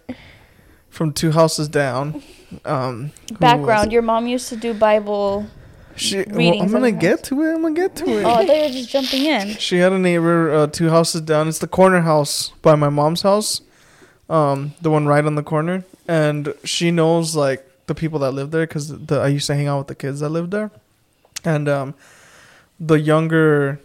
from 0.90 1.12
two 1.14 1.32
houses 1.32 1.68
down. 1.68 2.22
Um, 2.66 3.12
Background: 3.40 3.92
Your 3.92 4.04
mom 4.04 4.28
used 4.28 4.48
to 4.50 4.56
do 4.56 4.74
Bible. 4.74 5.48
She, 5.96 6.24
well, 6.28 6.62
I'm 6.62 6.72
gonna 6.72 6.92
get 6.92 7.24
to 7.26 7.42
it. 7.44 7.54
I'm 7.54 7.62
gonna 7.62 7.76
get 7.76 7.96
to 7.98 8.20
it. 8.20 8.24
Oh, 8.24 8.34
I 8.34 8.46
thought 8.46 8.56
you 8.56 8.64
were 8.64 8.70
just 8.70 8.90
jumping 8.90 9.26
in. 9.26 9.50
She 9.58 9.78
had 9.78 9.94
a 9.94 10.00
neighbor 10.00 10.52
uh, 10.54 10.68
two 10.68 10.90
houses 10.90 11.22
down. 11.22 11.48
It's 11.48 11.60
the 11.60 11.68
corner 11.68 12.02
house 12.02 12.50
by 12.62 12.76
my 12.76 12.90
mom's 12.90 13.22
house, 13.22 13.62
um, 14.30 14.74
the 14.82 14.90
one 14.90 15.06
right 15.06 15.24
on 15.24 15.36
the 15.36 15.44
corner. 15.44 15.84
And 16.08 16.54
she 16.64 16.92
knows 16.92 17.36
like 17.36 17.66
the 17.88 17.96
people 17.96 18.20
that 18.20 18.32
live 18.32 18.52
there 18.52 18.66
because 18.66 18.88
the, 19.06 19.20
I 19.20 19.28
used 19.28 19.48
to 19.48 19.56
hang 19.56 19.68
out 19.68 19.80
with 19.80 19.88
the 19.88 19.96
kids 19.96 20.20
that 20.22 20.30
lived 20.30 20.52
there. 20.52 20.72
And 21.46 21.68
um, 21.70 21.94
the 22.80 23.00
younger 23.00 23.80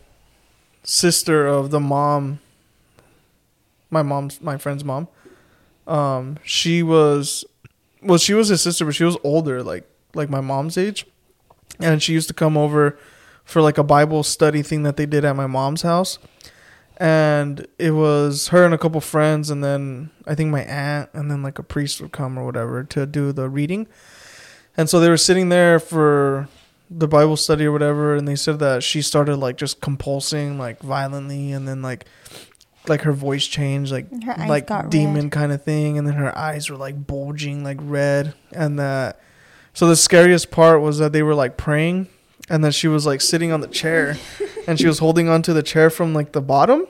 sister 0.85 1.47
of 1.47 1.71
the 1.71 1.81
mom, 1.81 2.41
my 3.91 4.03
mom's 4.03 4.41
my 4.41 4.57
friend's 4.57 4.85
mom, 4.85 5.09
um, 5.87 6.39
she 6.43 6.83
was, 6.83 7.45
well, 8.03 8.19
she 8.19 8.35
was 8.35 8.49
his 8.49 8.63
sister, 8.63 8.85
but 8.85 8.95
she 8.95 9.05
was 9.05 9.17
older, 9.23 9.63
like 9.63 9.85
like 10.15 10.31
my 10.31 10.41
mom's 10.41 10.79
age, 10.79 11.07
and 11.81 12.03
she 12.03 12.13
used 12.13 12.29
to 12.29 12.35
come 12.35 12.57
over 12.57 12.99
for 13.45 13.63
like 13.63 13.79
a 13.79 13.85
Bible 13.85 14.23
study 14.23 14.63
thing 14.63 14.83
that 14.83 14.97
they 14.97 15.07
did 15.07 15.25
at 15.25 15.35
my 15.35 15.47
mom's 15.47 15.83
house. 15.83 16.19
And 17.01 17.67
it 17.79 17.93
was 17.93 18.49
her 18.49 18.65
and 18.65 18.75
a 18.75 18.79
couple 18.79 19.01
friends, 19.01 19.51
and 19.51 19.63
then 19.63 20.11
I 20.27 20.35
think 20.35 20.51
my 20.51 20.65
aunt, 20.65 21.11
and 21.13 21.31
then 21.31 21.43
like 21.43 21.59
a 21.59 21.63
priest 21.63 22.01
would 22.01 22.13
come 22.13 22.37
or 22.37 22.45
whatever 22.45 22.83
to 22.83 23.07
do 23.07 23.33
the 23.33 23.49
reading. 23.49 23.87
And 24.77 24.91
so 24.91 24.99
they 24.99 25.09
were 25.09 25.17
sitting 25.17 25.49
there 25.49 25.79
for 25.79 26.49
the 26.91 27.07
Bible 27.07 27.37
study 27.37 27.67
or 27.67 27.73
whatever, 27.73 28.17
and 28.17 28.27
they 28.27 28.35
said 28.35 28.59
that 28.59 28.83
she 28.83 29.01
started 29.01 29.37
like 29.37 29.57
just 29.57 29.81
compulsing 29.81 30.59
like 30.59 30.81
violently, 30.81 31.53
and 31.53 31.69
then 31.69 31.83
like 31.83 32.07
like 32.89 33.03
her 33.03 33.13
voice 33.13 33.47
changed, 33.47 33.93
like 33.93 34.09
like 34.49 34.69
demon 34.91 35.25
red. 35.25 35.33
kind 35.33 35.53
of 35.53 35.63
thing, 35.63 35.99
and 35.99 36.07
then 36.07 36.15
her 36.15 36.37
eyes 36.37 36.69
were 36.69 36.77
like 36.77 37.07
bulging 37.07 37.63
like 37.63 37.79
red, 37.81 38.35
and 38.53 38.79
that. 38.79 39.21
So 39.79 39.87
the 39.87 39.95
scariest 39.95 40.51
part 40.51 40.81
was 40.81 40.99
that 40.99 41.13
they 41.13 41.23
were 41.23 41.37
like 41.37 41.57
praying, 41.57 42.09
and 42.51 42.65
then 42.65 42.73
she 42.73 42.89
was 42.89 43.07
like 43.07 43.21
sitting 43.21 43.53
on 43.53 43.61
the 43.61 43.69
chair, 43.69 44.17
and 44.67 44.77
she 44.77 44.89
was 44.89 44.99
holding 44.99 45.29
onto 45.29 45.53
the 45.53 45.63
chair 45.63 45.89
from 45.89 46.13
like 46.15 46.33
the 46.33 46.41
bottom, 46.41 46.85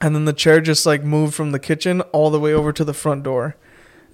and 0.00 0.16
then 0.16 0.24
the 0.24 0.32
chair 0.32 0.60
just 0.60 0.84
like 0.84 1.04
moved 1.04 1.32
from 1.32 1.52
the 1.52 1.60
kitchen 1.60 2.00
all 2.10 2.30
the 2.30 2.40
way 2.40 2.52
over 2.52 2.72
to 2.72 2.82
the 2.82 2.92
front 2.92 3.22
door, 3.22 3.54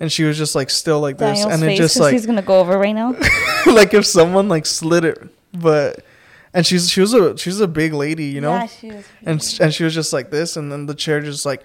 and 0.00 0.12
she 0.12 0.24
was 0.24 0.36
just 0.36 0.55
like 0.55 0.68
still 0.68 1.00
like 1.00 1.16
this, 1.16 1.38
Daniel's 1.38 1.55
and 1.55 1.62
it 1.62 1.66
face, 1.68 1.78
just 1.78 1.94
'cause 1.94 2.00
like 2.02 2.12
he's 2.12 2.26
gonna 2.26 2.42
go 2.42 2.61
over 2.61 2.76
right 2.76 2.92
now. 2.94 3.16
like 3.72 3.94
if 3.94 4.05
someone 4.05 4.50
like 4.50 4.66
slid 4.66 5.07
it, 5.07 5.26
but 5.59 6.05
and 6.52 6.66
she's 6.66 6.90
she 6.90 7.00
was 7.00 7.14
a 7.14 7.38
she's 7.38 7.59
a 7.59 7.66
big 7.66 7.94
lady, 7.94 8.26
you 8.26 8.42
know, 8.42 8.52
Yeah, 8.52 8.66
she 8.66 8.88
was. 8.88 9.05
and 9.24 9.40
s- 9.40 9.59
and 9.61 9.72
she 9.72 9.82
was 9.82 9.94
just 9.94 10.12
like 10.12 10.30
this, 10.30 10.59
and 10.59 10.70
then 10.70 10.84
the 10.84 10.94
chair 10.94 11.22
just 11.22 11.46
like 11.46 11.62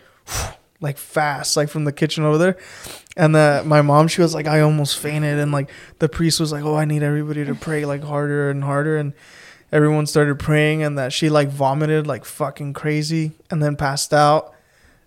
like 0.81 0.97
fast, 0.97 1.57
like 1.57 1.69
from 1.69 1.83
the 1.85 1.91
kitchen 1.91 2.23
over 2.23 2.37
there, 2.37 2.57
and 3.17 3.35
that 3.35 3.65
my 3.65 3.81
mom 3.81 4.07
she 4.07 4.21
was 4.21 4.33
like 4.33 4.47
I 4.47 4.61
almost 4.61 4.97
fainted, 4.99 5.37
and 5.39 5.51
like 5.51 5.69
the 5.99 6.07
priest 6.09 6.39
was 6.39 6.51
like 6.51 6.63
oh 6.63 6.75
I 6.75 6.85
need 6.85 7.03
everybody 7.03 7.43
to 7.45 7.55
pray 7.55 7.85
like 7.85 8.03
harder 8.03 8.49
and 8.49 8.63
harder, 8.63 8.97
and 8.97 9.13
everyone 9.71 10.05
started 10.07 10.39
praying, 10.39 10.81
and 10.83 10.97
that 10.97 11.11
she 11.13 11.29
like 11.29 11.49
vomited 11.49 12.07
like 12.07 12.23
fucking 12.25 12.73
crazy, 12.73 13.31
and 13.51 13.61
then 13.61 13.75
passed 13.75 14.13
out, 14.13 14.53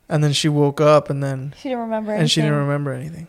and 0.09 0.23
then 0.23 0.33
she 0.33 0.49
woke 0.49 0.81
up, 0.81 1.09
and 1.11 1.23
then 1.23 1.55
She 1.59 1.68
didn't 1.70 1.81
remember. 1.85 2.12
and 2.12 2.31
she 2.31 2.41
didn't 2.43 2.55
anything. 2.55 2.68
remember 2.68 2.93
anything, 2.93 3.27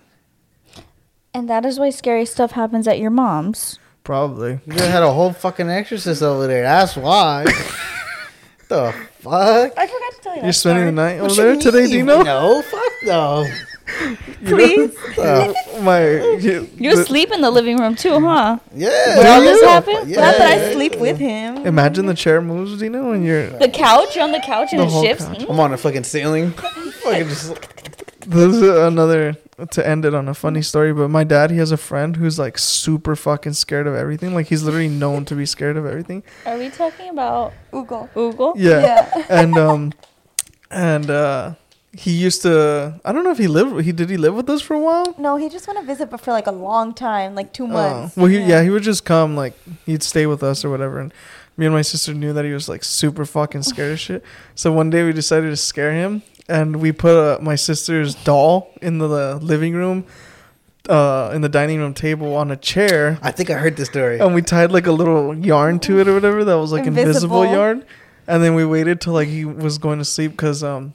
and 1.33 1.49
that 1.49 1.65
is 1.65 1.79
why 1.79 1.89
scary 1.89 2.25
stuff 2.25 2.51
happens 2.51 2.87
at 2.87 2.99
your 2.99 3.09
mom's. 3.11 3.79
probably. 4.03 4.59
You 4.65 4.73
had 4.73 5.01
a 5.01 5.13
whole 5.13 5.31
fucking 5.31 5.69
exorcist 5.69 6.21
over 6.21 6.45
there. 6.45 6.63
That's 6.63 6.95
why. 6.97 7.45
the 8.67 8.93
fuck? 9.23 9.73
I 9.77 9.87
forgot 9.87 10.11
to 10.13 10.19
tell 10.21 10.33
you. 10.35 10.41
You're 10.41 10.47
that 10.47 10.53
spending 10.53 10.85
the 10.85 10.91
night 10.91 11.21
What 11.21 11.31
over 11.31 11.41
you 11.49 11.53
there 11.55 11.61
today, 11.71 11.81
mean? 11.83 12.05
Dino? 12.05 12.23
No, 12.23 12.61
fuck 12.61 12.91
no. 13.03 13.47
Please. 14.45 14.95
The 15.15 15.53
uh, 15.77 15.81
my 15.81 16.09
you, 16.39 16.69
You 16.75 16.95
the- 16.95 17.05
sleep 17.05 17.31
in 17.31 17.41
the 17.41 17.51
living 17.51 17.77
room 17.77 17.95
too, 17.95 18.19
huh? 18.19 18.57
Yeah. 18.73 19.17
When 19.17 19.27
all 19.27 19.41
this 19.41 19.61
you? 19.61 19.67
happened? 19.67 20.09
Yeah. 20.09 20.21
Not 20.21 20.37
that 20.37 20.59
I 20.59 20.73
sleep 20.73 20.95
with 20.99 21.17
him. 21.17 21.57
Imagine 21.65 22.05
the 22.05 22.13
chair 22.13 22.41
moves, 22.41 22.79
Dino, 22.79 23.09
when 23.11 23.23
you're. 23.23 23.49
The 23.49 23.69
couch? 23.69 24.15
You're 24.15 24.23
on 24.23 24.31
the 24.31 24.39
couch 24.39 24.69
and 24.71 24.81
The 24.81 24.85
it 24.87 25.01
shifts? 25.01 25.25
couch. 25.25 25.45
I'm 25.49 25.59
on 25.59 25.73
a 25.73 25.77
fucking 25.77 26.03
ceiling. 26.05 26.51
fucking 27.03 27.27
just. 27.27 27.53
This 28.25 28.55
is 28.55 28.61
another 28.61 29.35
to 29.71 29.87
end 29.87 30.05
it 30.05 30.13
on 30.13 30.27
a 30.27 30.33
funny 30.33 30.61
story, 30.61 30.93
but 30.93 31.09
my 31.09 31.23
dad 31.23 31.51
he 31.51 31.57
has 31.57 31.71
a 31.71 31.77
friend 31.77 32.15
who's 32.15 32.39
like 32.39 32.57
super 32.57 33.15
fucking 33.15 33.53
scared 33.53 33.87
of 33.87 33.95
everything. 33.95 34.33
Like 34.33 34.47
he's 34.47 34.63
literally 34.63 34.89
known 34.89 35.25
to 35.25 35.35
be 35.35 35.45
scared 35.45 35.77
of 35.77 35.85
everything. 35.85 36.23
Are 36.45 36.57
we 36.57 36.69
talking 36.69 37.09
about 37.09 37.53
Ugo. 37.73 38.09
Ugo? 38.15 38.53
Yeah. 38.55 38.81
Yeah. 38.81 39.25
and 39.29 39.57
um 39.57 39.93
and 40.71 41.09
uh 41.09 41.53
he 41.95 42.11
used 42.11 42.41
to 42.41 42.99
I 43.05 43.11
don't 43.11 43.23
know 43.23 43.31
if 43.31 43.37
he 43.37 43.47
lived 43.47 43.85
he 43.85 43.91
did 43.91 44.09
he 44.09 44.17
live 44.17 44.33
with 44.33 44.49
us 44.49 44.61
for 44.61 44.73
a 44.73 44.79
while? 44.79 45.13
No, 45.17 45.37
he 45.37 45.47
just 45.49 45.67
went 45.67 45.79
to 45.79 45.85
visit, 45.85 46.09
but 46.09 46.21
for 46.21 46.31
like 46.31 46.47
a 46.47 46.51
long 46.51 46.93
time, 46.93 47.35
like 47.35 47.53
2 47.53 47.67
months. 47.67 48.17
well, 48.17 48.25
he, 48.25 48.39
yeah. 48.39 48.63
he 48.63 48.69
would 48.69 48.83
just 48.83 49.05
come, 49.05 49.35
like, 49.35 49.53
he'd 49.85 50.03
stay 50.03 50.25
with 50.25 50.41
us 50.43 50.65
or 50.65 50.69
whatever. 50.69 50.99
And 50.99 51.13
me 51.55 51.65
and 51.65 51.75
my 51.75 51.83
sister 51.83 52.13
knew 52.13 52.33
that 52.33 52.45
he 52.45 52.51
was, 52.51 52.67
like, 52.67 52.83
super 52.83 53.25
fucking 53.25 53.63
scared 53.63 53.93
of 53.93 53.99
shit. 53.99 54.23
So 54.55 54.71
one 54.71 54.89
day 54.89 55.03
we 55.03 55.13
decided 55.13 55.49
to 55.49 55.55
scare 55.57 55.93
him. 55.93 56.23
And 56.49 56.77
we 56.81 56.91
put 56.91 57.15
uh, 57.15 57.39
my 57.41 57.55
sister's 57.55 58.15
doll 58.15 58.71
in 58.81 58.97
the, 58.97 59.07
the 59.07 59.35
living 59.37 59.73
room, 59.73 60.05
uh, 60.89 61.31
in 61.33 61.41
the 61.41 61.49
dining 61.49 61.79
room 61.79 61.93
table 61.93 62.35
on 62.35 62.51
a 62.51 62.57
chair. 62.57 63.17
I 63.21 63.31
think 63.31 63.49
I 63.49 63.53
heard 63.53 63.77
this 63.77 63.87
story. 63.89 64.19
And 64.19 64.35
we 64.35 64.41
tied, 64.41 64.71
like, 64.71 64.85
a 64.85 64.91
little 64.91 65.33
yarn 65.35 65.79
to 65.81 65.99
it 65.99 66.07
or 66.07 66.13
whatever 66.13 66.43
that 66.43 66.55
was, 66.57 66.71
like, 66.73 66.85
invisible, 66.85 67.43
Invisible. 67.43 67.45
yarn. 67.45 67.85
And 68.27 68.43
then 68.43 68.55
we 68.55 68.65
waited 68.65 68.99
till, 68.99 69.13
like, 69.13 69.29
he 69.29 69.45
was 69.45 69.77
going 69.77 69.99
to 69.99 70.05
sleep 70.05 70.31
because, 70.31 70.63
um, 70.63 70.93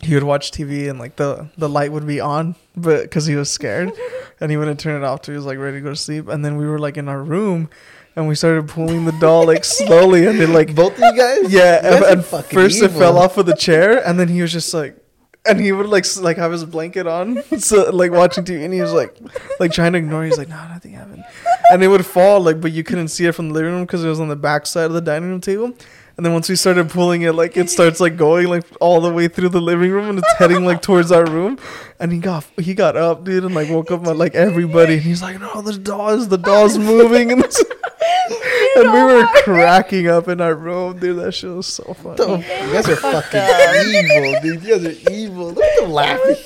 he 0.00 0.14
would 0.14 0.22
watch 0.24 0.52
TV 0.52 0.88
and 0.88 0.98
like 0.98 1.16
the 1.16 1.48
the 1.58 1.68
light 1.68 1.92
would 1.92 2.06
be 2.06 2.18
on, 2.18 2.54
but 2.76 3.02
because 3.02 3.26
he 3.26 3.34
was 3.34 3.50
scared, 3.50 3.92
and 4.40 4.50
he 4.50 4.56
wouldn't 4.56 4.80
turn 4.80 5.00
it 5.00 5.04
off 5.04 5.22
till 5.22 5.32
he 5.32 5.36
was 5.36 5.44
like 5.44 5.58
ready 5.58 5.78
to 5.78 5.80
go 5.82 5.90
to 5.90 5.96
sleep. 5.96 6.28
And 6.28 6.44
then 6.44 6.56
we 6.56 6.66
were 6.66 6.78
like 6.78 6.96
in 6.96 7.08
our 7.08 7.22
room, 7.22 7.68
and 8.16 8.28
we 8.28 8.34
started 8.34 8.68
pulling 8.68 9.04
the 9.04 9.12
doll 9.12 9.46
like 9.46 9.64
slowly, 9.64 10.26
and 10.26 10.38
then 10.40 10.52
like 10.52 10.74
Both 10.74 10.94
of 10.94 10.98
you 11.00 11.16
guys? 11.16 11.52
yeah, 11.52 11.80
You 11.82 11.88
and, 11.96 12.04
guys 12.04 12.12
and 12.12 12.24
fucking 12.24 12.50
first 12.58 12.82
it 12.82 12.90
fell 12.90 13.18
off 13.18 13.38
of 13.38 13.46
the 13.46 13.56
chair, 13.56 14.06
and 14.06 14.18
then 14.18 14.28
he 14.28 14.42
was 14.42 14.52
just 14.52 14.72
like. 14.74 14.98
And 15.44 15.58
he 15.58 15.72
would 15.72 15.86
like 15.86 16.04
like 16.18 16.36
have 16.36 16.52
his 16.52 16.64
blanket 16.64 17.08
on, 17.08 17.42
so 17.58 17.90
like 17.90 18.12
watching 18.12 18.44
TV, 18.44 18.64
and 18.64 18.72
he 18.72 18.80
was 18.80 18.92
like, 18.92 19.16
like 19.58 19.72
trying 19.72 19.92
to 19.94 19.98
ignore. 19.98 20.22
it. 20.24 20.28
He's 20.28 20.38
like, 20.38 20.48
no, 20.48 20.68
nothing 20.68 20.92
happened, 20.92 21.24
and 21.72 21.82
it 21.82 21.88
would 21.88 22.06
fall 22.06 22.38
like, 22.40 22.60
but 22.60 22.70
you 22.70 22.84
couldn't 22.84 23.08
see 23.08 23.26
it 23.26 23.32
from 23.32 23.48
the 23.48 23.54
living 23.54 23.72
room 23.72 23.82
because 23.82 24.04
it 24.04 24.08
was 24.08 24.20
on 24.20 24.28
the 24.28 24.36
back 24.36 24.66
side 24.66 24.84
of 24.84 24.92
the 24.92 25.00
dining 25.00 25.30
room 25.30 25.40
table. 25.40 25.74
And 26.16 26.26
then 26.26 26.32
once 26.34 26.48
we 26.48 26.56
started 26.56 26.90
pulling 26.90 27.22
it, 27.22 27.32
like 27.32 27.56
it 27.56 27.70
starts 27.70 27.98
like 27.98 28.16
going 28.18 28.48
like 28.48 28.64
all 28.80 29.00
the 29.00 29.10
way 29.10 29.28
through 29.28 29.48
the 29.48 29.60
living 29.60 29.90
room, 29.90 30.10
and 30.10 30.18
it's 30.18 30.32
heading 30.34 30.64
like 30.64 30.82
towards 30.82 31.10
our 31.10 31.24
room. 31.24 31.58
And 31.98 32.12
he 32.12 32.18
got 32.18 32.44
he 32.58 32.74
got 32.74 32.96
up, 32.96 33.24
dude, 33.24 33.44
and 33.44 33.54
like 33.54 33.70
woke 33.70 33.90
up 33.90 34.02
my, 34.02 34.12
like 34.12 34.34
everybody, 34.34 34.94
and 34.94 35.02
he's 35.02 35.22
like, 35.22 35.40
"No, 35.40 35.62
the 35.62 35.78
doll's 35.78 36.28
the 36.28 36.36
doll's 36.38 36.76
moving," 36.76 37.32
and, 37.32 37.40
it's- 37.40 37.64
and 38.76 38.92
we 38.92 39.02
were 39.02 39.26
cracking 39.44 40.08
up 40.08 40.28
in 40.28 40.40
our 40.40 40.54
room, 40.54 40.98
dude. 40.98 41.18
That 41.18 41.32
shit 41.32 41.50
was 41.50 41.66
so 41.66 41.94
funny. 41.94 42.16
The- 42.16 42.38
you 42.66 42.72
guys 42.72 42.88
are 42.88 42.96
fucking 42.96 43.40
evil, 43.88 44.40
dude. 44.42 44.62
You 44.62 44.78
guys 44.78 44.84
are 44.84 45.10
evil. 45.12 45.46
Look 45.52 45.64
at 45.64 45.80
them 45.80 45.90
laughing. 45.92 46.36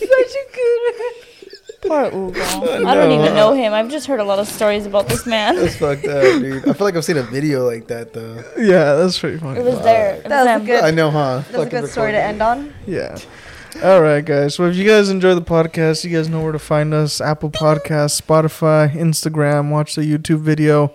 Poor 1.89 2.05
Ugo. 2.13 2.41
I 2.87 2.95
don't 2.95 3.13
even 3.13 3.35
know 3.35 3.53
him. 3.55 3.73
I've 3.73 3.91
just 3.91 4.07
heard 4.07 4.21
a 4.21 4.25
lot 4.25 4.39
of 4.39 4.49
stories 4.49 4.87
about 4.87 5.09
this 5.09 5.27
man. 5.27 5.57
That's 5.57 5.77
fucked 5.79 6.07
up, 6.07 6.23
dude. 6.41 6.69
I 6.69 6.73
feel 6.73 6.87
like 6.87 6.97
I've 6.97 7.05
seen 7.05 7.17
a 7.17 7.23
video 7.23 7.65
like 7.67 7.87
that 7.89 8.13
though. 8.13 8.43
Yeah, 8.59 8.95
that's 8.95 9.19
pretty 9.19 9.39
funny. 9.39 9.61
It 9.61 9.65
was 9.65 9.81
there. 9.83 10.15
It 10.17 10.29
That 10.29 10.45
was 10.59 10.63
a 10.63 10.67
good- 10.67 10.85
I 10.85 10.91
know, 10.91 11.11
huh? 11.11 11.43
That's 11.51 11.65
a 11.65 11.69
good 11.71 11.89
story 11.91 12.13
to 12.13 12.23
end 12.23 12.43
on. 12.43 12.73
Yeah. 12.87 13.17
All 13.85 14.01
right, 14.01 14.25
guys. 14.25 14.59
Well, 14.59 14.71
if 14.71 14.77
you 14.77 14.85
guys 14.85 15.11
enjoy 15.11 15.35
the 15.35 15.43
podcast, 15.43 16.03
you 16.03 16.11
guys 16.17 16.29
know 16.31 16.43
where 16.43 16.53
to 16.53 16.59
find 16.59 16.95
us: 16.95 17.21
Apple 17.21 17.51
Podcasts, 17.51 18.21
Spotify, 18.21 18.91
Instagram. 18.95 19.71
Watch 19.71 19.95
the 19.97 20.01
YouTube 20.03 20.41
video. 20.41 20.95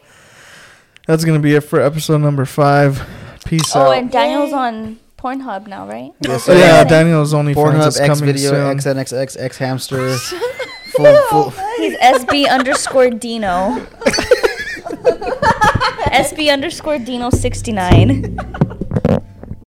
That's 1.06 1.24
gonna 1.24 1.40
be 1.40 1.54
it 1.54 1.62
for 1.62 1.80
episode 1.80 2.20
number 2.22 2.46
five. 2.46 3.08
Peace 3.46 3.76
Oh, 3.76 3.82
out. 3.82 3.88
Oh, 3.88 3.92
and 3.92 4.10
Daniel's 4.12 4.54
on 4.54 5.00
Pornhub 5.20 5.68
now, 5.68 5.88
right? 5.88 6.12
Yes, 6.22 6.50
Oh, 6.50 6.54
sir. 6.54 6.58
yeah, 6.60 6.84
Daniel's 6.84 7.34
only 7.36 7.54
Pornhub, 7.54 7.88
is 7.88 8.00
X 8.00 8.08
coming 8.20 8.34
video, 8.34 8.50
soon. 8.52 8.78
XNXX, 8.78 9.38
X 9.40 9.58
hamster. 9.58 10.18
full, 10.92 11.22
full. 11.30 11.50
He's 11.78 11.98
SB 11.98 12.50
underscore 12.50 13.10
Dino. 13.10 13.86
SB 16.12 16.52
underscore 16.52 17.00
Dino 17.00 17.30
69. 17.30 18.38